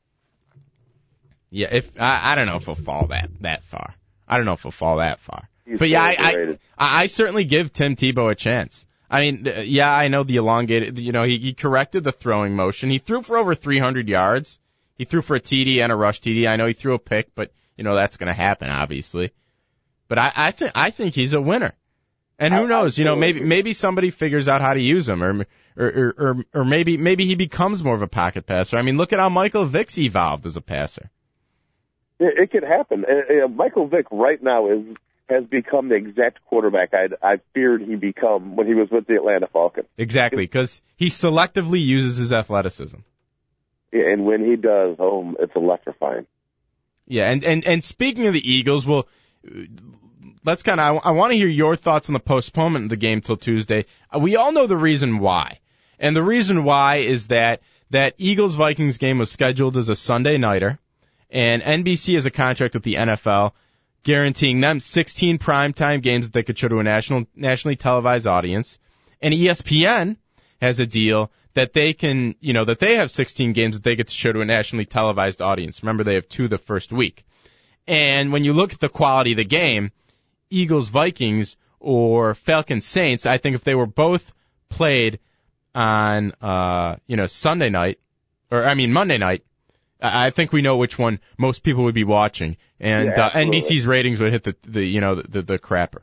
Yeah, 1.50 1.68
if 1.70 1.92
I, 2.00 2.32
I 2.32 2.34
don't 2.34 2.46
know 2.46 2.56
if 2.56 2.64
he'll 2.64 2.74
fall 2.74 3.06
that 3.08 3.30
that 3.42 3.62
far. 3.64 3.94
I 4.26 4.36
don't 4.36 4.46
know 4.46 4.54
if 4.54 4.62
he'll 4.62 4.72
fall 4.72 4.96
that 4.96 5.20
far. 5.20 5.48
He's 5.66 5.78
But 5.78 5.88
yeah, 5.88 6.02
I, 6.02 6.16
I. 6.18 6.58
I 7.02 7.06
certainly 7.06 7.44
give 7.44 7.72
Tim 7.72 7.94
Tebow 7.94 8.30
a 8.30 8.34
chance. 8.34 8.86
I 9.10 9.20
mean, 9.20 9.46
uh, 9.46 9.60
yeah, 9.60 9.92
I 9.92 10.08
know 10.08 10.22
the 10.22 10.36
elongated. 10.36 10.98
You 10.98 11.12
know, 11.12 11.24
he, 11.24 11.38
he 11.38 11.52
corrected 11.52 12.04
the 12.04 12.12
throwing 12.12 12.54
motion. 12.54 12.90
He 12.90 12.98
threw 12.98 13.22
for 13.22 13.36
over 13.36 13.54
300 13.54 14.08
yards. 14.08 14.58
He 14.96 15.04
threw 15.04 15.20
for 15.20 15.36
a 15.36 15.40
TD 15.40 15.82
and 15.82 15.90
a 15.90 15.96
rush 15.96 16.20
TD. 16.20 16.48
I 16.48 16.56
know 16.56 16.66
he 16.66 16.74
threw 16.74 16.94
a 16.94 16.98
pick, 16.98 17.34
but 17.34 17.52
you 17.76 17.84
know 17.84 17.96
that's 17.96 18.16
going 18.16 18.28
to 18.28 18.34
happen, 18.34 18.70
obviously. 18.70 19.32
But 20.08 20.18
I, 20.18 20.32
I 20.34 20.50
think 20.52 20.72
I 20.74 20.90
think 20.90 21.14
he's 21.14 21.32
a 21.32 21.40
winner. 21.40 21.72
And 22.38 22.54
who 22.54 22.66
knows? 22.66 22.98
You 22.98 23.04
know, 23.04 23.16
maybe 23.16 23.40
maybe 23.40 23.74
somebody 23.74 24.10
figures 24.10 24.48
out 24.48 24.62
how 24.62 24.72
to 24.72 24.80
use 24.80 25.06
him, 25.08 25.22
or 25.22 25.46
or 25.76 25.86
or 25.86 26.14
or, 26.16 26.44
or 26.54 26.64
maybe 26.64 26.96
maybe 26.96 27.26
he 27.26 27.34
becomes 27.34 27.84
more 27.84 27.94
of 27.94 28.02
a 28.02 28.08
pocket 28.08 28.46
passer. 28.46 28.78
I 28.78 28.82
mean, 28.82 28.96
look 28.96 29.12
at 29.12 29.18
how 29.18 29.28
Michael 29.28 29.66
Vick's 29.66 29.98
evolved 29.98 30.46
as 30.46 30.56
a 30.56 30.62
passer. 30.62 31.10
It, 32.18 32.38
it 32.38 32.50
could 32.50 32.62
happen. 32.62 33.04
Uh, 33.04 33.48
Michael 33.48 33.88
Vick 33.88 34.06
right 34.10 34.42
now 34.42 34.70
is 34.70 34.84
has 35.30 35.44
become 35.44 35.88
the 35.88 35.94
exact 35.94 36.44
quarterback 36.46 36.92
I 36.92 37.08
I 37.22 37.40
feared 37.54 37.82
he 37.82 37.94
become 37.94 38.56
when 38.56 38.66
he 38.66 38.74
was 38.74 38.90
with 38.90 39.06
the 39.06 39.14
Atlanta 39.14 39.46
Falcons. 39.46 39.88
Exactly, 39.96 40.44
because 40.44 40.82
he 40.96 41.06
selectively 41.06 41.84
uses 41.84 42.16
his 42.16 42.32
athleticism. 42.32 42.98
And 43.92 44.24
when 44.24 44.44
he 44.44 44.56
does, 44.56 44.96
oh, 44.98 45.34
it's 45.38 45.54
electrifying. 45.56 46.26
Yeah, 47.06 47.30
and 47.30 47.42
and 47.42 47.64
and 47.64 47.84
speaking 47.84 48.26
of 48.26 48.34
the 48.34 48.52
Eagles, 48.52 48.86
well, 48.86 49.08
let's 50.44 50.62
kind 50.62 50.80
of 50.80 50.96
I, 51.04 51.08
I 51.08 51.10
want 51.12 51.32
to 51.32 51.36
hear 51.38 51.48
your 51.48 51.76
thoughts 51.76 52.08
on 52.08 52.12
the 52.12 52.20
postponement 52.20 52.84
of 52.84 52.90
the 52.90 52.96
game 52.96 53.20
till 53.20 53.36
Tuesday. 53.36 53.86
Uh, 54.14 54.20
We 54.20 54.36
all 54.36 54.52
know 54.52 54.66
the 54.66 54.76
reason 54.76 55.18
why, 55.18 55.58
and 55.98 56.14
the 56.14 56.22
reason 56.22 56.64
why 56.64 56.96
is 56.96 57.28
that 57.28 57.62
that 57.90 58.14
Eagles 58.18 58.54
Vikings 58.54 58.98
game 58.98 59.18
was 59.18 59.30
scheduled 59.30 59.76
as 59.76 59.88
a 59.88 59.96
Sunday 59.96 60.38
nighter, 60.38 60.78
and 61.30 61.62
NBC 61.62 62.14
has 62.14 62.26
a 62.26 62.30
contract 62.30 62.74
with 62.74 62.84
the 62.84 62.94
NFL 62.94 63.52
guaranteeing 64.02 64.60
them 64.60 64.80
16 64.80 65.38
primetime 65.38 66.02
games 66.02 66.26
that 66.26 66.32
they 66.32 66.42
could 66.42 66.58
show 66.58 66.68
to 66.68 66.78
a 66.78 66.82
national 66.82 67.26
nationally 67.34 67.76
televised 67.76 68.26
audience, 68.26 68.78
and 69.20 69.34
ESPN 69.34 70.16
has 70.60 70.80
a 70.80 70.86
deal 70.86 71.30
that 71.54 71.72
they 71.72 71.92
can, 71.92 72.34
you 72.40 72.52
know, 72.52 72.64
that 72.64 72.78
they 72.78 72.96
have 72.96 73.10
16 73.10 73.52
games 73.52 73.76
that 73.76 73.82
they 73.82 73.96
get 73.96 74.08
to 74.08 74.14
show 74.14 74.32
to 74.32 74.40
a 74.40 74.44
nationally 74.44 74.86
televised 74.86 75.42
audience. 75.42 75.82
Remember, 75.82 76.04
they 76.04 76.14
have 76.14 76.28
two 76.28 76.48
the 76.48 76.58
first 76.58 76.92
week. 76.92 77.24
And 77.86 78.32
when 78.32 78.44
you 78.44 78.52
look 78.52 78.72
at 78.72 78.80
the 78.80 78.88
quality 78.88 79.32
of 79.32 79.38
the 79.38 79.44
game, 79.44 79.90
Eagles 80.48 80.88
Vikings 80.88 81.56
or 81.80 82.34
Falcons 82.34 82.86
Saints, 82.86 83.26
I 83.26 83.38
think 83.38 83.56
if 83.56 83.64
they 83.64 83.74
were 83.74 83.86
both 83.86 84.32
played 84.68 85.18
on, 85.74 86.32
uh, 86.40 86.96
you 87.06 87.16
know, 87.16 87.26
Sunday 87.26 87.70
night, 87.70 87.98
or 88.50 88.64
I 88.64 88.74
mean 88.74 88.92
Monday 88.92 89.18
night, 89.18 89.44
I 90.02 90.30
think 90.30 90.52
we 90.52 90.62
know 90.62 90.76
which 90.76 90.98
one 90.98 91.20
most 91.36 91.62
people 91.62 91.84
would 91.84 91.94
be 91.94 92.04
watching, 92.04 92.56
and 92.78 93.12
Yeah, 93.16 93.26
uh. 93.26 93.30
NBC's 93.32 93.86
ratings 93.86 94.20
would 94.20 94.32
hit 94.32 94.44
the, 94.44 94.56
the 94.62 94.84
you 94.84 95.00
know, 95.00 95.16
the, 95.16 95.28
the, 95.28 95.42
the 95.42 95.58
crapper. 95.58 96.02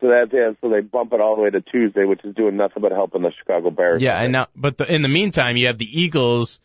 So 0.00 0.08
that's 0.08 0.32
yeah. 0.32 0.52
So 0.60 0.68
they 0.68 0.80
bump 0.80 1.12
it 1.12 1.20
all 1.20 1.36
the 1.36 1.42
way 1.42 1.50
to 1.50 1.60
Tuesday, 1.60 2.04
which 2.04 2.24
is 2.24 2.34
doing 2.34 2.56
nothing 2.56 2.82
but 2.82 2.92
helping 2.92 3.22
the 3.22 3.32
Chicago 3.38 3.70
Bears. 3.70 4.00
Yeah, 4.00 4.20
and 4.20 4.32
now, 4.32 4.46
but 4.54 4.78
the, 4.78 4.92
in 4.92 5.02
the 5.02 5.08
meantime, 5.08 5.56
you 5.56 5.66
have 5.66 5.78
the 5.78 6.00
Eagles 6.00 6.60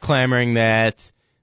clamoring 0.00 0.54
that 0.54 0.96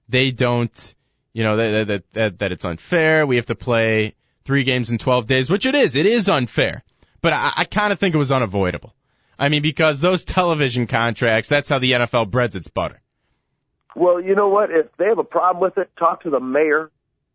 they 0.08 0.30
don't, 0.30 0.94
you 1.32 1.44
know, 1.44 1.56
that, 1.56 1.86
that 1.86 2.12
that 2.12 2.38
that 2.40 2.52
it's 2.52 2.64
unfair. 2.64 3.26
We 3.26 3.36
have 3.36 3.46
to 3.46 3.54
play 3.54 4.14
three 4.44 4.64
games 4.64 4.90
in 4.90 4.98
12 4.98 5.26
days, 5.26 5.50
which 5.50 5.66
it 5.66 5.74
is. 5.74 5.94
It 5.94 6.06
is 6.06 6.28
unfair, 6.28 6.82
but 7.20 7.32
I, 7.32 7.52
I 7.58 7.64
kind 7.64 7.92
of 7.92 7.98
think 7.98 8.14
it 8.14 8.18
was 8.18 8.32
unavoidable. 8.32 8.94
I 9.38 9.48
mean, 9.48 9.62
because 9.62 10.00
those 10.00 10.24
television 10.24 10.86
contracts, 10.86 11.48
that's 11.48 11.68
how 11.68 11.78
the 11.78 11.92
NFL 11.92 12.30
breads 12.30 12.54
its 12.54 12.68
butter. 12.68 13.01
Well, 13.94 14.20
you 14.22 14.34
know 14.34 14.48
what? 14.48 14.70
If 14.70 14.86
they 14.98 15.06
have 15.06 15.18
a 15.18 15.24
problem 15.24 15.62
with 15.62 15.76
it, 15.78 15.90
talk 15.98 16.22
to 16.22 16.30
the 16.30 16.40
mayor 16.40 16.90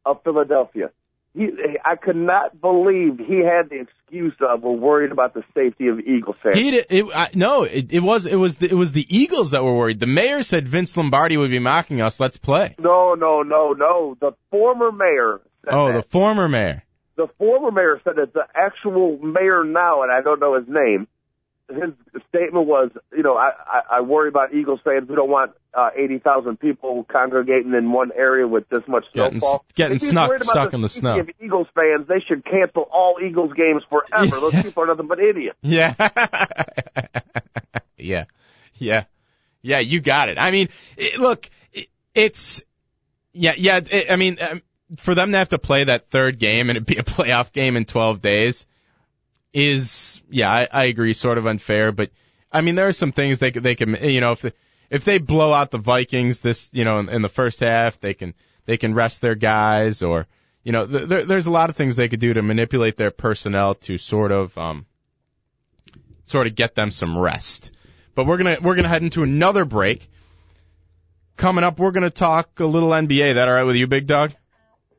of 0.05 0.23
Philadelphia. 0.23 0.91
He, 1.35 1.49
I 1.85 1.95
could 1.97 2.15
not 2.15 2.59
believe 2.59 3.19
he 3.19 3.43
had 3.43 3.69
the 3.69 3.81
excuse 3.81 4.33
of 4.41 4.63
we're 4.63 4.71
worried 4.71 5.11
about 5.11 5.35
the 5.35 5.43
safety 5.53 5.87
of 5.87 5.99
Eagles 5.99 6.35
fans. 6.41 6.55
He 6.57 6.71
did, 6.71 6.85
it, 6.89 7.05
I, 7.15 7.29
no, 7.35 7.61
it, 7.63 7.93
it 7.93 7.99
was 7.99 8.25
it 8.25 8.37
was 8.37 8.55
the, 8.55 8.67
it 8.71 8.73
was 8.73 8.91
the 8.91 9.05
Eagles 9.15 9.51
that 9.51 9.63
were 9.63 9.75
worried. 9.75 9.99
The 9.99 10.07
mayor 10.07 10.41
said 10.41 10.67
Vince 10.67 10.97
Lombardi 10.97 11.37
would 11.37 11.51
be 11.51 11.59
mocking 11.59 12.01
us. 12.01 12.19
Let's 12.19 12.37
play. 12.37 12.75
no, 12.79 13.13
no, 13.13 13.43
no, 13.43 13.73
no. 13.73 14.17
The 14.19 14.31
former 14.49 14.91
mayor. 14.91 15.41
Said 15.65 15.73
Oh, 15.73 15.87
that. 15.91 15.93
the 16.03 16.09
former 16.09 16.47
mayor. 16.49 16.83
the 17.17 17.27
former 17.37 17.69
mayor 17.71 18.01
said 18.03 18.15
that 18.15 18.33
the 18.33 18.45
actual 18.55 19.19
mayor 19.19 19.63
now, 19.63 20.01
and 20.03 20.11
I 20.11 20.21
don't 20.21 20.39
know 20.39 20.57
his 20.57 20.67
name, 20.67 21.07
his 21.69 21.93
statement 22.29 22.65
was, 22.67 22.91
you 23.15 23.23
know, 23.23 23.35
I, 23.35 23.51
I, 23.65 23.97
I 23.97 24.01
worry 24.01 24.29
about 24.29 24.53
Eagles 24.53 24.79
fans. 24.83 25.09
We 25.09 25.15
don't 25.15 25.29
want 25.29 25.51
uh, 25.73 25.89
80,000 25.95 26.59
people 26.59 27.05
congregating 27.11 27.73
in 27.73 27.91
one 27.91 28.11
area 28.15 28.47
with 28.47 28.69
this 28.69 28.83
much 28.87 29.05
Getting- 29.13 29.39
snowfall. 29.39 29.65
getting 29.75 29.99
snuck- 29.99 30.43
stuck 30.43 30.73
in 30.73 30.81
the 30.81 30.89
snow. 30.89 31.19
Of 31.19 31.29
Eagles 31.43 31.67
fans, 31.75 32.07
they 32.07 32.21
should 32.27 32.45
cancel 32.45 32.83
all 32.91 33.17
Eagles 33.21 33.51
games 33.53 33.83
forever. 33.89 34.39
Those 34.39 34.53
Yeah. 34.53 34.61
people 34.63 34.83
are 34.83 34.87
nothing 34.87 35.07
but 35.07 35.19
idiots. 35.19 35.57
Yeah. 35.61 35.93
yeah. 37.97 38.25
Yeah. 38.75 39.03
Yeah, 39.61 39.79
you 39.79 39.99
got 40.01 40.29
it. 40.29 40.39
I 40.39 40.51
mean, 40.51 40.69
it, 40.97 41.19
look, 41.19 41.49
it, 41.73 41.87
it's, 42.15 42.63
yeah, 43.33 43.53
yeah, 43.57 43.81
it, 43.89 44.09
I 44.11 44.15
mean, 44.15 44.37
um, 44.39 44.61
for 44.97 45.15
them 45.15 45.31
to 45.33 45.37
have 45.37 45.49
to 45.49 45.57
play 45.59 45.83
that 45.83 46.09
third 46.09 46.39
game 46.39 46.69
and 46.69 46.77
it 46.77 46.85
be 46.85 46.97
a 46.97 47.03
playoff 47.03 47.51
game 47.51 47.75
in 47.75 47.85
12 47.85 48.21
days 48.21 48.65
is, 49.57 50.21
yeah, 50.29 50.51
I, 50.51 50.67
I 50.71 50.83
agree, 50.85 51.13
sort 51.13 51.39
of 51.39 51.47
unfair, 51.47 51.91
but 51.91 52.11
I 52.51 52.61
mean, 52.61 52.75
there 52.75 52.87
are 52.87 52.93
some 52.93 53.11
things 53.11 53.39
they 53.39 53.49
they 53.49 53.73
can, 53.73 53.95
you 54.03 54.21
know, 54.21 54.33
if 54.33 54.41
they, 54.41 54.51
if 54.91 55.03
they 55.03 55.17
blow 55.17 55.51
out 55.51 55.71
the 55.71 55.79
Vikings 55.79 56.41
this, 56.41 56.69
you 56.71 56.85
know, 56.85 56.99
in, 56.99 57.09
in 57.09 57.21
the 57.23 57.29
first 57.29 57.59
half, 57.61 57.99
they 57.99 58.13
can, 58.13 58.35
they 58.65 58.77
can 58.77 58.93
rest 58.93 59.21
their 59.21 59.33
guys 59.33 60.03
or, 60.03 60.27
you 60.63 60.71
know, 60.71 60.85
th- 60.85 61.09
there, 61.09 61.25
there's 61.25 61.47
a 61.47 61.51
lot 61.51 61.71
of 61.71 61.75
things 61.75 61.95
they 61.95 62.07
could 62.07 62.19
do 62.19 62.35
to 62.35 62.43
manipulate 62.43 62.97
their 62.97 63.09
personnel 63.09 63.73
to 63.75 63.97
sort 63.97 64.31
of, 64.31 64.55
um, 64.57 64.85
sort 66.27 66.45
of 66.45 66.53
get 66.53 66.75
them 66.75 66.91
some 66.91 67.17
rest. 67.17 67.71
But 68.13 68.27
we're 68.27 68.37
gonna 68.37 68.57
we're 68.61 68.75
gonna 68.75 68.87
head 68.87 69.03
into 69.03 69.23
another 69.23 69.65
break. 69.65 70.07
Coming 71.35 71.63
up, 71.63 71.79
we're 71.79 71.91
gonna 71.91 72.09
talk 72.09 72.59
a 72.59 72.65
little 72.65 72.89
NBA. 72.89 73.35
That 73.35 73.47
all 73.47 73.53
right 73.55 73.63
with 73.63 73.75
you, 73.75 73.87
big 73.87 74.07
dog? 74.07 74.33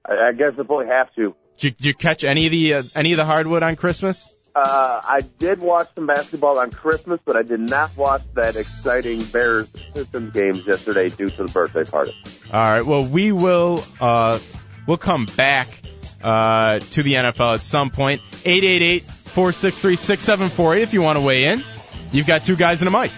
I, 0.05 0.29
I 0.29 0.33
guess 0.33 0.53
if 0.59 0.69
we 0.69 0.87
have 0.87 1.15
to. 1.15 1.35
Did 1.59 1.65
you, 1.65 1.71
did 1.71 1.87
you 1.87 1.95
catch 1.95 2.25
any 2.25 2.47
of 2.47 2.53
the 2.53 2.75
uh, 2.75 2.83
any 2.95 3.13
of 3.13 3.17
the 3.17 3.25
hardwood 3.25 3.63
on 3.63 3.77
Christmas? 3.77 4.33
Uh, 4.55 5.01
I 5.05 5.21
did 5.39 5.61
watch 5.61 5.89
some 5.95 6.07
basketball 6.07 6.59
on 6.59 6.71
Christmas, 6.71 7.21
but 7.25 7.37
I 7.37 7.43
did 7.43 7.61
not 7.61 7.97
watch 7.97 8.23
that 8.35 8.57
exciting 8.57 9.23
Bears 9.25 9.69
Pistons 9.95 10.33
games 10.33 10.67
yesterday 10.67 11.09
due 11.11 11.29
to 11.29 11.45
the 11.45 11.53
birthday 11.53 11.85
party. 11.85 12.17
All 12.53 12.61
right. 12.61 12.83
Well, 12.83 13.05
we 13.05 13.31
will 13.31 13.85
uh 14.01 14.39
we'll 14.87 14.97
come 14.97 15.27
back 15.37 15.69
uh 16.23 16.81
to 16.81 17.03
the 17.03 17.15
NFL 17.15 17.55
at 17.55 17.61
some 17.63 17.91
point. 17.91 18.21
Eight 18.45 18.65
eight 18.65 18.83
eight 18.83 19.03
four 19.05 19.53
six 19.53 19.79
three 19.79 19.97
six 19.97 20.25
seven 20.25 20.49
four 20.49 20.75
eight. 20.75 20.83
If 20.83 20.93
you 20.93 21.03
want 21.03 21.17
to 21.17 21.21
weigh 21.21 21.45
in, 21.45 21.63
you've 22.11 22.27
got 22.27 22.45
two 22.45 22.57
guys 22.57 22.83
and 22.83 22.93
a 22.93 22.99
mic. 22.99 23.13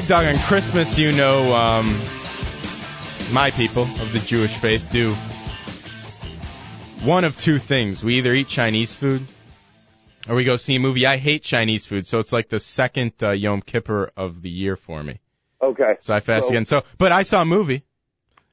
Big 0.00 0.08
Dog, 0.08 0.24
on 0.24 0.38
Christmas, 0.38 0.96
you 0.96 1.12
know, 1.12 1.54
um, 1.54 1.86
my 3.34 3.50
people 3.50 3.82
of 3.82 4.12
the 4.14 4.18
Jewish 4.20 4.56
faith 4.56 4.88
do 4.90 5.12
one 7.04 7.24
of 7.24 7.38
two 7.38 7.58
things. 7.58 8.02
We 8.02 8.14
either 8.16 8.32
eat 8.32 8.48
Chinese 8.48 8.94
food 8.94 9.26
or 10.26 10.36
we 10.36 10.44
go 10.44 10.56
see 10.56 10.76
a 10.76 10.80
movie. 10.80 11.04
I 11.04 11.18
hate 11.18 11.42
Chinese 11.42 11.84
food, 11.84 12.06
so 12.06 12.18
it's 12.18 12.32
like 12.32 12.48
the 12.48 12.60
second 12.60 13.12
uh, 13.22 13.32
Yom 13.32 13.60
Kippur 13.60 14.10
of 14.16 14.40
the 14.40 14.48
year 14.48 14.74
for 14.74 15.02
me. 15.02 15.20
Okay. 15.60 15.96
So 16.00 16.14
I 16.14 16.20
fasted 16.20 16.44
So- 16.44 16.48
again. 16.48 16.64
So, 16.64 16.82
but 16.96 17.12
I 17.12 17.22
saw 17.22 17.42
a 17.42 17.44
movie, 17.44 17.82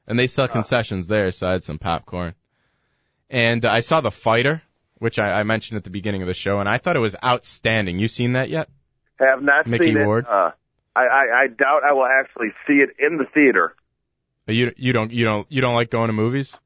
and 0.06 0.18
they 0.18 0.26
sell 0.26 0.48
concessions 0.48 1.06
there, 1.06 1.32
so 1.32 1.48
I 1.48 1.52
had 1.52 1.64
some 1.64 1.78
popcorn. 1.78 2.34
And 3.30 3.64
uh, 3.64 3.70
I 3.70 3.80
saw 3.80 4.02
The 4.02 4.10
Fighter, 4.10 4.60
which 4.98 5.18
I, 5.18 5.40
I 5.40 5.44
mentioned 5.44 5.78
at 5.78 5.84
the 5.84 5.90
beginning 5.90 6.20
of 6.20 6.28
the 6.28 6.34
show, 6.34 6.60
and 6.60 6.68
I 6.68 6.76
thought 6.76 6.96
it 6.96 7.00
was 7.00 7.16
outstanding. 7.24 7.98
You 7.98 8.08
seen 8.08 8.32
that 8.32 8.50
yet? 8.50 8.68
Have 9.18 9.42
not 9.42 9.66
Mickey 9.66 9.94
seen 9.94 10.04
Ward? 10.04 10.26
it. 10.26 10.30
Uh, 10.30 10.50
I, 10.98 11.04
I 11.06 11.42
I 11.42 11.46
doubt 11.48 11.82
I 11.88 11.92
will 11.92 12.06
actually 12.06 12.48
see 12.66 12.74
it 12.84 12.90
in 12.98 13.18
the 13.18 13.24
theater. 13.32 13.74
You 14.46 14.72
you 14.76 14.92
don't 14.92 15.12
you 15.12 15.24
don't 15.24 15.46
you 15.50 15.60
don't 15.60 15.74
like 15.74 15.90
going 15.90 16.08
to 16.08 16.12
movies? 16.12 16.58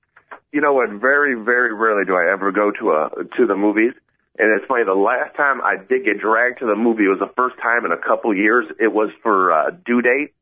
You 0.52 0.60
know 0.60 0.72
what? 0.72 0.88
Very 0.90 1.34
very 1.34 1.74
rarely 1.74 2.04
do 2.06 2.14
I 2.14 2.32
ever 2.32 2.52
go 2.52 2.70
to 2.70 2.90
a 2.92 3.24
to 3.36 3.46
the 3.46 3.56
movies. 3.56 3.92
And 4.38 4.48
it's 4.56 4.66
funny. 4.66 4.84
The 4.84 4.94
last 4.94 5.36
time 5.36 5.60
I 5.60 5.76
did 5.76 6.04
get 6.04 6.18
dragged 6.18 6.60
to 6.60 6.66
the 6.66 6.74
movie, 6.74 7.04
it 7.04 7.08
was 7.08 7.18
the 7.20 7.32
first 7.36 7.56
time 7.60 7.84
in 7.84 7.92
a 7.92 7.98
couple 7.98 8.34
years. 8.34 8.64
It 8.80 8.92
was 8.92 9.10
for 9.22 9.52
uh, 9.52 9.70
due 9.84 10.00
date, 10.00 10.32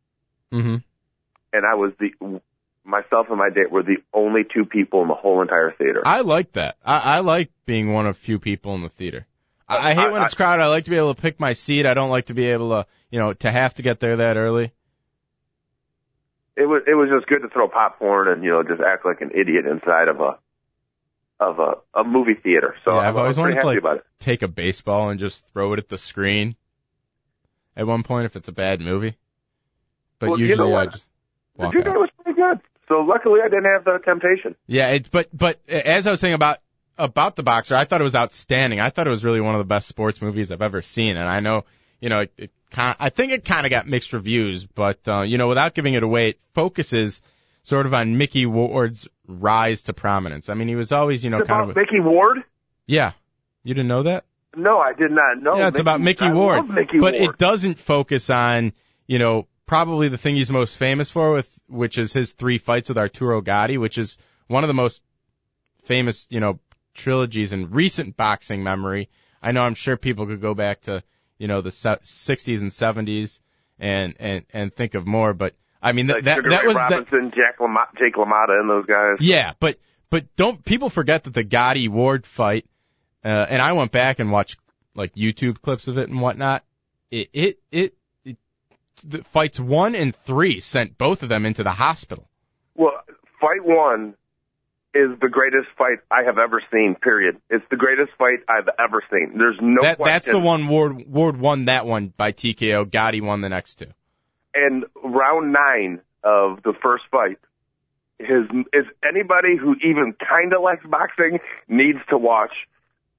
Mm-hmm. 0.53 0.77
and 1.53 1.67
I 1.67 1.75
was 1.75 1.93
the 1.99 2.41
myself 2.85 3.27
and 3.29 3.39
my 3.39 3.51
date 3.51 3.71
were 3.71 3.83
the 3.83 3.99
only 4.13 4.43
two 4.53 4.65
people 4.65 5.03
in 5.03 5.09
the 5.09 5.15
whole 5.15 5.43
entire 5.43 5.73
theater. 5.77 6.03
I 6.05 6.21
like 6.21 6.53
that. 6.53 6.77
I, 6.85 6.99
I 6.99 7.19
like 7.21 7.51
being 7.67 7.93
one 7.93 8.07
of 8.07 8.17
few 8.17 8.39
people 8.39 8.75
in 8.75 8.83
the 8.83 8.89
theater. 8.89 9.27
I, 9.71 9.91
I 9.91 9.95
hate 9.95 10.11
when 10.13 10.23
I- 10.23 10.25
it's 10.27 10.35
crowded. 10.35 10.63
I 10.63 10.67
like 10.69 10.85
to 10.85 10.91
be 10.91 10.97
able 10.97 11.15
to 11.15 11.21
pick 11.21 11.39
my 11.41 11.53
seat. 11.55 11.87
I 11.87 11.95
don't 11.95 12.11
like 12.11 12.27
to 12.27 12.35
be 12.35 12.47
able 12.47 12.71
to, 12.71 12.87
you 13.11 13.19
know, 13.19 13.33
to 13.35 13.51
have 13.51 13.75
to 13.75 13.83
get 13.83 14.01
there 14.01 14.17
that 14.17 14.37
early. 14.37 14.73
it 16.57 16.67
was 16.67 16.83
it 16.87 16.95
was 16.95 17.09
just 17.09 17.27
good 17.27 17.41
to 17.43 17.49
throw 17.49 17.69
popcorn 17.69 18.29
and 18.29 18.43
you 18.45 18.51
know 18.51 18.63
just 18.63 18.81
act 18.83 19.05
like 19.07 19.21
an 19.21 19.31
idiot 19.35 19.67
inside 19.67 20.09
of 20.09 20.21
a 20.21 20.39
of 21.39 21.59
a, 21.59 22.01
a 22.01 22.05
movie 22.05 22.35
theater. 22.35 22.75
So 22.85 22.93
Yeah, 22.93 22.99
I've 23.09 23.17
always 23.17 23.39
wanted 23.39 23.61
to, 23.61 23.67
like, 23.67 23.79
about 23.79 23.97
it. 23.99 24.05
Take 24.19 24.43
a 24.43 24.49
baseball 24.49 25.09
and 25.09 25.19
just 25.19 25.43
throw 25.55 25.73
it 25.73 25.79
at 25.79 25.89
the 25.89 25.97
screen. 25.97 26.55
At 27.75 27.87
one 27.87 28.03
point, 28.03 28.27
if 28.27 28.37
it's 28.37 28.49
a 28.49 28.53
bad 28.53 28.81
movie. 28.83 29.17
But 30.19 30.31
Well, 30.31 30.39
you 30.39 30.49
usually 30.49 30.69
know 30.71 30.77
I 30.77 30.87
just 30.87 31.07
The 31.57 31.63
walk 31.63 31.73
due 31.73 31.81
out. 31.81 31.87
was 31.99 32.11
pretty 32.23 32.39
good. 32.39 32.61
So 32.89 32.97
luckily 33.01 33.41
I 33.43 33.49
didn't 33.49 33.73
have 33.73 33.85
the 33.85 33.99
temptation. 34.05 34.55
Yeah, 34.67 34.89
it, 34.91 35.11
but 35.11 35.29
but 35.33 35.59
as 35.67 36.07
I 36.07 36.11
was 36.11 36.21
saying 36.21 36.35
about 36.35 36.59
about 37.05 37.37
the 37.37 37.43
boxer, 37.43 37.75
I 37.77 37.85
thought 37.85 38.01
it 38.01 38.05
was 38.05 38.15
outstanding. 38.15 38.81
I 38.81 38.91
thought 38.91 39.07
it 39.07 39.11
was 39.11 39.25
really 39.25 39.41
one 39.41 39.55
of 39.55 39.59
the 39.61 39.65
best 39.65 39.89
sports 39.89 40.21
movies 40.23 40.53
I've 40.53 40.63
ever 40.63 40.83
seen, 40.83 41.17
and 41.17 41.29
I 41.29 41.41
know 41.41 41.65
you 42.01 42.09
know 42.09 42.21
it, 42.21 42.33
it 42.37 42.51
kind 42.71 42.97
I 43.01 43.09
think 43.11 43.33
it 43.33 43.45
kind 43.45 43.67
of 43.67 43.71
got 43.71 43.87
mixed 43.87 44.13
reviews, 44.13 44.65
but 44.67 44.99
uh, 45.09 45.23
you 45.23 45.39
know 45.39 45.49
without 45.49 45.75
giving 45.75 45.95
it 45.95 46.03
away, 46.03 46.31
it 46.31 46.41
focuses 46.55 47.23
sort 47.63 47.87
of 47.87 47.95
on 47.95 48.17
Mickey 48.17 48.47
Ward's 48.47 49.07
rise 49.27 49.83
to 49.83 49.93
prominence. 49.93 50.49
I 50.49 50.55
mean, 50.55 50.69
he 50.69 50.77
was 50.77 50.93
always 50.93 51.23
you 51.25 51.31
know 51.31 51.39
It's 51.39 51.49
kind 51.49 51.61
about 51.63 51.71
of 51.71 51.77
a, 51.77 51.81
Mickey 51.81 52.01
Ward? 52.01 52.39
yeah. 52.87 53.13
You 53.63 53.75
didn't 53.75 53.89
know 53.89 54.05
that? 54.05 54.25
No, 54.57 54.79
I 54.79 54.95
did 54.95 55.11
not 55.11 55.43
know. 55.43 55.57
yeah, 55.59 55.69
it's 55.69 55.79
about 55.79 56.01
Mickey 56.01 56.25
I 56.25 56.33
Ward, 56.33 56.59
love 56.61 56.71
Mickey 56.71 56.99
but 56.99 57.13
Ward. 57.15 57.35
it 57.35 57.39
doesn't 57.39 57.79
focus 57.79 58.31
on 58.31 58.73
you 59.07 59.19
know 59.19 59.47
probably 59.67 60.09
the 60.09 60.19
thing 60.19 60.35
he's 60.35 60.51
most 60.51 60.77
famous 60.77 61.11
for 61.11 61.33
with 61.33 61.59
which 61.69 61.99
is 61.99 62.13
his 62.13 62.33
three 62.33 62.59
fights 62.59 62.89
with 62.89 62.99
Arturo 62.99 63.41
Gatti, 63.43 63.77
which 63.79 63.99
is 63.99 64.17
one 64.49 64.65
of 64.65 64.69
the 64.69 64.75
most 64.75 65.01
famous 65.85 66.27
you 66.31 66.41
know 66.41 66.59
trilogies 66.95 67.53
in 67.53 67.71
recent 67.71 68.17
boxing 68.17 68.63
memory. 68.63 69.09
I 69.43 69.53
know 69.53 69.63
I'm 69.63 69.75
sure 69.75 69.97
people 69.97 70.27
could 70.27 70.41
go 70.41 70.55
back 70.55 70.83
to 70.83 71.03
you 71.39 71.49
know 71.49 71.61
the 71.63 71.71
60s 71.71 72.61
and 72.61 72.71
70s 72.71 73.41
and 73.79 74.15
and 74.19 74.45
and 74.53 74.75
think 74.75 74.95
of 74.95 75.07
more, 75.07 75.33
but 75.33 75.55
I 75.83 75.93
mean 75.93 76.09
th- 76.09 76.25
that 76.25 76.37
Sugar 76.37 76.51
that 76.51 76.63
Ray 76.63 76.69
was 76.69 76.77
that. 76.77 77.33
Jack 77.35 77.59
LaMotta, 77.59 77.99
Jake 77.99 78.15
LaMotta, 78.15 78.61
and 78.61 78.69
those 78.69 78.87
guys. 78.87 79.17
Yeah, 79.21 79.55
but 79.59 79.79
but 80.11 80.37
don't 80.37 80.63
people 80.65 80.91
forget 80.91 81.25
that 81.25 81.35
the 81.35 81.43
Gatti 81.43 81.89
Ward 81.89 82.27
fight, 82.27 82.67
uh, 83.25 83.29
and 83.29 83.63
I 83.63 83.73
went 83.73 83.93
back 83.93 84.19
and 84.19 84.31
watched 84.31 84.59
like 84.95 85.15
YouTube 85.15 85.61
clips 85.61 85.89
of 85.89 85.99
it 85.99 86.09
and 86.09 86.21
whatnot. 86.21 86.65
It 87.11 87.31
it 87.33 87.59
it, 87.73 87.95
it 88.25 88.37
the 89.03 89.25
fights 89.25 89.59
one 89.59 89.95
and 89.95 90.15
three 90.15 90.61
sent 90.61 90.99
both 90.99 91.23
of 91.23 91.29
them 91.29 91.47
into 91.47 91.63
the 91.63 91.71
hospital. 91.71 92.29
Well, 92.75 93.03
fight 93.41 93.65
one 93.65 94.15
is 94.93 95.11
the 95.21 95.29
greatest 95.29 95.69
fight 95.79 95.99
I 96.11 96.25
have 96.25 96.39
ever 96.39 96.63
seen. 96.73 96.97
Period. 97.01 97.41
It's 97.49 97.65
the 97.71 97.77
greatest 97.77 98.11
fight 98.19 98.41
I've 98.49 98.69
ever 98.79 99.03
seen. 99.11 99.39
There's 99.39 99.59
no 99.61 99.83
that 99.83 99.99
that's 99.99 100.27
the 100.27 100.39
one 100.39 100.67
Ward 100.69 101.07
Ward 101.07 101.37
won 101.39 101.67
that 101.67 101.87
one 101.87 102.13
by 102.17 102.33
TKO. 102.33 102.91
Gatti 102.91 103.21
won 103.21 103.41
the 103.41 103.49
next 103.49 103.77
two. 103.77 103.87
And 104.55 104.85
round 105.03 105.53
nine 105.53 106.01
of 106.25 106.63
the 106.65 106.75
first 106.83 107.05
fight, 107.11 107.39
his 108.19 108.47
is 108.73 108.87
anybody 109.09 109.57
who 109.57 109.77
even 109.77 110.15
kind 110.15 110.53
of 110.53 110.63
likes 110.63 110.85
boxing 110.85 111.39
needs 111.69 111.99
to 112.09 112.19
watch 112.19 112.53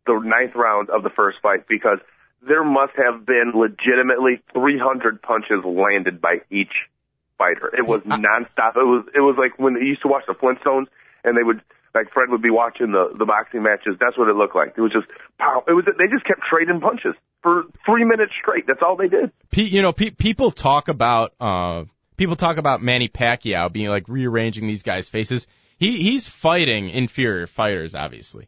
the 0.05 0.19
ninth 0.19 0.55
round 0.55 0.89
of 0.89 1.03
the 1.03 1.09
first 1.09 1.37
fight 1.41 1.67
because 1.67 1.99
there 2.45 2.63
must 2.63 2.93
have 2.97 3.25
been 3.25 3.53
legitimately 3.55 4.41
300 4.53 5.21
punches 5.21 5.63
landed 5.63 6.19
by 6.19 6.41
each 6.49 6.73
fighter. 7.37 7.71
It 7.75 7.85
was 7.87 8.01
nonstop. 8.01 8.75
It 8.75 8.85
was 8.85 9.05
it 9.15 9.21
was 9.21 9.35
like 9.37 9.57
when 9.57 9.75
you 9.75 9.87
used 9.87 10.01
to 10.01 10.07
watch 10.07 10.23
the 10.27 10.33
Flintstones 10.33 10.87
and 11.23 11.37
they 11.37 11.43
would 11.43 11.61
like 11.93 12.11
Fred 12.13 12.29
would 12.29 12.41
be 12.41 12.49
watching 12.49 12.91
the 12.91 13.13
the 13.17 13.25
boxing 13.25 13.63
matches. 13.63 13.95
That's 13.99 14.17
what 14.17 14.29
it 14.29 14.35
looked 14.35 14.55
like. 14.55 14.73
It 14.77 14.81
was 14.81 14.91
just 14.91 15.07
pow. 15.37 15.63
It 15.67 15.73
was 15.73 15.85
they 15.85 16.07
just 16.07 16.25
kept 16.25 16.41
trading 16.49 16.79
punches 16.79 17.15
for 17.43 17.63
three 17.85 18.05
minutes 18.05 18.31
straight. 18.41 18.65
That's 18.67 18.81
all 18.81 18.95
they 18.95 19.07
did. 19.07 19.31
Pe- 19.51 19.63
you 19.63 19.81
know, 19.81 19.91
pe- 19.91 20.11
people 20.11 20.51
talk 20.51 20.87
about 20.87 21.33
uh, 21.39 21.85
people 22.17 22.35
talk 22.35 22.57
about 22.57 22.81
Manny 22.81 23.09
Pacquiao 23.09 23.71
being 23.71 23.89
like 23.89 24.07
rearranging 24.07 24.67
these 24.67 24.83
guys' 24.83 25.09
faces. 25.09 25.47
He 25.77 26.01
he's 26.01 26.27
fighting 26.27 26.89
inferior 26.89 27.47
fighters, 27.47 27.95
obviously, 27.95 28.47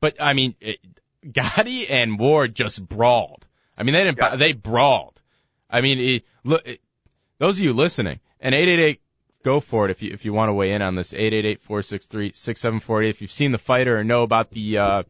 but 0.00 0.20
I 0.20 0.32
mean, 0.34 0.54
it, 0.60 0.78
Gatti 1.30 1.88
and 1.88 2.18
Ward 2.18 2.54
just 2.54 2.86
brawled. 2.86 3.46
I 3.76 3.82
mean, 3.82 3.94
they 3.94 4.04
didn't. 4.04 4.18
Yeah. 4.18 4.36
They 4.36 4.52
brawled. 4.52 5.20
I 5.70 5.80
mean, 5.80 5.98
it, 5.98 6.24
look, 6.44 6.66
it, 6.66 6.80
those 7.38 7.58
of 7.58 7.64
you 7.64 7.72
listening, 7.72 8.20
eight 8.40 8.68
eight, 8.68 9.00
go 9.44 9.60
for 9.60 9.84
it 9.84 9.92
if 9.92 10.02
you 10.02 10.12
if 10.12 10.24
you 10.24 10.32
want 10.32 10.48
to 10.48 10.54
weigh 10.54 10.72
in 10.72 10.82
on 10.82 10.96
this. 10.96 11.14
Eight 11.14 11.32
eight 11.32 11.44
eight 11.44 11.60
four 11.60 11.82
six 11.82 12.06
three 12.06 12.32
six 12.34 12.60
seven 12.60 12.80
four 12.80 13.02
eight. 13.02 13.10
If 13.10 13.22
you've 13.22 13.30
seen 13.30 13.52
the 13.52 13.58
fighter 13.58 13.96
or 13.96 14.02
know 14.02 14.22
about 14.22 14.50
the 14.50 14.78
uh, 14.78 15.02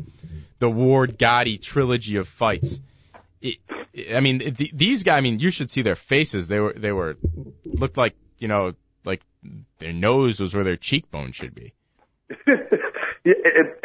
the 0.58 0.68
Ward 0.68 1.16
Gatti 1.16 1.58
trilogy 1.58 2.16
of 2.16 2.28
fights 2.28 2.78
I 4.12 4.20
mean, 4.20 4.38
th 4.40 4.70
these 4.72 5.02
guys. 5.02 5.18
I 5.18 5.20
mean, 5.20 5.38
you 5.38 5.50
should 5.50 5.70
see 5.70 5.82
their 5.82 5.94
faces. 5.94 6.48
They 6.48 6.58
were, 6.58 6.72
they 6.72 6.92
were, 6.92 7.16
looked 7.64 7.96
like, 7.96 8.14
you 8.38 8.48
know, 8.48 8.72
like 9.04 9.20
their 9.78 9.92
nose 9.92 10.40
was 10.40 10.54
where 10.54 10.64
their 10.64 10.76
cheekbone 10.76 11.32
should 11.32 11.54
be. 11.54 11.72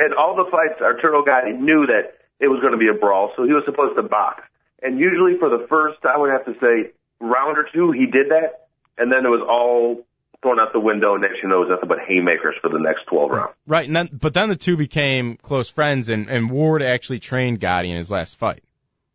And, 0.02 0.14
all 0.14 0.36
the 0.36 0.50
fights, 0.52 0.82
Arturo 0.82 1.24
Gatti 1.24 1.54
knew 1.54 1.86
that 1.86 2.16
it 2.39 2.47
was 2.47 2.60
going 2.60 2.74
to 2.74 2.78
be 2.78 2.89
a 2.89 2.93
brawl, 2.93 3.32
so 3.38 3.43
he 3.45 3.54
was 3.54 3.64
supposed 3.66 3.95
to 3.95 4.04
box. 4.04 4.43
And 4.82 5.00
usually 5.00 5.38
for 5.38 5.50
the 5.50 5.66
first, 5.70 6.00
I 6.04 6.18
would 6.18 6.30
have 6.30 6.43
to 6.45 6.54
say, 6.60 6.91
round 7.22 7.58
or 7.58 7.66
two, 7.72 7.91
he 7.91 8.06
did 8.06 8.32
that, 8.32 8.68
and 8.97 9.10
then 9.12 9.26
it 9.26 9.30
was 9.30 9.39
all 9.47 10.06
thrown 10.42 10.60
out 10.60 10.74
the 10.74 10.80
window. 10.80 11.16
Next 11.18 11.38
you 11.44 11.50
know, 11.50 11.64
it 11.64 11.68
was 11.68 11.70
nothing 11.70 11.90
but 11.90 12.00
haymakers 12.08 12.56
for 12.62 12.70
the 12.70 12.80
next 12.80 13.06
12 13.08 13.32
rounds. 13.32 13.54
Right, 13.68 13.88
and 13.88 13.96
then, 13.96 14.10
but 14.12 14.34
then 14.34 14.50
the 14.50 14.56
two 14.56 14.78
became 14.78 15.38
close 15.38 15.70
friends, 15.70 16.10
and 16.10 16.30
and 16.30 16.50
Ward 16.50 16.82
actually 16.82 17.20
trained 17.20 17.60
Gatti 17.60 17.92
in 17.92 17.98
his 17.98 18.10
last 18.12 18.38
fight. 18.38 18.64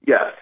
Yes. 0.06 0.32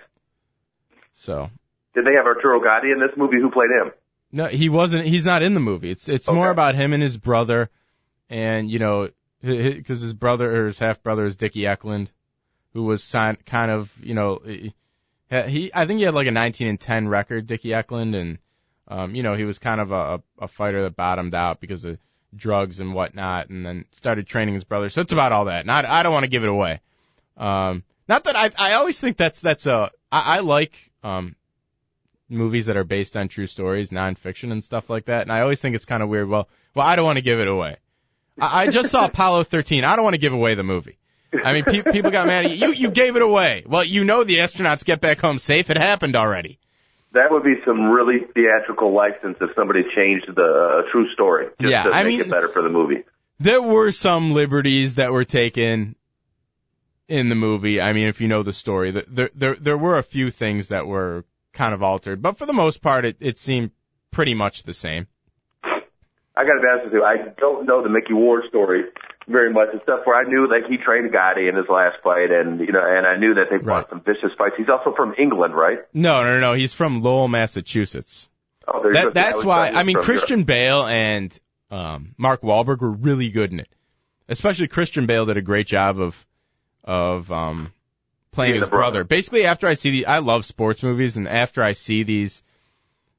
So 1.14 1.50
Did 1.94 2.04
they 2.06 2.14
have 2.14 2.26
Arturo 2.26 2.60
Gatti 2.60 2.90
in 2.90 2.98
this 2.98 3.16
movie? 3.16 3.40
Who 3.40 3.50
played 3.50 3.70
him? 3.70 3.92
no, 4.32 4.46
he 4.46 4.68
wasn't. 4.68 5.04
He's 5.04 5.26
not 5.26 5.42
in 5.42 5.54
the 5.54 5.60
movie. 5.60 5.90
It's 5.90 6.08
it's 6.08 6.30
more 6.30 6.50
about 6.50 6.74
him 6.74 6.92
and 6.92 7.02
his 7.02 7.16
brother, 7.16 7.68
and 8.30 8.70
you 8.70 8.78
know, 8.78 9.10
because 9.42 10.00
his 10.00 10.14
brother 10.14 10.62
or 10.62 10.66
his 10.66 10.78
half 10.78 11.02
brother 11.02 11.26
is 11.26 11.36
Dickie 11.36 11.66
Eklund, 11.66 12.10
who 12.72 12.84
was 12.84 13.08
kind 13.10 13.70
of, 13.70 13.94
you 14.02 14.14
know, 14.14 14.40
he, 14.44 14.72
he 15.30 15.70
I 15.74 15.86
think 15.86 15.98
he 15.98 16.04
had 16.04 16.14
like 16.14 16.26
a 16.26 16.32
19 16.32 16.66
and 16.66 16.80
10 16.80 17.08
record, 17.08 17.46
Dickie 17.46 17.74
Eklund, 17.74 18.14
and 18.14 18.38
um, 18.92 19.14
you 19.14 19.22
know, 19.22 19.32
he 19.32 19.44
was 19.44 19.58
kind 19.58 19.80
of 19.80 19.90
a, 19.90 20.22
a 20.38 20.48
fighter 20.48 20.82
that 20.82 20.94
bottomed 20.94 21.34
out 21.34 21.60
because 21.60 21.86
of 21.86 21.98
drugs 22.36 22.78
and 22.78 22.92
whatnot, 22.92 23.48
and 23.48 23.64
then 23.64 23.86
started 23.92 24.26
training 24.26 24.54
his 24.54 24.64
brother. 24.64 24.90
So 24.90 25.00
it's 25.00 25.14
about 25.14 25.32
all 25.32 25.46
that. 25.46 25.60
And 25.62 25.70
I, 25.70 26.00
I 26.00 26.02
don't 26.02 26.12
want 26.12 26.24
to 26.24 26.30
give 26.30 26.42
it 26.42 26.50
away. 26.50 26.80
Um, 27.38 27.84
not 28.06 28.24
that 28.24 28.36
I, 28.36 28.50
I 28.58 28.74
always 28.74 29.00
think 29.00 29.16
that's 29.16 29.40
that's 29.40 29.66
a 29.66 29.90
I, 30.10 30.36
I 30.36 30.40
like 30.40 30.74
um 31.02 31.36
movies 32.28 32.66
that 32.66 32.76
are 32.76 32.84
based 32.84 33.16
on 33.16 33.28
true 33.28 33.46
stories, 33.46 33.88
nonfiction 33.90 34.52
and 34.52 34.62
stuff 34.62 34.90
like 34.90 35.06
that. 35.06 35.22
And 35.22 35.32
I 35.32 35.40
always 35.40 35.60
think 35.60 35.74
it's 35.74 35.86
kind 35.86 36.02
of 36.02 36.10
weird. 36.10 36.28
Well, 36.28 36.48
well, 36.74 36.86
I 36.86 36.94
don't 36.94 37.06
want 37.06 37.16
to 37.16 37.22
give 37.22 37.40
it 37.40 37.48
away. 37.48 37.76
I, 38.38 38.64
I 38.64 38.66
just 38.66 38.90
saw 38.90 39.04
Apollo 39.12 39.44
13. 39.44 39.84
I 39.84 39.96
don't 39.96 40.04
want 40.04 40.14
to 40.14 40.20
give 40.20 40.34
away 40.34 40.54
the 40.54 40.62
movie. 40.62 40.98
I 41.32 41.54
mean, 41.54 41.64
pe- 41.64 41.90
people 41.90 42.10
got 42.10 42.26
mad 42.26 42.44
at 42.44 42.50
you. 42.50 42.66
You 42.66 42.72
you 42.74 42.90
gave 42.90 43.16
it 43.16 43.22
away. 43.22 43.64
Well, 43.66 43.84
you 43.84 44.04
know 44.04 44.22
the 44.22 44.36
astronauts 44.36 44.84
get 44.84 45.00
back 45.00 45.18
home 45.18 45.38
safe. 45.38 45.70
It 45.70 45.78
happened 45.78 46.14
already. 46.14 46.58
That 47.14 47.30
would 47.30 47.42
be 47.44 47.54
some 47.66 47.90
really 47.90 48.20
theatrical 48.34 48.92
license 48.92 49.36
if 49.40 49.50
somebody 49.54 49.82
changed 49.94 50.26
the 50.34 50.82
uh, 50.86 50.90
true 50.90 51.12
story 51.12 51.48
just 51.60 51.70
Yeah, 51.70 51.82
to 51.84 51.90
I 51.90 52.02
make 52.04 52.12
mean- 52.12 52.20
it 52.22 52.30
better 52.30 52.48
for 52.48 52.62
the 52.62 52.68
movie. 52.70 53.04
There 53.40 53.60
were 53.62 53.90
some 53.90 54.32
liberties 54.32 54.94
that 54.96 55.10
were 55.12 55.24
taken 55.24 55.96
in 57.08 57.28
the 57.28 57.34
movie. 57.34 57.80
I 57.80 57.92
mean, 57.92 58.08
if 58.08 58.20
you 58.20 58.28
know 58.28 58.42
the 58.44 58.52
story, 58.52 58.92
th- 58.92 59.06
there 59.08 59.30
there 59.34 59.56
there 59.56 59.76
were 59.78 59.98
a 59.98 60.02
few 60.04 60.30
things 60.30 60.68
that 60.68 60.86
were 60.86 61.24
kind 61.52 61.74
of 61.74 61.82
altered, 61.82 62.22
but 62.22 62.38
for 62.38 62.46
the 62.46 62.52
most 62.52 62.80
part, 62.82 63.04
it 63.04 63.16
it 63.20 63.38
seemed 63.38 63.72
pretty 64.12 64.34
much 64.34 64.62
the 64.62 64.74
same. 64.74 65.06
I 65.64 66.44
got 66.44 66.54
to 66.54 66.60
be 66.60 66.66
honest 66.70 66.84
with 66.86 66.94
you. 66.94 67.04
I 67.04 67.16
don't 67.38 67.66
know 67.66 67.82
the 67.82 67.88
Mickey 67.90 68.14
Ward 68.14 68.44
story 68.48 68.84
very 69.28 69.52
much, 69.52 69.68
except 69.74 70.04
for 70.04 70.14
I 70.14 70.24
knew 70.24 70.48
like 70.50 70.68
he 70.68 70.76
trained 70.78 71.10
Gatti 71.12 71.48
in 71.48 71.54
his 71.56 71.66
last 71.68 71.96
fight, 72.02 72.30
and 72.30 72.60
you 72.60 72.72
know, 72.72 72.82
and 72.84 73.06
I 73.06 73.16
knew 73.16 73.34
that 73.34 73.46
they 73.50 73.56
Right. 73.56 73.82
fought 73.82 73.90
some 73.90 74.00
vicious 74.00 74.30
fights. 74.36 74.54
He's 74.56 74.68
also 74.68 74.94
from 74.96 75.14
England, 75.18 75.54
right? 75.54 75.78
No, 75.94 76.24
no, 76.24 76.40
no. 76.40 76.52
He's 76.54 76.74
from 76.74 77.02
Lowell, 77.02 77.28
Massachusetts. 77.28 78.28
Oh, 78.66 78.82
That, 78.92 78.92
just- 79.02 79.14
that's 79.14 79.44
why. 79.44 79.70
I 79.70 79.82
mean, 79.82 79.96
Christian 79.96 80.44
Bale 80.44 80.84
and 80.84 81.32
um, 81.70 82.14
Mark 82.18 82.42
Wahlberg 82.42 82.80
were 82.80 82.90
really 82.90 83.30
good 83.30 83.52
in 83.52 83.60
it. 83.60 83.68
Especially 84.28 84.68
Christian 84.68 85.06
Bale 85.06 85.24
did 85.26 85.36
a 85.36 85.42
great 85.42 85.66
job 85.66 85.98
of 86.00 86.26
of 86.84 87.30
um, 87.30 87.72
playing 88.32 88.54
his 88.54 88.68
brother. 88.68 88.76
brother. 88.92 89.04
Basically, 89.04 89.46
after 89.46 89.66
I 89.68 89.74
see 89.74 89.90
the, 89.90 90.06
I 90.06 90.18
love 90.18 90.44
sports 90.44 90.82
movies, 90.82 91.16
and 91.16 91.28
after 91.28 91.62
I 91.62 91.72
see 91.74 92.02
these 92.02 92.42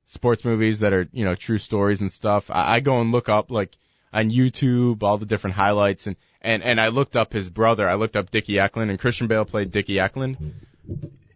sports 0.05 0.43
movies 0.45 0.79
that 0.79 0.93
are 0.93 1.07
you 1.11 1.25
know 1.25 1.35
true 1.35 1.57
stories 1.57 2.01
and 2.01 2.11
stuff, 2.11 2.49
I, 2.51 2.75
I 2.75 2.79
go 2.79 2.99
and 3.01 3.11
look 3.11 3.29
up 3.29 3.51
like 3.51 3.71
on 4.14 4.30
YouTube 4.30 5.03
all 5.03 5.18
the 5.18 5.26
different 5.26 5.55
highlights 5.55 6.07
and 6.07 6.16
and 6.43 6.61
and 6.64 6.80
I 6.80 6.89
looked 6.89 7.16
up 7.16 7.34
his 7.34 7.49
brother. 7.49 7.88
I 7.88 7.95
looked 7.95 8.16
up 8.16 8.30
Dickie 8.30 8.59
Eklund, 8.59 8.91
and 8.91 8.99
Christian 8.99 9.28
Bale 9.28 9.45
played 9.45 9.72
Dickie 9.72 9.99
Eklund. 9.99 10.55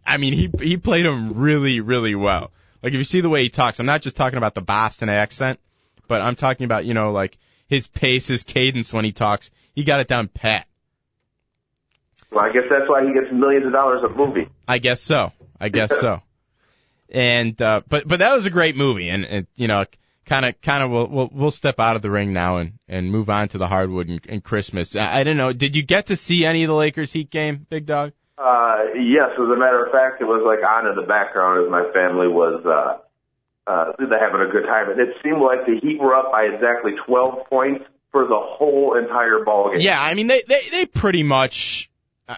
I 0.06 0.18
mean, 0.18 0.34
he 0.34 0.50
he 0.60 0.76
played 0.76 1.06
him 1.06 1.34
really 1.34 1.80
really 1.80 2.14
well. 2.14 2.50
Like 2.82 2.92
if 2.92 2.98
you 2.98 3.04
see 3.04 3.20
the 3.20 3.28
way 3.28 3.42
he 3.42 3.48
talks, 3.48 3.80
I'm 3.80 3.86
not 3.86 4.02
just 4.02 4.16
talking 4.16 4.36
about 4.36 4.54
the 4.54 4.60
Boston 4.60 5.08
accent, 5.08 5.58
but 6.06 6.20
I'm 6.20 6.36
talking 6.36 6.66
about 6.66 6.84
you 6.84 6.94
know 6.94 7.12
like 7.12 7.38
his 7.66 7.88
pace, 7.88 8.26
his 8.26 8.42
cadence 8.42 8.92
when 8.92 9.04
he 9.04 9.12
talks. 9.12 9.50
He 9.74 9.84
got 9.84 10.00
it 10.00 10.08
down 10.08 10.28
pat. 10.28 10.66
Well, 12.30 12.44
I 12.44 12.52
guess 12.52 12.64
that's 12.68 12.88
why 12.88 13.06
he 13.06 13.14
gets 13.14 13.32
millions 13.32 13.66
of 13.66 13.72
dollars 13.72 14.02
a 14.04 14.08
movie. 14.08 14.48
I 14.66 14.78
guess 14.78 15.00
so. 15.00 15.32
I 15.60 15.68
guess 15.68 15.98
so. 15.98 16.22
And 17.10 17.60
uh 17.62 17.80
but 17.88 18.06
but 18.06 18.18
that 18.18 18.34
was 18.34 18.44
a 18.44 18.50
great 18.50 18.76
movie 18.76 19.08
and, 19.08 19.24
and 19.24 19.46
you 19.56 19.66
know 19.66 19.86
kind 20.28 20.44
of 20.44 20.60
kind 20.60 20.82
of 20.82 20.90
we'll, 20.90 21.06
we'll 21.06 21.30
we'll 21.32 21.50
step 21.50 21.80
out 21.80 21.96
of 21.96 22.02
the 22.02 22.10
ring 22.10 22.32
now 22.32 22.58
and 22.58 22.74
and 22.86 23.10
move 23.10 23.30
on 23.30 23.48
to 23.48 23.58
the 23.58 23.66
hardwood 23.66 24.08
and, 24.08 24.20
and 24.28 24.44
Christmas. 24.44 24.94
I, 24.94 25.20
I 25.20 25.24
don't 25.24 25.36
know. 25.36 25.52
Did 25.52 25.74
you 25.74 25.82
get 25.82 26.06
to 26.06 26.16
see 26.16 26.44
any 26.44 26.64
of 26.64 26.68
the 26.68 26.74
Lakers 26.74 27.12
Heat 27.12 27.30
game, 27.30 27.66
Big 27.68 27.86
Dog? 27.86 28.12
Uh, 28.36 28.94
yes, 28.94 29.30
as 29.32 29.38
a 29.38 29.58
matter 29.58 29.84
of 29.84 29.90
fact, 29.90 30.20
it 30.20 30.24
was 30.24 30.42
like 30.46 30.64
on 30.64 30.86
in 30.86 30.94
the 30.94 31.08
background 31.08 31.64
as 31.64 31.70
my 31.70 31.90
family 31.92 32.28
was 32.28 32.64
uh, 32.64 32.98
uh, 33.68 33.92
they're 33.98 34.18
having 34.18 34.40
a 34.40 34.50
good 34.50 34.64
time. 34.64 34.90
And 34.90 35.00
it 35.00 35.16
seemed 35.22 35.40
like 35.40 35.66
the 35.66 35.78
Heat 35.80 36.00
were 36.00 36.14
up 36.14 36.32
by 36.32 36.44
exactly 36.44 36.92
12 37.06 37.46
points 37.48 37.84
for 38.12 38.26
the 38.26 38.38
whole 38.38 38.96
entire 38.96 39.44
ball 39.44 39.72
game. 39.72 39.80
Yeah, 39.80 40.00
I 40.00 40.14
mean 40.14 40.26
they 40.26 40.42
they 40.46 40.60
they 40.70 40.86
pretty 40.86 41.22
much 41.22 41.90
uh, 42.28 42.36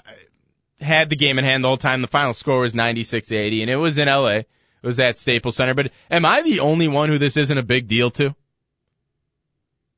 had 0.81 1.11
the 1.11 1.17
game 1.17 1.39
in 1.39 1.45
hand 1.45 1.63
the 1.63 1.69
whole 1.69 1.77
time. 1.77 2.03
The 2.03 2.09
final 2.09 2.35
score 2.35 2.61
was 2.61 2.75
96-80 2.75 3.61
and 3.61 3.71
it 3.71 3.77
was 3.77 3.99
in 3.99 4.09
LA. 4.09 4.43
It 4.83 4.87
was 4.87 5.01
at 5.01 5.19
Staples 5.19 5.57
Center. 5.57 5.75
But 5.75 5.93
am 6.11 6.25
I 6.25 6.43
the 6.43 6.61
only 6.61 6.89
one 6.89 7.09
who 7.09 7.19
this 7.19 7.37
isn't 7.37 7.57
a 7.57 7.63
big 7.63 7.89
deal 7.89 8.11
to? 8.13 8.35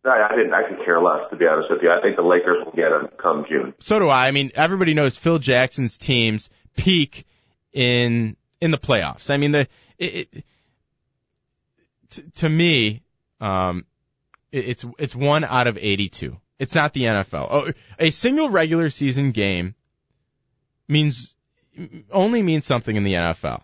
I, 0.04 0.28
I 0.30 0.36
didn't. 0.36 0.52
I 0.52 0.68
could 0.68 0.84
care 0.84 1.00
less, 1.00 1.30
to 1.30 1.36
be 1.36 1.46
honest 1.46 1.70
with 1.70 1.82
you. 1.82 1.90
I 1.90 2.00
think 2.00 2.16
the 2.16 2.22
Lakers 2.22 2.64
will 2.64 2.72
get 2.72 2.90
them 2.90 3.08
come 3.18 3.44
June. 3.48 3.74
So 3.78 3.98
do 3.98 4.08
I. 4.08 4.26
I 4.26 4.30
mean, 4.32 4.50
everybody 4.54 4.94
knows 4.94 5.16
Phil 5.16 5.38
Jackson's 5.38 5.96
teams 5.96 6.50
peak 6.76 7.24
in 7.72 8.36
in 8.60 8.70
the 8.70 8.78
playoffs. 8.78 9.30
I 9.30 9.36
mean, 9.36 9.52
the 9.52 9.68
it, 9.98 10.28
it, 10.34 10.44
t- 12.10 12.24
to 12.36 12.48
me, 12.48 13.02
um, 13.40 13.86
it, 14.50 14.68
it's 14.68 14.84
it's 14.98 15.14
one 15.14 15.44
out 15.44 15.68
of 15.68 15.78
82. 15.78 16.36
It's 16.58 16.74
not 16.74 16.92
the 16.92 17.02
NFL. 17.02 17.48
Oh, 17.50 17.72
a 17.98 18.10
single 18.10 18.50
regular 18.50 18.90
season 18.90 19.30
game 19.30 19.74
means 20.88 21.34
only 22.10 22.42
means 22.42 22.66
something 22.66 22.94
in 22.94 23.04
the 23.04 23.14
NFL. 23.14 23.62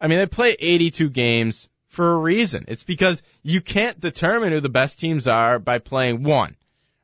I 0.00 0.08
mean, 0.08 0.18
they 0.18 0.26
play 0.26 0.56
82 0.58 1.10
games 1.10 1.68
for 1.88 2.12
a 2.12 2.16
reason. 2.16 2.64
It's 2.68 2.84
because 2.84 3.22
you 3.42 3.60
can't 3.60 3.98
determine 4.00 4.52
who 4.52 4.60
the 4.60 4.68
best 4.68 4.98
teams 4.98 5.28
are 5.28 5.58
by 5.58 5.78
playing 5.78 6.22
one 6.22 6.56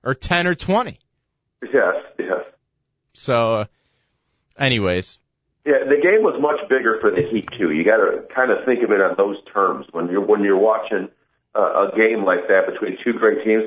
or 0.03 0.15
10 0.15 0.47
or 0.47 0.55
20. 0.55 0.99
Yes, 1.63 1.95
yes. 2.19 2.41
So, 3.13 3.55
uh, 3.57 3.65
anyways, 4.59 5.19
Yeah, 5.65 5.83
the 5.83 6.01
game 6.01 6.23
was 6.23 6.41
much 6.41 6.63
bigger 6.71 6.99
for 7.01 7.11
the 7.11 7.23
Heat 7.29 7.49
too. 7.59 7.73
You 7.73 7.85
got 7.85 7.97
to 7.99 8.23
kind 8.33 8.53
of 8.53 8.65
think 8.65 8.85
of 8.85 8.93
it 8.93 9.01
on 9.01 9.17
those 9.17 9.37
terms 9.53 9.87
when 9.91 10.09
you're 10.09 10.25
when 10.25 10.45
you're 10.45 10.59
watching 10.59 11.09
uh, 11.57 11.91
a 11.91 11.97
game 11.97 12.25
like 12.25 12.47
that 12.49 12.71
between 12.71 12.97
two 13.03 13.15
great 13.15 13.45
teams. 13.45 13.65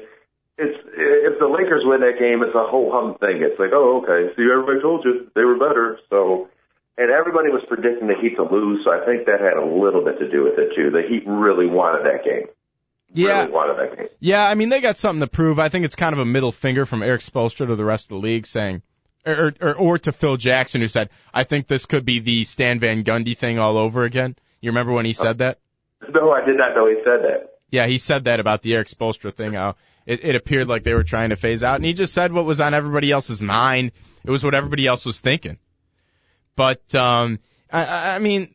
It's 0.58 0.78
if 0.96 1.40
the 1.40 1.48
Lakers 1.48 1.84
win 1.84 2.02
that 2.02 2.20
game, 2.20 2.42
it's 2.42 2.56
a 2.56 2.64
whole 2.64 2.92
hum 2.92 3.18
thing. 3.20 3.44
It's 3.44 3.60
like, 3.60 3.72
oh, 3.74 4.04
okay, 4.04 4.34
see, 4.36 4.48
everybody 4.48 4.80
told 4.82 5.04
you 5.04 5.28
they 5.36 5.44
were 5.44 5.60
better. 5.60 6.00
So, 6.10 6.48
and 7.00 7.10
everybody 7.12 7.50
was 7.50 7.64
predicting 7.68 8.08
the 8.08 8.16
Heat 8.22 8.36
to 8.36 8.44
lose. 8.44 8.84
So 8.84 8.92
I 8.92 9.06
think 9.06 9.26
that 9.26 9.40
had 9.40 9.58
a 9.58 9.66
little 9.66 10.04
bit 10.04 10.20
to 10.20 10.30
do 10.30 10.44
with 10.44 10.60
it 10.60 10.76
too. 10.76 10.92
The 10.92 11.02
Heat 11.08 11.24
really 11.26 11.66
wanted 11.68 12.06
that 12.06 12.24
game. 12.26 12.48
yeah, 13.14 13.42
Really 13.42 13.52
wanted 13.52 13.78
that 13.80 13.98
game. 13.98 14.08
yeah. 14.20 14.46
I 14.48 14.54
mean, 14.56 14.70
they 14.70 14.82
got 14.82 14.98
something 14.98 15.22
to 15.22 15.28
prove. 15.28 15.58
I 15.60 15.70
think 15.70 15.86
it's 15.86 15.96
kind 15.96 16.14
of 16.14 16.20
a 16.20 16.26
middle 16.26 16.52
finger 16.52 16.86
from 16.86 17.02
Erik 17.02 17.22
Spoelstra 17.22 17.68
to 17.68 17.76
the 17.76 17.86
rest 17.86 18.06
of 18.06 18.10
the 18.10 18.28
league, 18.28 18.46
saying, 18.46 18.82
or 19.26 19.54
or, 19.62 19.76
or 19.76 19.98
to 20.00 20.12
Phil 20.12 20.38
Jackson, 20.38 20.82
who 20.82 20.88
said, 20.88 21.10
"I 21.34 21.44
think 21.44 21.68
this 21.68 21.86
could 21.86 22.06
be 22.06 22.20
the 22.20 22.44
Stan 22.44 22.80
Van 22.80 23.04
Gundy 23.04 23.36
thing 23.38 23.58
all 23.60 23.78
over 23.78 24.04
again." 24.04 24.36
You 24.62 24.72
remember 24.72 24.92
when 24.92 25.06
he 25.06 25.14
said 25.14 25.38
that? 25.40 25.60
No, 26.14 26.32
I 26.32 26.46
did 26.46 26.58
not 26.58 26.76
know 26.76 26.88
he 26.88 26.96
said 27.04 27.24
that. 27.24 27.52
Yeah, 27.72 27.88
he 27.88 27.98
said 27.98 28.26
that 28.26 28.40
about 28.40 28.62
the 28.62 28.74
Erik 28.76 28.88
Spoelstra 28.90 29.34
thing. 29.34 29.54
How 29.54 29.76
it, 30.06 30.24
it 30.24 30.36
appeared 30.36 30.68
like 30.68 30.84
they 30.84 30.94
were 30.94 31.04
trying 31.04 31.30
to 31.30 31.36
phase 31.36 31.64
out, 31.64 31.76
and 31.76 31.86
he 31.86 31.94
just 31.94 32.14
said 32.14 32.34
what 32.34 32.46
was 32.46 32.60
on 32.62 32.74
everybody 32.74 33.12
else's 33.12 33.42
mind. 33.42 33.92
It 34.24 34.32
was 34.32 34.44
what 34.44 34.56
everybody 34.56 34.86
else 34.88 35.06
was 35.06 35.20
thinking. 35.20 35.58
But 36.56 36.94
um, 36.96 37.40
I- 37.72 38.16
I, 38.16 38.20
mean, 38.20 38.54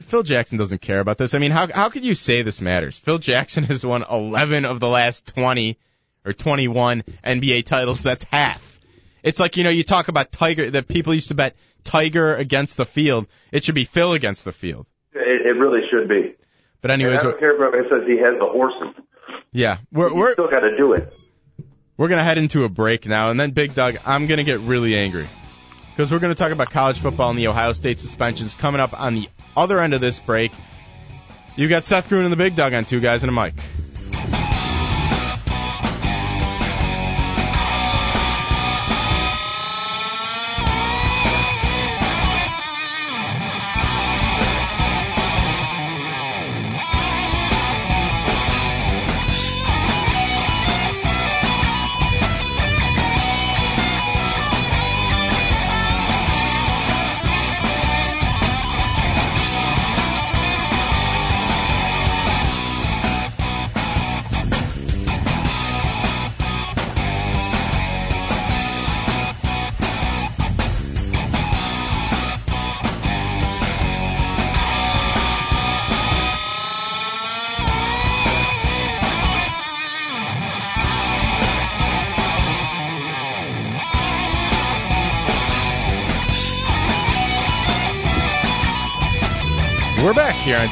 Phil 0.00 0.22
Jackson 0.22 0.58
doesn't 0.58 0.80
care 0.80 1.00
about 1.00 1.18
this. 1.18 1.34
I 1.34 1.38
mean, 1.38 1.50
how 1.50 1.68
how 1.72 1.88
could 1.88 2.04
you 2.04 2.14
say 2.14 2.42
this 2.42 2.60
matters? 2.60 2.98
Phil 2.98 3.18
Jackson 3.18 3.64
has 3.72 3.84
won 3.84 4.04
11 4.08 4.64
of 4.64 4.80
the 4.80 4.88
last 4.88 5.26
20 5.34 5.78
or 6.24 6.32
21 6.32 7.02
NBA 7.24 7.64
titles. 7.66 8.02
That's 8.02 8.24
half. 8.24 8.80
It's 9.22 9.40
like 9.40 9.56
you 9.56 9.64
know 9.64 9.70
you 9.70 9.84
talk 9.84 10.08
about 10.08 10.32
Tiger 10.32 10.70
that 10.72 10.88
people 10.88 11.14
used 11.14 11.28
to 11.28 11.34
bet 11.34 11.56
Tiger 11.82 12.34
against 12.34 12.76
the 12.76 12.84
field. 12.86 13.26
It 13.52 13.64
should 13.64 13.74
be 13.74 13.84
Phil 13.84 14.12
against 14.12 14.44
the 14.44 14.52
field. 14.52 14.86
It, 15.12 15.46
it 15.46 15.58
really 15.58 15.80
should 15.90 16.08
be. 16.08 16.34
But 16.82 16.90
And 16.90 17.00
anyways, 17.00 17.20
I 17.20 17.22
don't 17.22 17.38
care 17.38 17.52
if 17.80 17.86
it 17.86 17.88
says 17.90 18.02
he 18.06 18.18
has 18.18 18.38
the 18.38 18.46
horses. 18.46 18.94
yeah, 19.52 19.78
we're 19.92 20.14
we're 20.14 20.32
still 20.32 20.50
got 20.50 20.60
to 20.60 20.76
do 20.76 20.92
it. 20.92 21.12
We're 21.96 22.08
gonna 22.08 22.24
head 22.24 22.38
into 22.38 22.64
a 22.64 22.68
break 22.68 23.06
now, 23.06 23.30
and 23.30 23.38
then 23.38 23.52
Big 23.52 23.74
Doug, 23.74 23.98
I'm 24.04 24.26
gonna 24.26 24.44
get 24.44 24.58
really 24.60 24.96
angry 24.96 25.26
because 25.94 26.10
we're 26.10 26.18
gonna 26.18 26.34
talk 26.34 26.50
about 26.50 26.70
college 26.70 26.98
football 26.98 27.30
and 27.30 27.38
the 27.38 27.46
Ohio 27.46 27.72
State 27.72 28.00
suspensions 28.00 28.54
coming 28.54 28.80
up 28.80 28.98
on 28.98 29.14
the 29.14 29.28
other 29.56 29.78
end 29.78 29.94
of 29.94 30.00
this 30.00 30.18
break. 30.18 30.52
You've 31.56 31.70
got 31.70 31.84
Seth 31.84 32.08
Gruen 32.08 32.24
and 32.24 32.32
the 32.32 32.36
Big 32.36 32.56
Dog 32.56 32.72
on 32.74 32.84
two 32.84 33.00
guys 33.00 33.22
and 33.22 33.30
a 33.30 33.32
mic. 33.32 33.54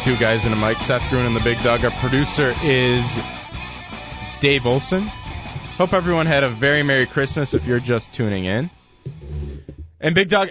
Two 0.03 0.16
Guys 0.16 0.44
and 0.46 0.53
a 0.53 0.57
Mic. 0.57 0.78
Seth 0.78 1.09
Gruen 1.11 1.26
and 1.26 1.36
the 1.36 1.40
Big 1.40 1.62
Dog. 1.62 1.84
Our 1.84 1.92
producer 1.92 2.53
is 2.64 3.05
Dave 4.40 4.66
Olson. 4.66 5.05
Hope 5.78 5.92
everyone 5.92 6.26
had 6.26 6.42
a 6.42 6.50
very 6.50 6.82
Merry 6.82 7.07
Christmas 7.07 7.55
if 7.55 7.68
you're 7.68 7.78
just 7.78 8.11
tuning 8.12 8.44
in. 8.44 8.68
And 10.00 10.16
Big 10.16 10.28
Dog, 10.28 10.50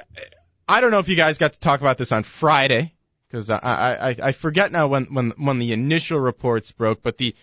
I 0.70 0.80
don't 0.80 0.91
know 0.91 0.99
if 0.99 1.10
you 1.10 1.18
guys 1.18 1.38
got 1.38 1.52
to 1.52 1.60
talk 1.60 1.82
about 1.82 1.97
this 1.97 2.14
on 2.14 2.24
Friday 2.24 2.93
because 3.28 3.49
I, 3.49 3.58
I 3.58 4.10
I 4.10 4.16
I 4.24 4.32
forget 4.32 4.72
now 4.72 4.88
when 4.88 5.14
when 5.14 5.32
when 5.32 5.60
the 5.60 5.74
initial 5.74 6.18
reports 6.18 6.72
broke, 6.72 7.02
but 7.02 7.18
the 7.18 7.36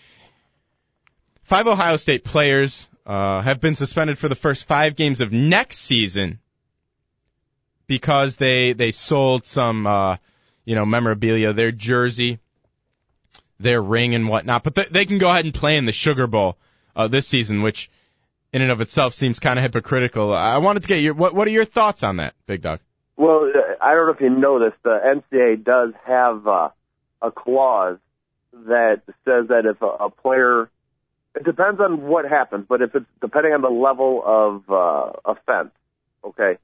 five 1.42 1.66
Ohio 1.66 1.96
State 1.96 2.24
players 2.24 2.88
uh, 3.04 3.42
have 3.42 3.60
been 3.60 3.74
suspended 3.74 4.18
for 4.18 4.30
the 4.30 4.34
first 4.34 4.64
five 4.64 4.96
games 4.96 5.20
of 5.20 5.30
next 5.30 5.76
season 5.80 6.38
because 7.86 8.36
they 8.36 8.72
they 8.72 8.92
sold 8.92 9.46
some 9.46 9.86
uh, 9.86 10.16
you 10.68 10.74
know 10.74 10.84
memorabilia, 10.84 11.54
their 11.54 11.72
jersey, 11.72 12.38
their 13.58 13.80
ring 13.80 14.14
and 14.14 14.28
whatnot. 14.28 14.62
But 14.62 14.74
they, 14.74 14.84
they 14.84 15.04
can 15.06 15.16
go 15.16 15.30
ahead 15.30 15.46
and 15.46 15.54
play 15.54 15.78
in 15.78 15.86
the 15.86 15.92
Sugar 15.92 16.26
Bowl 16.26 16.58
uh, 16.94 17.08
this 17.08 17.26
season, 17.26 17.62
which 17.62 17.90
in 18.52 18.60
and 18.60 18.70
of 18.70 18.82
itself 18.82 19.14
seems 19.14 19.38
kind 19.38 19.58
of 19.58 19.62
hypocritical. 19.62 20.30
I 20.30 20.58
wanted 20.58 20.82
to 20.82 20.88
get 20.88 21.00
your 21.00 21.14
what 21.14 21.34
what 21.34 21.48
are 21.48 21.52
your 21.52 21.64
thoughts 21.64 22.02
on 22.02 22.18
that, 22.18 22.34
Big 22.46 22.60
Dog? 22.60 22.80
Well, 23.16 23.50
I 23.80 23.94
don't 23.94 24.06
know 24.08 24.12
if 24.12 24.20
you 24.20 24.28
know 24.28 24.58
this. 24.58 24.74
The 24.82 25.22
NCAA 25.32 25.64
does 25.64 25.94
have 26.04 26.46
uh, 26.46 26.68
a 27.22 27.30
clause 27.30 27.96
that 28.52 29.00
says 29.24 29.48
that 29.48 29.64
if 29.64 29.80
a, 29.80 29.86
a 29.86 30.10
player, 30.10 30.68
it 31.34 31.44
depends 31.44 31.80
on 31.80 32.02
what 32.02 32.26
happens, 32.26 32.66
but 32.68 32.82
if 32.82 32.94
it's 32.94 33.06
depending 33.22 33.54
on 33.54 33.62
the 33.62 33.70
level 33.70 34.22
of 34.22 34.70
uh, 34.70 35.12
offense, 35.24 35.70
okay. 36.22 36.58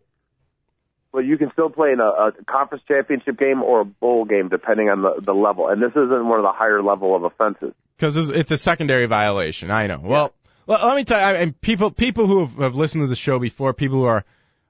But 1.14 1.24
you 1.24 1.38
can 1.38 1.52
still 1.52 1.70
play 1.70 1.92
in 1.92 2.00
a, 2.00 2.08
a 2.08 2.32
conference 2.44 2.82
championship 2.88 3.38
game 3.38 3.62
or 3.62 3.82
a 3.82 3.84
bowl 3.84 4.24
game 4.24 4.48
depending 4.48 4.88
on 4.88 5.00
the, 5.00 5.20
the 5.20 5.32
level, 5.32 5.68
and 5.68 5.80
this 5.80 5.92
isn't 5.92 6.28
one 6.28 6.40
of 6.40 6.42
the 6.42 6.52
higher 6.52 6.82
level 6.82 7.14
of 7.14 7.22
offenses. 7.22 7.72
Because 7.96 8.16
it's 8.28 8.50
a 8.50 8.56
secondary 8.56 9.06
violation. 9.06 9.70
I 9.70 9.86
know. 9.86 10.00
Well, 10.02 10.32
let, 10.66 10.82
let 10.82 10.96
me 10.96 11.04
tell 11.04 11.20
you, 11.20 11.24
I, 11.24 11.32
and 11.40 11.60
people 11.60 11.92
people 11.92 12.26
who 12.26 12.40
have, 12.40 12.54
have 12.56 12.74
listened 12.74 13.04
to 13.04 13.06
the 13.06 13.14
show 13.14 13.38
before, 13.38 13.72
people 13.72 13.98
who 13.98 14.06
are 14.06 14.24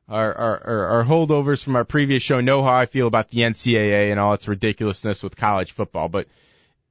are, 0.06 0.36
our, 0.36 0.86
our 0.86 1.04
holdovers 1.04 1.64
from 1.64 1.76
our 1.76 1.84
previous 1.84 2.22
show 2.22 2.42
know 2.42 2.62
how 2.62 2.74
I 2.74 2.84
feel 2.84 3.06
about 3.06 3.30
the 3.30 3.40
NCAA 3.40 4.10
and 4.10 4.20
all 4.20 4.34
its 4.34 4.46
ridiculousness 4.46 5.22
with 5.22 5.36
college 5.36 5.72
football. 5.72 6.10
But 6.10 6.28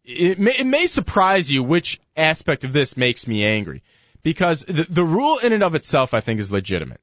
it 0.03 0.39
may, 0.39 0.55
it 0.57 0.65
may 0.65 0.87
surprise 0.87 1.51
you 1.51 1.61
which 1.61 2.01
aspect 2.17 2.63
of 2.63 2.73
this 2.73 2.97
makes 2.97 3.27
me 3.27 3.45
angry. 3.45 3.83
Because 4.23 4.63
the, 4.63 4.87
the 4.89 5.03
rule 5.03 5.37
in 5.43 5.53
and 5.53 5.61
of 5.61 5.75
itself, 5.75 6.15
I 6.15 6.21
think, 6.21 6.39
is 6.39 6.51
legitimate. 6.51 7.01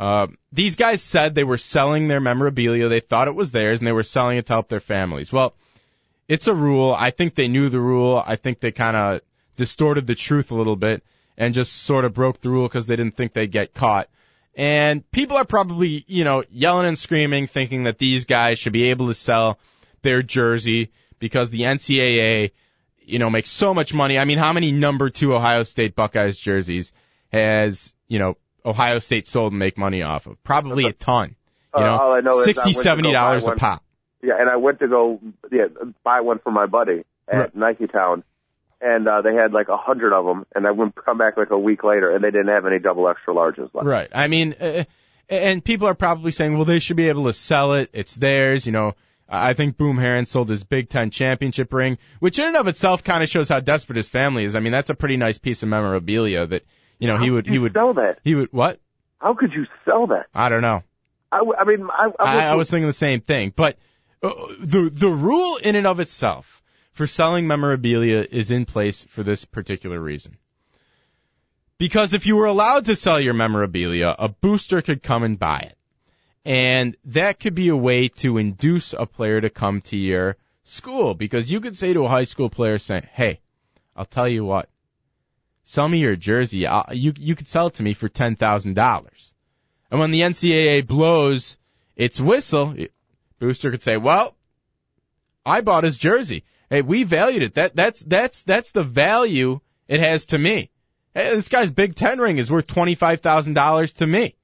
Uh, 0.00 0.28
these 0.50 0.76
guys 0.76 1.02
said 1.02 1.34
they 1.34 1.44
were 1.44 1.58
selling 1.58 2.08
their 2.08 2.20
memorabilia. 2.20 2.88
They 2.88 3.00
thought 3.00 3.28
it 3.28 3.34
was 3.34 3.50
theirs 3.50 3.80
and 3.80 3.86
they 3.86 3.92
were 3.92 4.02
selling 4.02 4.38
it 4.38 4.46
to 4.46 4.54
help 4.54 4.68
their 4.68 4.80
families. 4.80 5.30
Well, 5.30 5.54
it's 6.26 6.46
a 6.46 6.54
rule. 6.54 6.96
I 6.98 7.10
think 7.10 7.34
they 7.34 7.48
knew 7.48 7.68
the 7.68 7.80
rule. 7.80 8.22
I 8.26 8.36
think 8.36 8.60
they 8.60 8.72
kind 8.72 8.96
of 8.96 9.20
distorted 9.56 10.06
the 10.06 10.14
truth 10.14 10.52
a 10.52 10.54
little 10.54 10.74
bit 10.74 11.04
and 11.36 11.52
just 11.52 11.74
sort 11.74 12.06
of 12.06 12.14
broke 12.14 12.40
the 12.40 12.48
rule 12.48 12.66
because 12.66 12.86
they 12.86 12.96
didn't 12.96 13.14
think 13.14 13.34
they'd 13.34 13.52
get 13.52 13.74
caught. 13.74 14.08
And 14.56 15.08
people 15.10 15.36
are 15.36 15.44
probably, 15.44 16.02
you 16.06 16.24
know, 16.24 16.44
yelling 16.50 16.86
and 16.86 16.98
screaming, 16.98 17.46
thinking 17.46 17.84
that 17.84 17.98
these 17.98 18.24
guys 18.24 18.58
should 18.58 18.72
be 18.72 18.84
able 18.84 19.08
to 19.08 19.14
sell 19.14 19.58
their 20.00 20.22
jersey 20.22 20.92
because 21.18 21.50
the 21.50 21.62
NCAA, 21.62 22.52
you 23.04 23.18
know, 23.18 23.28
makes 23.28 23.50
so 23.50 23.74
much 23.74 23.92
money. 23.92 24.18
I 24.18 24.24
mean, 24.24 24.38
how 24.38 24.54
many 24.54 24.72
number 24.72 25.10
two 25.10 25.34
Ohio 25.34 25.62
State 25.62 25.94
Buckeyes 25.94 26.38
jerseys 26.38 26.90
has, 27.30 27.92
you 28.08 28.18
know, 28.18 28.38
Ohio 28.64 28.98
State 28.98 29.28
sold 29.28 29.52
and 29.52 29.58
make 29.58 29.78
money 29.78 30.02
off 30.02 30.26
of? 30.26 30.42
Probably 30.42 30.86
a 30.86 30.92
ton. 30.92 31.36
You 31.76 31.84
know, 31.84 31.94
Uh, 31.94 31.98
all 31.98 32.12
I 32.14 32.20
know 32.20 32.42
sixty, 32.42 32.72
seventy 32.72 33.12
dollars 33.12 33.46
a 33.46 33.52
pop. 33.52 33.82
Yeah, 34.22 34.34
and 34.38 34.50
I 34.50 34.56
went 34.56 34.80
to 34.80 34.88
go 34.88 35.20
yeah 35.50 35.66
buy 36.04 36.20
one 36.20 36.38
for 36.40 36.50
my 36.50 36.66
buddy 36.66 37.04
at 37.28 37.36
Right. 37.36 37.56
Nike 37.56 37.86
Town, 37.86 38.24
and 38.80 39.06
uh, 39.06 39.22
they 39.22 39.34
had 39.34 39.52
like 39.52 39.68
a 39.68 39.76
hundred 39.76 40.12
of 40.12 40.24
them, 40.26 40.46
and 40.54 40.66
I 40.66 40.72
went 40.72 40.94
come 40.96 41.16
back 41.16 41.36
like 41.36 41.50
a 41.50 41.58
week 41.58 41.84
later, 41.84 42.14
and 42.14 42.22
they 42.24 42.30
didn't 42.30 42.48
have 42.48 42.66
any 42.66 42.80
double 42.80 43.08
extra 43.08 43.32
larges 43.32 43.70
left. 43.72 43.86
Right. 43.86 44.08
I 44.12 44.26
mean, 44.26 44.54
uh, 44.60 44.84
and 45.28 45.64
people 45.64 45.86
are 45.86 45.94
probably 45.94 46.32
saying, 46.32 46.56
well, 46.56 46.64
they 46.64 46.80
should 46.80 46.96
be 46.96 47.08
able 47.08 47.24
to 47.24 47.32
sell 47.32 47.74
it. 47.74 47.90
It's 47.92 48.14
theirs. 48.16 48.66
You 48.66 48.72
know, 48.72 48.94
I 49.28 49.52
think 49.52 49.76
Boom 49.76 49.96
Herron 49.96 50.26
sold 50.26 50.48
his 50.48 50.64
Big 50.64 50.88
Ten 50.88 51.10
championship 51.10 51.72
ring, 51.72 51.98
which 52.18 52.40
in 52.40 52.46
and 52.46 52.56
of 52.56 52.66
itself 52.66 53.04
kind 53.04 53.22
of 53.22 53.28
shows 53.28 53.48
how 53.48 53.60
desperate 53.60 53.96
his 53.96 54.08
family 54.08 54.44
is. 54.44 54.56
I 54.56 54.60
mean, 54.60 54.72
that's 54.72 54.90
a 54.90 54.94
pretty 54.96 55.16
nice 55.16 55.38
piece 55.38 55.62
of 55.62 55.68
memorabilia 55.68 56.46
that, 56.48 56.64
you 57.00 57.08
know, 57.08 57.16
How 57.16 57.24
he 57.24 57.30
would, 57.30 57.46
he 57.46 57.58
would, 57.58 57.72
sell 57.72 57.94
that. 57.94 58.20
he 58.22 58.36
would, 58.36 58.52
what? 58.52 58.78
How 59.18 59.34
could 59.34 59.52
you 59.52 59.66
sell 59.84 60.06
that? 60.08 60.26
I 60.32 60.48
don't 60.48 60.62
know. 60.62 60.82
I, 61.32 61.38
w- 61.38 61.56
I 61.58 61.64
mean, 61.64 61.88
I, 61.90 62.10
I, 62.18 62.36
I, 62.38 62.44
I 62.50 62.54
was 62.54 62.70
thinking 62.70 62.86
the 62.86 62.92
same 62.92 63.20
thing, 63.20 63.52
but 63.54 63.76
uh, 64.22 64.30
the 64.60 64.90
the 64.92 65.08
rule 65.08 65.56
in 65.56 65.76
and 65.76 65.86
of 65.86 66.00
itself 66.00 66.62
for 66.92 67.06
selling 67.06 67.46
memorabilia 67.46 68.26
is 68.30 68.50
in 68.50 68.66
place 68.66 69.04
for 69.04 69.22
this 69.22 69.44
particular 69.44 69.98
reason. 69.98 70.36
Because 71.78 72.12
if 72.12 72.26
you 72.26 72.36
were 72.36 72.46
allowed 72.46 72.86
to 72.86 72.96
sell 72.96 73.20
your 73.20 73.32
memorabilia, 73.32 74.14
a 74.18 74.28
booster 74.28 74.82
could 74.82 75.02
come 75.02 75.22
and 75.22 75.38
buy 75.38 75.60
it. 75.60 75.76
And 76.44 76.96
that 77.06 77.40
could 77.40 77.54
be 77.54 77.68
a 77.68 77.76
way 77.76 78.08
to 78.08 78.36
induce 78.38 78.92
a 78.92 79.06
player 79.06 79.40
to 79.40 79.50
come 79.50 79.80
to 79.82 79.96
your 79.96 80.36
school 80.64 81.14
because 81.14 81.50
you 81.50 81.60
could 81.60 81.76
say 81.76 81.92
to 81.92 82.04
a 82.04 82.08
high 82.08 82.24
school 82.24 82.50
player 82.50 82.78
saying, 82.78 83.06
"Hey, 83.12 83.40
I'll 83.94 84.04
tell 84.04 84.28
you 84.28 84.44
what. 84.44 84.68
Sell 85.70 85.88
me 85.88 85.98
your 85.98 86.16
jersey. 86.16 86.66
I'll, 86.66 86.84
you 86.92 87.12
you 87.16 87.36
could 87.36 87.46
sell 87.46 87.68
it 87.68 87.74
to 87.74 87.84
me 87.84 87.94
for 87.94 88.08
$10,000." 88.08 89.32
And 89.90 90.00
when 90.00 90.10
the 90.10 90.22
NCAA 90.22 90.84
blows 90.84 91.58
its 91.94 92.20
whistle, 92.20 92.74
it- 92.76 92.92
Booster 93.38 93.70
could 93.70 93.82
say, 93.84 93.96
"Well, 93.96 94.34
I 95.46 95.60
bought 95.60 95.84
his 95.84 95.96
jersey. 95.96 96.42
Hey, 96.68 96.82
we 96.82 97.04
valued 97.04 97.42
it. 97.44 97.54
That 97.54 97.76
that's 97.76 98.00
that's 98.00 98.42
that's 98.42 98.72
the 98.72 98.82
value 98.82 99.60
it 99.86 100.00
has 100.00 100.24
to 100.26 100.38
me. 100.38 100.70
Hey, 101.14 101.36
this 101.36 101.48
guy's 101.48 101.70
Big 101.70 101.94
Ten 101.94 102.18
ring 102.18 102.38
is 102.38 102.50
worth 102.50 102.66
twenty 102.66 102.96
five 102.96 103.20
thousand 103.20 103.54
dollars 103.54 103.92
to 103.94 104.06
me. 104.06 104.34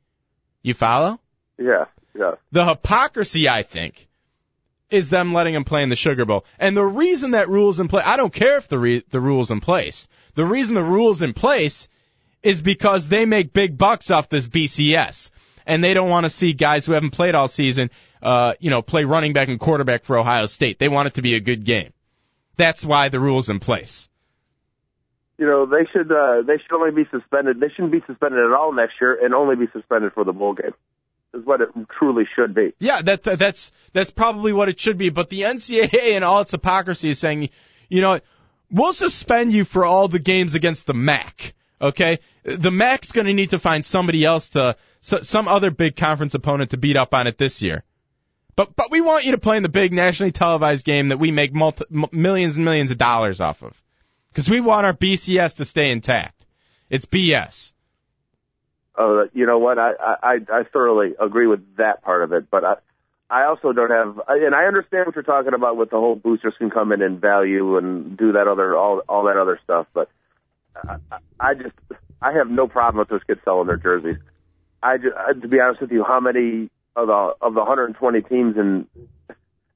You 0.62 0.74
follow? 0.74 1.18
yeah, 1.58 1.86
yeah. 2.16 2.36
The 2.52 2.64
hypocrisy, 2.66 3.48
I 3.48 3.64
think, 3.64 4.05
is 4.90 5.10
them 5.10 5.32
letting 5.32 5.54
him 5.54 5.64
play 5.64 5.82
in 5.82 5.88
the 5.88 5.96
Sugar 5.96 6.24
Bowl. 6.24 6.44
And 6.58 6.76
the 6.76 6.84
reason 6.84 7.32
that 7.32 7.48
rule's 7.48 7.80
in 7.80 7.88
place, 7.88 8.04
I 8.06 8.16
don't 8.16 8.32
care 8.32 8.56
if 8.56 8.68
the 8.68 8.78
re- 8.78 9.04
the 9.10 9.20
rule's 9.20 9.50
in 9.50 9.60
place. 9.60 10.06
The 10.34 10.44
reason 10.44 10.74
the 10.74 10.82
rule's 10.82 11.22
in 11.22 11.32
place 11.32 11.88
is 12.42 12.60
because 12.60 13.08
they 13.08 13.26
make 13.26 13.52
big 13.52 13.76
bucks 13.76 14.10
off 14.10 14.28
this 14.28 14.46
BCS, 14.46 15.30
and 15.66 15.82
they 15.82 15.94
don't 15.94 16.10
want 16.10 16.24
to 16.24 16.30
see 16.30 16.52
guys 16.52 16.86
who 16.86 16.92
haven't 16.92 17.10
played 17.10 17.34
all 17.34 17.48
season, 17.48 17.90
uh, 18.22 18.54
you 18.60 18.70
know, 18.70 18.82
play 18.82 19.04
running 19.04 19.32
back 19.32 19.48
and 19.48 19.58
quarterback 19.58 20.04
for 20.04 20.16
Ohio 20.16 20.46
State. 20.46 20.78
They 20.78 20.88
want 20.88 21.08
it 21.08 21.14
to 21.14 21.22
be 21.22 21.34
a 21.34 21.40
good 21.40 21.64
game. 21.64 21.92
That's 22.56 22.84
why 22.84 23.08
the 23.08 23.20
rule's 23.20 23.50
in 23.50 23.58
place. 23.58 24.08
You 25.38 25.46
know, 25.46 25.66
they 25.66 25.86
should 25.92 26.10
uh, 26.10 26.42
they 26.46 26.56
should 26.58 26.72
only 26.72 26.92
be 26.92 27.08
suspended. 27.10 27.60
They 27.60 27.68
shouldn't 27.68 27.92
be 27.92 28.02
suspended 28.06 28.40
at 28.40 28.52
all 28.52 28.72
next 28.72 28.94
year, 29.00 29.22
and 29.22 29.34
only 29.34 29.56
be 29.56 29.66
suspended 29.72 30.12
for 30.14 30.24
the 30.24 30.32
bowl 30.32 30.54
game. 30.54 30.72
Is 31.34 31.44
what 31.44 31.60
it 31.60 31.68
truly 31.98 32.24
should 32.34 32.54
be. 32.54 32.72
Yeah, 32.78 33.02
that, 33.02 33.24
that 33.24 33.38
that's 33.38 33.70
that's 33.92 34.10
probably 34.10 34.52
what 34.52 34.68
it 34.68 34.80
should 34.80 34.96
be. 34.96 35.10
But 35.10 35.28
the 35.28 35.42
NCAA 35.42 36.14
and 36.14 36.24
all 36.24 36.40
its 36.40 36.52
hypocrisy 36.52 37.10
is 37.10 37.18
saying, 37.18 37.50
you 37.88 38.00
know, 38.00 38.20
we'll 38.70 38.92
suspend 38.92 39.52
you 39.52 39.64
for 39.64 39.84
all 39.84 40.08
the 40.08 40.18
games 40.18 40.54
against 40.54 40.86
the 40.86 40.94
MAC. 40.94 41.54
Okay, 41.80 42.20
the 42.42 42.70
MAC's 42.70 43.12
going 43.12 43.26
to 43.26 43.34
need 43.34 43.50
to 43.50 43.58
find 43.58 43.84
somebody 43.84 44.24
else 44.24 44.48
to 44.50 44.76
so, 45.02 45.20
some 45.22 45.46
other 45.46 45.70
big 45.70 45.94
conference 45.94 46.34
opponent 46.34 46.70
to 46.70 46.78
beat 46.78 46.96
up 46.96 47.12
on 47.12 47.26
it 47.26 47.36
this 47.38 47.60
year. 47.60 47.84
But 48.56 48.74
but 48.74 48.90
we 48.90 49.02
want 49.02 49.24
you 49.24 49.32
to 49.32 49.38
play 49.38 49.58
in 49.58 49.62
the 49.62 49.68
big 49.68 49.92
nationally 49.92 50.32
televised 50.32 50.84
game 50.84 51.08
that 51.08 51.18
we 51.18 51.30
make 51.30 51.54
multi, 51.54 51.84
m- 51.92 52.06
millions 52.12 52.56
and 52.56 52.64
millions 52.64 52.90
of 52.90 52.98
dollars 52.98 53.40
off 53.40 53.62
of, 53.62 53.80
because 54.30 54.48
we 54.48 54.60
want 54.60 54.86
our 54.86 54.94
BCS 54.94 55.56
to 55.56 55.64
stay 55.64 55.90
intact. 55.90 56.46
It's 56.88 57.04
BS. 57.04 57.72
Uh, 58.98 59.24
you 59.34 59.46
know 59.46 59.58
what? 59.58 59.78
I, 59.78 59.92
I 60.22 60.38
I 60.50 60.62
thoroughly 60.72 61.14
agree 61.20 61.46
with 61.46 61.60
that 61.76 62.02
part 62.02 62.22
of 62.22 62.32
it, 62.32 62.50
but 62.50 62.64
I 62.64 62.74
I 63.28 63.44
also 63.46 63.72
don't 63.72 63.90
have, 63.90 64.20
and 64.28 64.54
I 64.54 64.64
understand 64.66 65.06
what 65.06 65.14
you're 65.16 65.24
talking 65.24 65.52
about 65.52 65.76
with 65.76 65.90
the 65.90 65.96
whole 65.96 66.14
boosters 66.14 66.54
can 66.58 66.70
come 66.70 66.92
in 66.92 67.02
and 67.02 67.20
value 67.20 67.76
and 67.76 68.16
do 68.16 68.32
that 68.32 68.46
other 68.48 68.76
all 68.76 69.02
all 69.08 69.24
that 69.24 69.36
other 69.36 69.58
stuff, 69.64 69.86
but 69.92 70.08
I, 70.76 70.96
I- 71.40 71.54
just 71.54 71.74
I 72.22 72.32
have 72.32 72.48
no 72.48 72.66
problem 72.66 72.98
with 73.00 73.08
those 73.08 73.22
kids 73.26 73.40
selling 73.44 73.66
their 73.66 73.76
jerseys. 73.76 74.16
I 74.82 74.96
just, 74.96 75.14
to 75.42 75.48
be 75.48 75.60
honest 75.60 75.80
with 75.82 75.90
you, 75.92 76.02
how 76.04 76.20
many 76.20 76.70
of 76.94 77.08
the 77.08 77.34
of 77.42 77.52
the 77.54 77.60
120 77.60 78.22
teams 78.22 78.56
in 78.56 78.86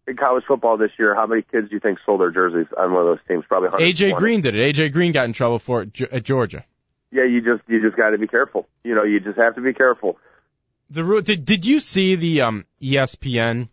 in 0.07 0.17
college 0.17 0.45
football 0.49 0.77
this 0.79 0.91
year, 0.99 1.15
how 1.15 1.27
many 1.27 1.43
kids 1.43 1.69
do 1.69 1.75
you 1.75 1.81
think 1.81 1.99
sold 2.07 2.21
their 2.21 2.31
jerseys 2.31 2.67
on 2.79 2.93
one 2.93 3.03
of 3.03 3.09
those 3.09 3.27
teams? 3.29 3.45
Probably 3.47 3.69
120. 3.69 4.13
AJ 4.15 4.19
Green 4.19 4.41
did 4.41 4.55
it. 4.55 4.75
AJ 4.75 4.93
Green 4.93 5.13
got 5.13 5.25
in 5.27 5.33
trouble 5.33 5.59
for 5.59 5.83
it 5.83 6.01
at 6.01 6.23
Georgia. 6.25 6.65
Yeah, 7.13 7.25
you 7.25 7.41
just 7.41 7.69
you 7.69 7.81
just 7.83 7.97
got 7.97 8.11
to 8.11 8.19
be 8.19 8.27
careful. 8.29 8.69
You 8.85 8.95
know, 8.95 9.03
you 9.05 9.21
just 9.21 9.39
have 9.39 9.57
to 9.57 9.61
be 9.61 9.73
careful. 9.73 10.19
The 10.91 11.05
ru- 11.05 11.23
did 11.23 11.45
did 11.45 11.67
you 11.67 11.81
see 11.81 12.15
the 12.17 12.43
um 12.43 12.65
ESPN 12.81 13.69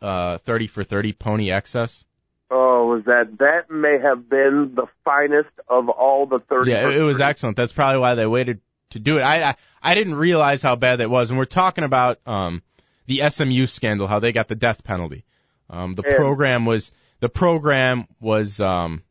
uh 0.00 0.38
30 0.38 0.66
for 0.68 0.84
30 0.84 1.12
pony 1.14 1.50
excess? 1.50 2.04
Oh, 2.50 2.86
was 2.86 3.04
that 3.04 3.36
that 3.38 3.70
may 3.70 3.98
have 4.02 4.28
been 4.28 4.72
the 4.74 4.86
finest 5.04 5.50
of 5.68 5.90
all 5.90 6.24
the 6.26 6.38
thirty? 6.38 6.70
Yeah, 6.70 6.88
it, 6.88 6.96
it 6.96 7.02
was 7.02 7.20
excellent. 7.20 7.56
That's 7.56 7.74
probably 7.74 7.98
why 8.00 8.14
they 8.14 8.26
waited 8.26 8.60
to 8.90 8.98
do 8.98 9.18
it. 9.18 9.20
I, 9.22 9.50
I 9.50 9.56
I 9.82 9.94
didn't 9.94 10.14
realize 10.14 10.62
how 10.62 10.74
bad 10.74 10.96
that 11.00 11.10
was. 11.10 11.28
And 11.28 11.38
we're 11.38 11.44
talking 11.44 11.84
about 11.84 12.20
um 12.26 12.62
the 13.06 13.28
SMU 13.28 13.66
scandal, 13.66 14.06
how 14.06 14.18
they 14.20 14.32
got 14.32 14.48
the 14.48 14.54
death 14.54 14.82
penalty. 14.82 15.24
Um 15.68 15.94
the 15.94 16.04
Yeah. 16.08 16.16
program 16.16 16.64
was 16.64 16.90
the 17.20 17.28
program 17.28 18.06
was 18.18 18.60
um 18.60 19.02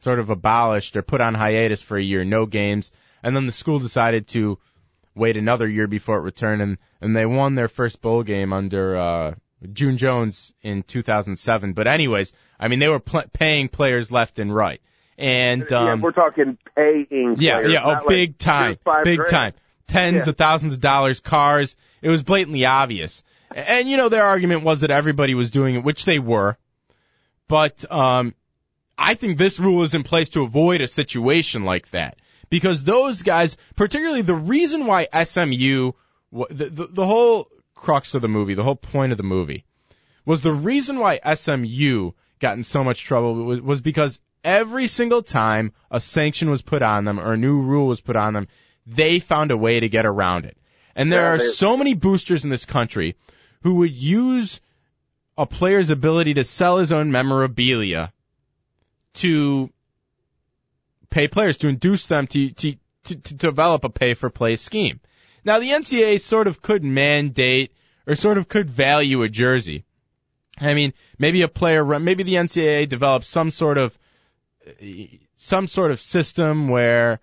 sort 0.00 0.18
of 0.18 0.30
abolished 0.30 0.96
or 0.96 1.02
put 1.02 1.20
on 1.20 1.34
hiatus 1.34 1.82
for 1.82 1.96
a 1.96 2.02
year, 2.02 2.24
no 2.24 2.46
games, 2.46 2.90
and 3.22 3.34
then 3.36 3.46
the 3.46 3.52
school 3.52 3.78
decided 3.78 4.26
to 4.28 4.58
wait 5.14 5.36
another 5.36 5.68
year 5.68 5.86
before 5.86 6.18
it 6.18 6.22
returned 6.22 6.62
and 6.62 6.78
and 7.00 7.16
they 7.16 7.26
won 7.26 7.54
their 7.54 7.68
first 7.68 8.00
bowl 8.00 8.22
game 8.22 8.52
under 8.52 8.96
uh 8.96 9.34
June 9.72 9.96
Jones 9.98 10.52
in 10.62 10.82
2007. 10.84 11.72
But 11.74 11.86
anyways, 11.86 12.32
I 12.58 12.68
mean 12.68 12.78
they 12.78 12.88
were 12.88 13.00
pl- 13.00 13.24
paying 13.32 13.68
players 13.68 14.10
left 14.12 14.38
and 14.38 14.54
right. 14.54 14.80
And 15.18 15.66
yeah, 15.70 15.92
um 15.92 16.00
we're 16.00 16.12
talking 16.12 16.56
paying. 16.76 17.36
yeah, 17.38 17.56
players, 17.56 17.72
yeah, 17.72 17.82
oh, 17.84 17.92
not 17.92 18.06
like, 18.06 18.08
big 18.08 18.38
time, 18.38 18.78
big 19.04 19.18
grand. 19.18 19.30
time. 19.30 19.52
Tens 19.86 20.26
Yeah. 20.26 20.30
of 20.30 20.36
thousands 20.36 20.74
of 20.74 20.80
dollars, 20.80 21.20
cars. 21.20 21.74
It 22.00 22.08
was 22.08 22.22
blatantly 22.22 22.64
obvious. 22.64 23.22
And, 23.52 23.88
you 23.88 23.96
know, 23.96 24.08
their 24.08 24.22
argument 24.22 24.62
was 24.62 24.82
that 24.82 24.92
everybody 24.92 25.34
was 25.34 25.50
doing 25.50 25.74
it, 25.74 25.82
which 25.82 26.04
they 26.04 26.20
were. 26.20 26.56
But, 27.48 27.90
um, 27.90 28.34
I 29.00 29.14
think 29.14 29.38
this 29.38 29.58
rule 29.58 29.82
is 29.82 29.94
in 29.94 30.02
place 30.02 30.28
to 30.30 30.42
avoid 30.42 30.82
a 30.82 30.86
situation 30.86 31.64
like 31.64 31.90
that. 31.90 32.18
Because 32.50 32.84
those 32.84 33.22
guys, 33.22 33.56
particularly 33.74 34.22
the 34.22 34.34
reason 34.34 34.84
why 34.84 35.08
SMU, 35.24 35.92
the, 36.32 36.64
the, 36.66 36.86
the 36.86 37.06
whole 37.06 37.48
crux 37.74 38.14
of 38.14 38.20
the 38.20 38.28
movie, 38.28 38.54
the 38.54 38.62
whole 38.62 38.76
point 38.76 39.12
of 39.12 39.16
the 39.16 39.24
movie, 39.24 39.64
was 40.26 40.42
the 40.42 40.52
reason 40.52 40.98
why 40.98 41.18
SMU 41.34 42.10
got 42.40 42.58
in 42.58 42.62
so 42.62 42.84
much 42.84 43.04
trouble 43.04 43.34
was, 43.34 43.60
was 43.60 43.80
because 43.80 44.20
every 44.44 44.86
single 44.86 45.22
time 45.22 45.72
a 45.90 46.00
sanction 46.00 46.50
was 46.50 46.60
put 46.60 46.82
on 46.82 47.04
them 47.04 47.18
or 47.18 47.32
a 47.32 47.38
new 47.38 47.62
rule 47.62 47.86
was 47.86 48.00
put 48.00 48.16
on 48.16 48.34
them, 48.34 48.48
they 48.86 49.18
found 49.18 49.50
a 49.50 49.56
way 49.56 49.80
to 49.80 49.88
get 49.88 50.04
around 50.04 50.44
it. 50.44 50.58
And 50.94 51.10
there 51.10 51.34
are 51.34 51.38
so 51.38 51.76
many 51.76 51.94
boosters 51.94 52.44
in 52.44 52.50
this 52.50 52.66
country 52.66 53.16
who 53.62 53.76
would 53.76 53.94
use 53.94 54.60
a 55.38 55.46
player's 55.46 55.88
ability 55.88 56.34
to 56.34 56.44
sell 56.44 56.78
his 56.78 56.92
own 56.92 57.10
memorabilia 57.10 58.12
to 59.14 59.70
pay 61.10 61.28
players, 61.28 61.58
to 61.58 61.68
induce 61.68 62.06
them 62.06 62.26
to, 62.28 62.50
to, 62.50 62.76
to, 63.04 63.16
to 63.16 63.34
develop 63.34 63.84
a 63.84 63.88
pay 63.88 64.14
for 64.14 64.30
play 64.30 64.56
scheme. 64.56 65.00
Now 65.44 65.58
the 65.58 65.70
NCAA 65.70 66.20
sort 66.20 66.46
of 66.46 66.62
could 66.62 66.84
mandate 66.84 67.72
or 68.06 68.14
sort 68.14 68.38
of 68.38 68.48
could 68.48 68.70
value 68.70 69.22
a 69.22 69.28
jersey. 69.28 69.84
I 70.58 70.74
mean, 70.74 70.92
maybe 71.18 71.42
a 71.42 71.48
player, 71.48 71.84
maybe 71.98 72.22
the 72.22 72.34
NCAA 72.34 72.88
develops 72.88 73.28
some 73.28 73.50
sort 73.50 73.78
of 73.78 73.96
some 75.36 75.66
sort 75.66 75.90
of 75.90 76.00
system 76.00 76.68
where 76.68 77.20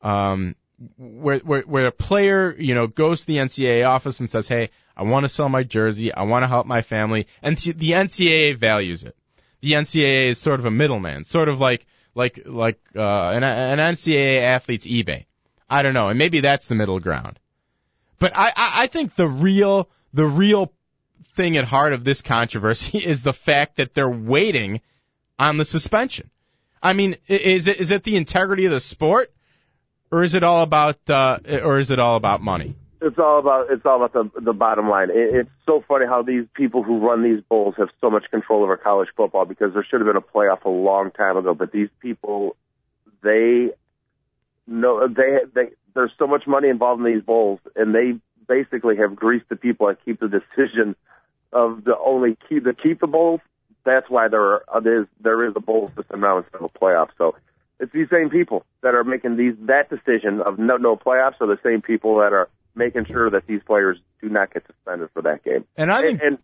um 0.00 0.54
where 0.96 1.38
where 1.38 1.62
where 1.62 1.86
a 1.86 1.92
player 1.92 2.54
you 2.56 2.74
know 2.74 2.86
goes 2.86 3.20
to 3.20 3.26
the 3.26 3.36
NCAA 3.36 3.88
office 3.88 4.20
and 4.20 4.30
says, 4.30 4.46
"Hey, 4.46 4.70
I 4.96 5.02
want 5.02 5.24
to 5.24 5.28
sell 5.28 5.48
my 5.48 5.64
jersey. 5.64 6.14
I 6.14 6.22
want 6.22 6.44
to 6.44 6.46
help 6.46 6.66
my 6.66 6.82
family," 6.82 7.26
and 7.42 7.56
the 7.56 7.92
NCAA 7.92 8.56
values 8.56 9.02
it. 9.02 9.16
The 9.60 9.72
NCAA 9.72 10.30
is 10.30 10.38
sort 10.38 10.60
of 10.60 10.66
a 10.66 10.70
middleman, 10.70 11.24
sort 11.24 11.48
of 11.48 11.60
like 11.60 11.86
like 12.14 12.42
like 12.46 12.80
uh, 12.94 13.30
an 13.30 13.42
an 13.42 13.78
NCAA 13.78 14.42
athlete's 14.42 14.86
eBay. 14.86 15.26
I 15.68 15.82
don't 15.82 15.94
know, 15.94 16.08
and 16.08 16.18
maybe 16.18 16.40
that's 16.40 16.68
the 16.68 16.74
middle 16.74 17.00
ground. 17.00 17.38
But 18.18 18.36
I, 18.36 18.48
I 18.48 18.72
I 18.82 18.86
think 18.86 19.14
the 19.14 19.28
real 19.28 19.88
the 20.12 20.26
real 20.26 20.72
thing 21.34 21.56
at 21.56 21.64
heart 21.64 21.92
of 21.92 22.04
this 22.04 22.22
controversy 22.22 22.98
is 23.04 23.22
the 23.22 23.32
fact 23.32 23.76
that 23.76 23.94
they're 23.94 24.08
waiting 24.08 24.80
on 25.38 25.56
the 25.56 25.64
suspension. 25.64 26.30
I 26.82 26.92
mean, 26.92 27.16
is 27.26 27.68
it 27.68 27.80
is 27.80 27.90
it 27.90 28.04
the 28.04 28.16
integrity 28.16 28.64
of 28.64 28.72
the 28.72 28.80
sport, 28.80 29.32
or 30.10 30.22
is 30.22 30.34
it 30.34 30.44
all 30.44 30.62
about 30.62 30.98
uh, 31.10 31.38
or 31.62 31.78
is 31.78 31.90
it 31.90 31.98
all 31.98 32.16
about 32.16 32.40
money? 32.40 32.74
It's 33.00 33.18
all 33.18 33.38
about 33.38 33.70
it's 33.70 33.86
all 33.86 34.02
about 34.02 34.12
the 34.12 34.40
the 34.40 34.52
bottom 34.52 34.88
line. 34.88 35.10
It, 35.10 35.34
it's 35.34 35.50
so 35.64 35.84
funny 35.86 36.06
how 36.06 36.22
these 36.22 36.46
people 36.54 36.82
who 36.82 36.98
run 36.98 37.22
these 37.22 37.42
bowls 37.48 37.74
have 37.78 37.90
so 38.00 38.10
much 38.10 38.24
control 38.30 38.64
over 38.64 38.76
college 38.76 39.08
football 39.16 39.44
because 39.44 39.72
there 39.74 39.86
should 39.88 40.00
have 40.00 40.06
been 40.06 40.16
a 40.16 40.20
playoff 40.20 40.64
a 40.64 40.68
long 40.68 41.12
time 41.12 41.36
ago. 41.36 41.54
But 41.54 41.70
these 41.70 41.90
people, 42.00 42.56
they 43.22 43.70
know 44.66 45.06
they 45.06 45.38
they 45.54 45.70
there's 45.94 46.10
so 46.18 46.26
much 46.26 46.46
money 46.46 46.68
involved 46.68 47.04
in 47.04 47.12
these 47.12 47.22
bowls, 47.22 47.60
and 47.76 47.94
they 47.94 48.18
basically 48.48 48.96
have 48.96 49.14
greased 49.14 49.48
the 49.48 49.56
people 49.56 49.86
that 49.86 50.04
keep 50.04 50.18
the 50.18 50.28
decision 50.28 50.96
of 51.52 51.84
the 51.84 51.96
only 51.96 52.36
keep 52.48 52.64
the 52.64 52.74
keep 52.74 53.00
the 53.00 53.06
bowls. 53.06 53.40
That's 53.84 54.10
why 54.10 54.28
there 54.28 54.42
are, 54.42 54.64
uh, 54.68 54.80
there 54.80 55.02
is 55.02 55.06
there 55.20 55.46
is 55.46 55.52
a 55.54 55.60
bowl 55.60 55.92
system 55.96 56.20
now 56.20 56.38
instead 56.38 56.62
of 56.62 56.70
a 56.74 56.78
playoff. 56.78 57.08
So 57.16 57.36
it's 57.80 57.92
these 57.92 58.10
same 58.10 58.28
people 58.28 58.64
that 58.82 58.94
are 58.94 59.04
making 59.04 59.36
these 59.36 59.54
that 59.66 59.88
decision 59.88 60.40
of 60.40 60.58
no 60.58 60.76
no 60.76 60.96
playoffs 60.96 61.40
are 61.40 61.46
the 61.46 61.60
same 61.62 61.80
people 61.80 62.18
that 62.18 62.32
are 62.32 62.48
making 62.78 63.04
sure 63.06 63.28
that 63.30 63.46
these 63.46 63.60
players 63.66 63.98
do 64.22 64.28
not 64.28 64.54
get 64.54 64.64
suspended 64.66 65.10
for 65.12 65.22
that 65.22 65.44
game. 65.44 65.64
And 65.76 65.92
I 65.92 66.02
think 66.02 66.20
and, 66.22 66.28
and 66.28 66.38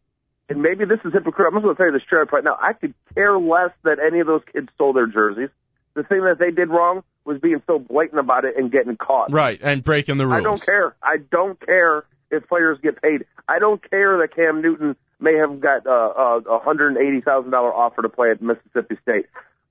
and 0.51 0.63
maybe 0.63 0.85
this 0.85 0.99
is 1.05 1.13
hypocritical. 1.13 1.47
I'm 1.47 1.55
just 1.55 1.65
going 1.65 1.75
to 1.77 1.79
tell 1.79 1.87
you 1.87 1.93
this 1.93 2.03
straight 2.03 2.23
up 2.23 2.33
right 2.33 2.45
now. 2.45 2.59
I 2.61 2.75
could 2.75 2.93
care 3.15 3.39
less 3.39 3.71
that 3.85 3.97
any 3.99 4.21
of 4.21 4.27
those 4.27 4.43
kids 4.53 4.69
stole 4.75 4.93
their 4.93 5.07
jerseys. 5.07 5.49
The 5.95 6.03
thing 6.03 6.21
that 6.25 6.39
they 6.39 6.51
did 6.51 6.69
wrong 6.69 7.03
was 7.25 7.41
being 7.41 7.63
so 7.67 7.79
blatant 7.79 8.21
about 8.21 8.45
it 8.45 8.55
and 8.57 8.71
getting 8.71 8.97
caught. 8.97 9.33
right 9.33 9.59
and 9.63 9.83
breaking 9.83 10.19
the 10.19 10.27
rules. 10.27 10.41
I 10.41 10.43
don't 10.43 10.63
care. 10.63 10.95
I 11.03 11.17
don't 11.31 11.59
care 11.65 12.05
if 12.31 12.47
players 12.49 12.79
get 12.83 13.01
paid. 13.01 13.25
I 13.49 13.59
don't 13.59 13.81
care 13.89 14.19
that 14.19 14.35
Cam 14.35 14.61
Newton 14.61 14.97
may 15.21 15.37
have 15.37 15.61
got 15.61 15.87
uh, 15.87 16.41
a 16.51 16.59
hundred 16.59 16.89
and 16.89 16.99
eighty 16.99 17.21
thousand 17.21 17.51
dollar 17.51 17.73
offer 17.73 18.03
to 18.03 18.09
play 18.09 18.31
at 18.31 18.43
Mississippi 18.43 18.97
State. 19.03 19.27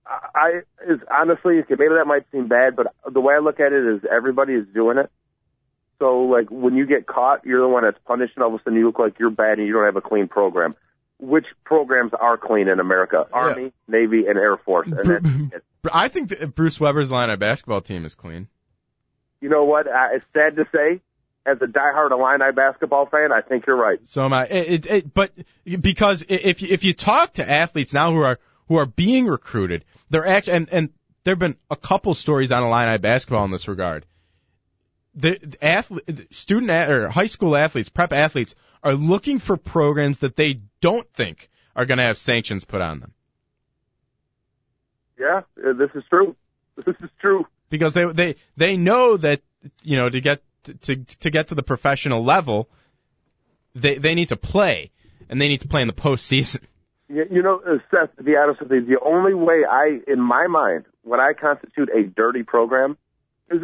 I 0.06 0.62
is 0.88 1.00
honestly, 1.12 1.60
okay, 1.60 1.76
maybe 1.78 1.94
that 1.96 2.06
might 2.06 2.26
seem 2.32 2.48
bad, 2.48 2.76
but 2.76 2.88
the 3.12 3.22
way 3.22 3.36
I 3.36 3.40
look 3.40 3.60
at 3.60 3.72
it 3.72 3.86
is 3.86 4.02
everybody 4.12 4.54
is 4.54 4.66
doing 4.74 4.98
it. 4.98 5.10
So 6.04 6.24
like 6.24 6.50
when 6.52 6.76
you 6.76 6.86
get 6.86 7.08
caught, 7.08 7.46
you're 7.46 7.62
the 7.62 7.68
one 7.70 7.84
that's 7.84 7.98
punished, 8.06 8.34
and 8.36 8.44
all 8.44 8.54
of 8.54 8.60
a 8.60 8.64
sudden 8.66 8.78
you 8.78 8.86
look 8.88 9.00
like 9.00 9.20
you're 9.20 9.30
bad 9.30 9.58
and 9.58 9.66
you 9.66 9.72
don't 9.72 9.86
have 9.86 9.96
a 9.96 10.02
clean 10.02 10.28
program. 10.28 10.76
Which 11.18 11.46
programs 11.64 12.12
are 12.20 12.38
clean 12.38 12.68
in 12.68 12.82
America? 12.82 13.26
Army, 13.32 13.72
Navy, 13.88 14.26
and 14.28 14.38
Air 14.38 14.58
Force. 14.58 14.90
And 14.92 14.98
that's 15.08 15.56
it. 15.56 15.64
I 15.94 16.10
think 16.10 16.30
that 16.30 16.54
Bruce 16.56 16.78
Weber's 16.78 17.10
Illini 17.12 17.38
basketball 17.38 17.80
team 17.80 18.04
is 18.04 18.16
clean. 18.16 18.50
You 19.40 19.48
know 19.48 19.64
what? 19.64 19.88
Uh, 19.88 20.10
it's 20.16 20.26
sad 20.34 20.58
to 20.58 20.66
say, 20.76 21.00
as 21.46 21.62
a 21.62 21.68
diehard 21.68 22.12
Illini 22.12 22.52
basketball 22.54 23.06
fan, 23.06 23.32
I 23.32 23.40
think 23.40 23.66
you're 23.66 23.78
right. 23.78 24.00
So 24.04 24.26
am 24.26 24.34
I. 24.34 24.46
It, 24.48 24.68
it, 24.70 24.86
it, 24.92 25.14
but 25.14 25.32
because 25.80 26.26
if 26.28 26.62
you- 26.62 26.70
if 26.72 26.84
you 26.84 26.94
talk 26.94 27.34
to 27.36 27.50
athletes 27.50 27.94
now 27.94 28.12
who 28.12 28.20
are 28.20 28.40
who 28.68 28.76
are 28.76 28.86
being 28.86 29.26
recruited, 29.28 29.86
they're 30.10 30.28
actually 30.28 30.54
and 30.58 30.70
and 30.74 30.90
there've 31.24 31.40
been 31.40 31.56
a 31.72 31.78
couple 31.78 32.14
stories 32.14 32.52
on 32.52 32.64
Illini 32.64 32.98
basketball 32.98 33.46
in 33.46 33.52
this 33.52 33.70
regard. 33.70 34.06
The, 35.16 35.38
the 35.42 35.64
athlete, 35.64 36.34
student 36.34 36.72
or 36.72 37.10
high 37.10 37.28
school 37.28 37.56
athletes, 37.56 37.90
prep 37.90 38.14
athletes 38.14 38.56
are 38.82 38.96
looking 38.96 39.40
for 39.40 39.58
programs 39.58 40.20
that 40.20 40.36
they 40.36 40.62
don't 40.82 41.08
think 41.14 41.50
are 41.76 41.86
going 41.86 42.00
to 42.00 42.04
have 42.04 42.18
sanctions 42.18 42.64
put 42.66 42.82
on 42.82 43.00
them 43.00 43.14
Yeah, 45.20 45.42
uh, 45.58 45.74
this 45.74 45.90
is 45.96 46.04
true. 46.10 46.36
This 46.86 46.96
is 47.04 47.10
true. 47.22 47.46
because 47.70 47.94
they 47.94 48.06
they 48.06 48.36
they 48.58 48.78
know 48.78 49.16
that 49.18 49.42
you 49.84 49.96
know 49.96 50.10
to 50.10 50.20
get 50.20 50.42
to 50.82 50.96
to 50.96 51.30
get 51.30 51.50
to 51.50 51.56
the 51.56 51.62
professional 51.62 52.24
level, 52.24 52.68
they 53.76 54.00
they 54.00 54.16
need 54.16 54.30
to 54.30 54.36
play 54.38 54.90
and 55.30 55.40
they 55.40 55.48
need 55.48 55.62
to 55.62 55.68
play 55.68 55.82
in 55.82 55.88
the 55.88 55.94
postseason. 55.94 56.62
You, 57.10 57.26
you 57.30 57.44
know, 57.44 57.62
uh, 57.68 57.78
Seth, 57.92 58.16
to 58.16 58.24
be 58.24 58.36
honest 58.38 58.62
with 58.62 58.72
you, 58.72 58.86
the 58.86 59.00
only 59.06 59.34
way 59.34 59.66
I, 59.70 60.00
in 60.08 60.20
my 60.20 60.48
mind, 60.48 60.86
when 61.04 61.20
I 61.20 61.34
constitute 61.34 61.90
a 61.90 62.04
dirty 62.04 62.44
program, 62.44 62.98
is 63.52 63.62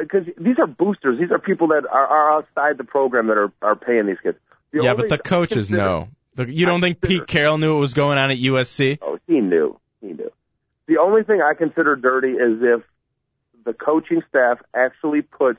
because 0.00 0.26
these 0.38 0.58
are 0.58 0.66
boosters. 0.66 1.18
These 1.18 1.30
are 1.30 1.38
people 1.38 1.68
that 1.68 1.86
are, 1.90 2.06
are 2.06 2.38
outside 2.38 2.78
the 2.78 2.84
program 2.84 3.28
that 3.28 3.36
are, 3.36 3.52
are 3.62 3.76
paying 3.76 4.06
these 4.06 4.18
kids. 4.22 4.38
The 4.72 4.82
yeah, 4.82 4.94
but 4.94 5.08
the 5.08 5.18
coaches 5.18 5.70
know. 5.70 6.08
You 6.36 6.66
don't 6.66 6.82
think 6.82 7.00
Pete 7.00 7.26
Carroll 7.26 7.56
knew 7.56 7.74
what 7.74 7.80
was 7.80 7.94
going 7.94 8.18
on 8.18 8.30
at 8.30 8.36
USC? 8.36 8.98
Oh, 9.00 9.18
he 9.26 9.40
knew. 9.40 9.80
He 10.02 10.08
knew. 10.08 10.30
The 10.86 10.98
only 10.98 11.22
thing 11.22 11.40
I 11.40 11.54
consider 11.54 11.96
dirty 11.96 12.32
is 12.32 12.60
if 12.62 12.82
the 13.64 13.72
coaching 13.72 14.22
staff 14.28 14.58
actually 14.74 15.22
puts 15.22 15.58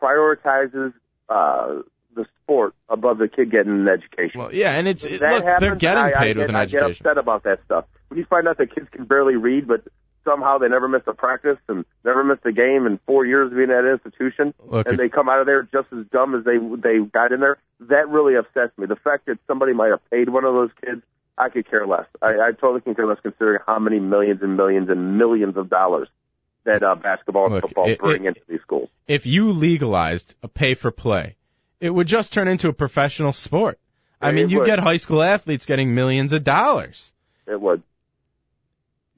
prioritizes 0.00 0.92
uh, 1.28 1.80
the 2.14 2.26
sport 2.42 2.74
above 2.88 3.18
the 3.18 3.28
kid 3.28 3.50
getting 3.50 3.72
an 3.72 3.88
education. 3.88 4.40
Well, 4.40 4.54
yeah, 4.54 4.72
and 4.72 4.88
it's 4.88 5.04
it, 5.04 5.20
look, 5.20 5.44
they're 5.60 5.76
getting 5.76 6.04
I, 6.04 6.12
paid 6.12 6.16
I 6.16 6.26
get, 6.26 6.36
with 6.36 6.48
an 6.50 6.56
I 6.56 6.64
get 6.66 6.82
education. 6.82 7.06
upset 7.06 7.18
about 7.18 7.44
that 7.44 7.60
stuff. 7.64 7.84
When 8.08 8.18
you 8.18 8.26
find 8.26 8.46
out 8.48 8.58
that 8.58 8.74
kids 8.74 8.88
can 8.90 9.04
barely 9.04 9.36
read, 9.36 9.66
but 9.66 9.84
somehow 10.24 10.58
they 10.58 10.68
never 10.68 10.88
missed 10.88 11.06
a 11.08 11.14
practice 11.14 11.58
and 11.68 11.84
never 12.04 12.22
missed 12.24 12.44
a 12.44 12.52
game 12.52 12.86
in 12.86 12.98
four 13.06 13.24
years 13.26 13.50
of 13.50 13.56
being 13.56 13.70
at 13.70 13.82
that 13.82 13.92
institution, 13.92 14.54
Look, 14.64 14.86
and 14.88 14.98
they 14.98 15.08
come 15.08 15.28
out 15.28 15.40
of 15.40 15.46
there 15.46 15.62
just 15.62 15.88
as 15.92 16.04
dumb 16.12 16.34
as 16.34 16.44
they 16.44 16.58
they 16.58 16.98
got 17.04 17.32
in 17.32 17.40
there, 17.40 17.58
that 17.80 18.08
really 18.08 18.34
upsets 18.36 18.76
me. 18.78 18.86
The 18.86 18.96
fact 18.96 19.26
that 19.26 19.38
somebody 19.46 19.72
might 19.72 19.90
have 19.90 20.00
paid 20.10 20.28
one 20.28 20.44
of 20.44 20.54
those 20.54 20.70
kids, 20.84 21.02
I 21.38 21.48
could 21.48 21.68
care 21.68 21.86
less. 21.86 22.06
I, 22.20 22.28
I 22.34 22.50
totally 22.52 22.80
can 22.82 22.94
care 22.94 23.06
less 23.06 23.18
considering 23.22 23.60
how 23.66 23.78
many 23.78 23.98
millions 23.98 24.42
and 24.42 24.56
millions 24.56 24.90
and 24.90 25.16
millions 25.18 25.56
of 25.56 25.70
dollars 25.70 26.08
that 26.64 26.82
uh, 26.82 26.94
basketball 26.94 27.46
and 27.46 27.54
Look, 27.54 27.62
football 27.62 27.88
it- 27.88 27.98
bring 27.98 28.24
it- 28.24 28.28
into 28.28 28.40
these 28.48 28.60
schools. 28.60 28.90
If 29.08 29.26
you 29.26 29.52
legalized 29.52 30.34
a 30.42 30.48
pay 30.48 30.74
for 30.74 30.90
play, 30.90 31.36
it 31.80 31.90
would 31.90 32.06
just 32.06 32.32
turn 32.32 32.46
into 32.46 32.68
a 32.68 32.72
professional 32.72 33.32
sport. 33.32 33.78
I 34.20 34.28
It 34.28 34.32
mean, 34.34 34.50
you 34.50 34.58
would. 34.58 34.66
get 34.66 34.78
high 34.78 34.98
school 34.98 35.22
athletes 35.22 35.64
getting 35.64 35.94
millions 35.94 36.34
of 36.34 36.44
dollars. 36.44 37.10
It 37.46 37.58
would. 37.58 37.82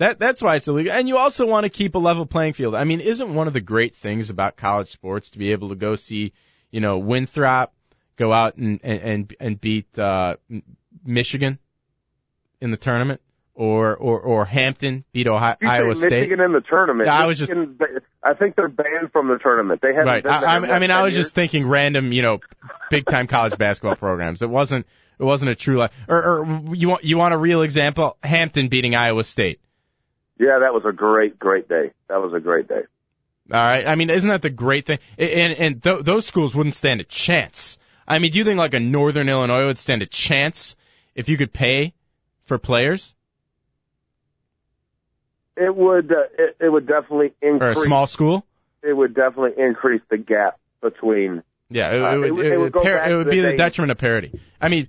That 0.02 0.18
that's 0.18 0.42
why 0.42 0.56
it's 0.56 0.66
illegal. 0.66 0.92
And 0.92 1.06
you 1.06 1.16
also 1.16 1.46
want 1.46 1.64
to 1.64 1.70
keep 1.70 1.94
a 1.94 1.98
level 1.98 2.26
playing 2.26 2.54
field. 2.54 2.74
I 2.74 2.82
mean, 2.84 3.00
isn't 3.00 3.32
one 3.34 3.46
of 3.46 3.52
the 3.52 3.60
great 3.60 3.94
things 3.94 4.30
about 4.30 4.56
college 4.56 4.88
sports 4.88 5.30
to 5.30 5.38
be 5.38 5.52
able 5.52 5.68
to 5.68 5.76
go 5.76 5.94
see, 5.96 6.32
you 6.72 6.80
know, 6.80 6.98
Winthrop 6.98 7.72
go 8.16 8.32
out 8.32 8.56
and 8.56 8.80
and 8.82 9.32
and, 9.38 9.60
beat 9.60 9.96
uh 9.98 10.36
Michigan 11.04 11.58
in 12.60 12.70
the 12.72 12.76
tournament 12.76 13.20
or 13.54 13.96
or 13.96 14.20
or 14.20 14.44
Hampton 14.44 15.04
beat 15.12 15.28
Ohio, 15.28 15.56
You 15.60 15.68
Iowa 15.68 15.94
say 15.94 16.06
State. 16.06 16.20
Michigan 16.22 16.40
in 16.40 16.52
the 16.52 16.60
tournament. 16.62 17.08
I 17.08 17.26
was 17.26 17.38
just- 17.38 17.52
I 18.24 18.34
think 18.34 18.56
they're 18.56 18.68
banned 18.68 19.12
from 19.12 19.28
the 19.28 19.38
tournament. 19.38 19.80
They 19.82 19.94
haven't 19.94 20.06
Right. 20.06 20.26
I, 20.26 20.56
I 20.56 20.78
mean, 20.78 20.90
I 20.90 21.02
was 21.02 21.14
years? 21.14 21.26
just 21.26 21.34
thinking 21.34 21.66
random, 21.66 22.12
you 22.12 22.22
know, 22.22 22.40
big 22.90 23.06
time 23.06 23.26
college 23.26 23.56
basketball 23.58 23.96
programs. 23.96 24.42
It 24.42 24.50
wasn't 24.50 24.86
it 25.18 25.24
wasn't 25.24 25.50
a 25.50 25.54
true 25.54 25.76
life. 25.78 25.92
Or, 26.08 26.22
or 26.40 26.74
you 26.74 26.88
want 26.88 27.04
you 27.04 27.18
want 27.18 27.34
a 27.34 27.38
real 27.38 27.62
example? 27.62 28.16
Hampton 28.22 28.68
beating 28.68 28.94
Iowa 28.94 29.24
State. 29.24 29.60
Yeah, 30.42 30.58
that 30.58 30.74
was 30.74 30.82
a 30.84 30.92
great, 30.92 31.38
great 31.38 31.68
day. 31.68 31.92
That 32.08 32.16
was 32.20 32.32
a 32.34 32.40
great 32.40 32.66
day. 32.66 32.82
All 33.52 33.58
right. 33.60 33.86
I 33.86 33.94
mean, 33.94 34.10
isn't 34.10 34.28
that 34.28 34.42
the 34.42 34.50
great 34.50 34.86
thing? 34.86 34.98
And 35.16 35.52
and 35.54 35.82
th- 35.82 36.04
those 36.04 36.26
schools 36.26 36.52
wouldn't 36.54 36.74
stand 36.74 37.00
a 37.00 37.04
chance. 37.04 37.78
I 38.08 38.18
mean, 38.18 38.32
do 38.32 38.38
you 38.38 38.44
think 38.44 38.58
like 38.58 38.74
a 38.74 38.80
Northern 38.80 39.28
Illinois 39.28 39.66
would 39.66 39.78
stand 39.78 40.02
a 40.02 40.06
chance 40.06 40.74
if 41.14 41.28
you 41.28 41.36
could 41.36 41.52
pay 41.52 41.92
for 42.44 42.58
players 42.58 43.14
It 45.56 45.74
would, 45.76 46.10
uh, 46.10 46.16
it, 46.38 46.56
it 46.60 46.68
would 46.68 46.86
definitely 46.88 47.34
increase. 47.40 47.76
or 47.76 47.80
a 47.82 47.84
small 47.84 48.06
school? 48.08 48.44
It 48.82 48.92
would 48.94 49.14
definitely 49.14 49.62
increase 49.62 50.02
the 50.10 50.16
gap 50.18 50.58
between. 50.80 51.42
Yeah, 51.70 51.90
it, 51.92 52.02
Uh, 52.02 52.10
it 52.10 52.18
would 52.18 52.26
it 52.26 52.32
would- 52.32 52.46
it 52.46 52.52
it 52.52 52.58
would 52.58 52.72
par- 52.72 53.10
it 53.10 53.16
would 53.16 53.30
be 53.30 53.40
the 53.40 53.50
the 53.52 53.56
detriment 53.56 53.92
of 53.92 53.98
parity. 53.98 54.40
I 54.60 54.68
mean, 54.68 54.88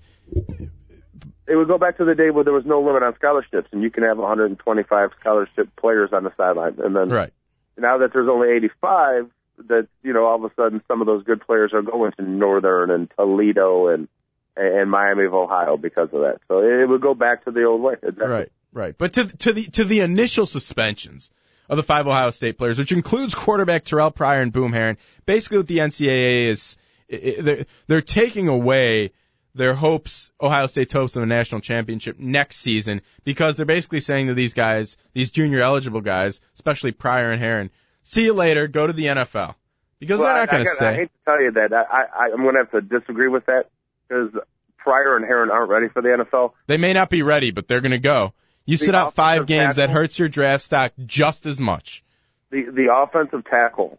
it 1.48 1.56
would 1.56 1.68
go 1.68 1.78
back 1.78 1.98
to 1.98 2.06
the 2.06 2.16
day 2.16 2.30
where 2.30 2.44
there 2.44 2.54
was 2.54 2.66
no 2.66 2.82
limit 2.82 3.04
on 3.04 3.16
scholarships, 3.16 3.68
and 3.72 3.82
you 3.84 3.90
can 3.90 4.04
have 4.04 4.18
125 4.18 5.12
scholarship 5.20 5.70
players 5.76 6.12
on 6.14 6.24
the 6.24 6.32
sideline, 6.38 6.78
and 6.84 6.96
then 6.96 7.10
Right. 7.10 7.34
now 7.78 7.98
that 8.00 8.14
there's 8.14 8.30
only 8.30 8.50
85, 8.50 9.30
that 9.68 9.88
you 10.02 10.14
know 10.14 10.26
all 10.26 10.44
of 10.44 10.52
a 10.52 10.54
sudden 10.56 10.82
some 10.88 11.02
of 11.02 11.08
those 11.08 11.24
good 11.24 11.42
players 11.42 11.74
are 11.74 11.82
going 11.84 12.12
to 12.14 12.24
Northern 12.24 12.90
and 12.90 13.10
Toledo 13.16 13.88
and 13.88 14.08
and 14.56 14.90
Miami 14.90 15.26
of 15.26 15.34
Ohio 15.34 15.78
because 15.78 16.10
of 16.14 16.22
that. 16.22 16.40
So 16.48 16.60
it 16.60 16.88
would 16.88 17.02
go 17.02 17.14
back 17.14 17.46
to 17.46 17.52
the 17.52 17.64
old 17.64 17.82
way. 17.82 17.94
Exactly. 17.94 18.26
Right, 18.28 18.52
right. 18.72 18.96
But 18.98 19.14
to 19.14 19.26
to 19.38 19.54
the 19.54 19.66
to 19.66 19.84
the 19.84 20.00
initial 20.02 20.46
suspensions 20.46 21.30
of 21.70 21.78
the 21.78 21.84
five 21.84 22.08
Ohio 22.08 22.30
State 22.32 22.58
players, 22.58 22.78
which 22.80 22.92
includes 22.92 23.36
quarterback 23.36 23.86
Terrelle 23.86 24.14
Pryor 24.14 24.42
and 24.42 24.52
Boom 24.52 24.74
Herron, 24.74 24.98
basically 25.26 25.58
what 25.58 25.68
the 25.68 25.78
NCAA 25.78 26.48
is, 26.48 26.78
they're, 27.10 27.66
they're 27.88 28.02
taking 28.02 28.48
away 28.48 29.12
their 29.56 29.76
hopes, 29.76 30.32
Ohio 30.42 30.66
State's 30.66 30.94
hopes 30.94 31.16
of 31.16 31.24
a 31.24 31.26
national 31.26 31.62
championship 31.62 32.20
next 32.20 32.58
season, 32.58 33.02
because 33.24 33.56
they're 33.56 33.66
basically 33.66 34.00
saying 34.00 34.28
to 34.28 34.34
these 34.34 34.54
guys, 34.54 34.98
these 35.14 35.32
junior 35.32 35.62
eligible 35.62 36.02
guys, 36.02 36.42
especially 36.56 36.92
Pryor 36.92 37.32
and 37.32 37.42
Herron, 37.42 37.70
see 38.04 38.26
you 38.26 38.34
later, 38.34 38.68
go 38.68 38.88
to 38.88 38.94
the 38.94 39.06
NFL. 39.06 39.56
Because 40.00 40.20
Well, 40.20 40.28
they're 40.34 40.46
not 40.46 40.50
going 40.50 40.66
to 40.66 40.70
stay. 40.70 40.88
I 40.88 40.94
hate 40.96 41.12
to 41.12 41.20
tell 41.26 41.42
you 41.42 41.52
that. 41.52 41.74
I, 41.74 42.04
I, 42.04 42.32
I'm 42.34 42.42
going 42.42 42.56
to 42.56 42.60
have 42.62 42.72
to 42.72 42.82
disagree 42.82 43.30
with 43.30 43.46
that 43.46 43.70
because 44.08 44.32
Pryor 44.78 45.16
and 45.16 45.26
Herron 45.26 45.50
aren't 45.50 45.70
ready 45.70 45.88
for 45.88 46.02
the 46.02 46.10
NFL. 46.10 46.54
They 46.68 46.78
may 46.78 46.94
not 46.94 47.10
be 47.10 47.22
ready, 47.22 47.52
but 47.52 47.68
they're 47.68 47.82
going 47.82 47.92
to 47.92 48.00
go. 48.00 48.34
You 48.66 48.78
The 48.78 48.86
sit 48.86 48.96
out 48.96 49.14
five 49.14 49.46
games, 49.46 49.78
that 49.78 49.90
hurts 49.90 50.18
your 50.18 50.30
draft 50.30 50.64
stock 50.64 50.94
just 51.06 51.46
as 51.46 51.60
much. 51.60 52.04
The 52.50 52.66
the 52.72 52.94
offensive 52.94 53.46
tackle, 53.46 53.98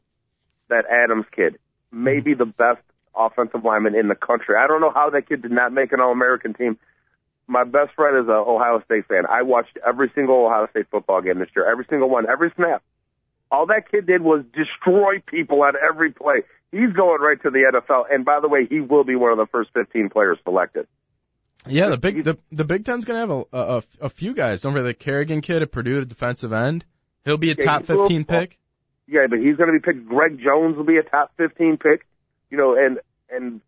that 0.68 0.84
Adams 0.90 1.26
kid, 1.34 1.58
may 1.90 2.16
mm-hmm. 2.16 2.24
be 2.24 2.34
the 2.34 2.46
best 2.46 2.80
offensive 3.16 3.64
lineman 3.64 3.94
in 3.94 4.08
the 4.08 4.14
country. 4.14 4.54
I 4.58 4.66
don't 4.66 4.80
know 4.80 4.92
how 4.94 5.10
that 5.10 5.28
kid 5.28 5.42
did 5.42 5.50
not 5.50 5.72
make 5.72 5.92
an 5.92 6.00
All 6.00 6.12
American 6.12 6.54
team. 6.54 6.78
My 7.46 7.64
best 7.64 7.92
friend 7.94 8.16
is 8.22 8.28
a 8.28 8.32
Ohio 8.32 8.82
State 8.84 9.06
fan. 9.06 9.24
I 9.28 9.42
watched 9.42 9.76
every 9.86 10.10
single 10.14 10.46
Ohio 10.46 10.66
State 10.70 10.86
football 10.90 11.20
game 11.20 11.38
this 11.38 11.48
year, 11.54 11.70
every 11.70 11.86
single 11.90 12.08
one, 12.08 12.26
every 12.28 12.50
snap. 12.56 12.82
All 13.50 13.66
that 13.66 13.90
kid 13.90 14.06
did 14.06 14.22
was 14.22 14.44
destroy 14.54 15.22
people 15.26 15.62
on 15.62 15.74
every 15.76 16.10
play. 16.12 16.42
He's 16.72 16.92
going 16.92 17.20
right 17.20 17.40
to 17.42 17.50
the 17.50 17.70
NFL, 17.72 18.04
and 18.10 18.24
by 18.24 18.40
the 18.40 18.48
way, 18.48 18.66
he 18.68 18.80
will 18.80 19.04
be 19.04 19.14
one 19.14 19.30
of 19.30 19.38
the 19.38 19.46
first 19.46 19.70
15 19.74 20.08
players 20.08 20.38
selected. 20.44 20.86
Yeah, 21.66 21.88
the 21.88 21.96
big 21.98 22.24
the 22.24 22.36
the 22.52 22.64
Big 22.64 22.84
Ten's 22.84 23.04
gonna 23.04 23.20
have 23.20 23.30
a 23.30 23.44
a, 23.52 23.82
a 24.02 24.08
few 24.10 24.34
guys. 24.34 24.60
Don't 24.60 24.72
forget 24.72 24.84
the 24.86 24.92
Kerrigan 24.94 25.40
kid 25.40 25.62
at 25.62 25.70
Purdue, 25.70 26.00
the 26.00 26.06
defensive 26.06 26.52
end. 26.52 26.84
He'll 27.24 27.38
be 27.38 27.52
a 27.52 27.54
Yeah, 27.56 27.64
top 27.64 27.86
he 27.86 27.92
will- 27.92 28.02
fifteen 28.02 28.24
pick. 28.24 28.58
Yeah, 29.06 29.26
but 29.28 29.38
he's 29.38 29.56
going 29.56 29.70
to 29.70 29.78
be 29.78 29.80
picked. 29.80 30.08
Greg 30.08 30.40
Jones 30.42 30.78
will 30.78 30.84
be 30.84 30.96
a 30.96 31.02
top 31.02 31.30
15 31.36 31.76
pick. 31.76 32.06
You 32.54 32.60
know, 32.60 32.76
and 32.76 33.00
and 33.28 33.60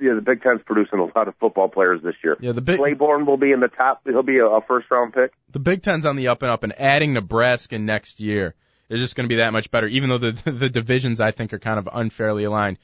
yeah, 0.00 0.14
the 0.14 0.20
Big 0.20 0.42
Ten's 0.42 0.60
producing 0.66 0.98
a 0.98 1.04
lot 1.04 1.28
of 1.28 1.36
football 1.36 1.68
players 1.68 2.02
this 2.02 2.16
year. 2.24 2.36
Yeah, 2.40 2.50
the 2.50 2.60
big 2.60 2.80
Clayborn 2.80 3.24
will 3.24 3.36
be 3.36 3.52
in 3.52 3.60
the 3.60 3.68
top. 3.68 4.00
He'll 4.04 4.24
be 4.24 4.38
a, 4.38 4.46
a 4.46 4.60
first 4.62 4.90
round 4.90 5.14
pick. 5.14 5.32
the 5.52 5.60
Big 5.60 5.84
Ten's 5.84 6.04
on 6.04 6.16
the 6.16 6.26
up 6.26 6.42
and 6.42 6.50
up, 6.50 6.64
and 6.64 6.72
adding 6.76 7.12
Nebraska 7.12 7.78
next 7.78 8.18
year 8.18 8.56
is 8.88 8.98
just 8.98 9.14
gonna 9.14 9.28
be 9.28 9.36
that 9.36 9.52
much 9.52 9.70
better. 9.70 9.86
Even 9.86 10.08
though 10.08 10.18
the 10.18 10.32
the 10.50 10.68
divisions 10.68 11.20
I 11.20 11.30
think 11.30 11.52
are 11.52 11.60
kind 11.60 11.78
of 11.78 11.88
unfairly 11.92 12.42
aligned. 12.42 12.78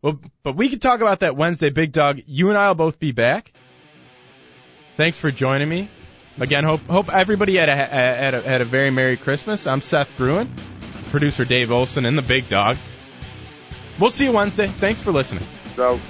Well, 0.00 0.20
but 0.44 0.54
we 0.54 0.68
could 0.68 0.80
talk 0.80 1.00
about 1.00 1.20
that 1.20 1.34
Wednesday, 1.34 1.70
Big 1.70 1.90
Dog. 1.90 2.20
You 2.26 2.50
and 2.50 2.56
I'll 2.56 2.76
both 2.76 3.00
be 3.00 3.10
back. 3.10 3.52
Thanks 4.96 5.18
for 5.18 5.32
joining 5.32 5.68
me. 5.68 5.90
Again, 6.38 6.62
hope 6.62 6.86
hope 6.86 7.12
everybody 7.12 7.56
had 7.56 7.68
a 7.68 7.74
had 7.74 8.34
a, 8.34 8.42
had 8.42 8.60
a 8.60 8.64
very 8.64 8.92
merry 8.92 9.16
Christmas. 9.16 9.66
I'm 9.66 9.80
Seth 9.80 10.16
Gruen, 10.16 10.48
producer 11.10 11.44
Dave 11.44 11.72
Olson, 11.72 12.04
and 12.04 12.16
the 12.16 12.22
Big 12.22 12.48
Dog. 12.48 12.76
We'll 13.98 14.10
see 14.10 14.24
you 14.24 14.32
Wednesday. 14.32 14.68
Thanks 14.68 15.00
for 15.00 15.12
listening. 15.12 15.44
So 15.76 16.00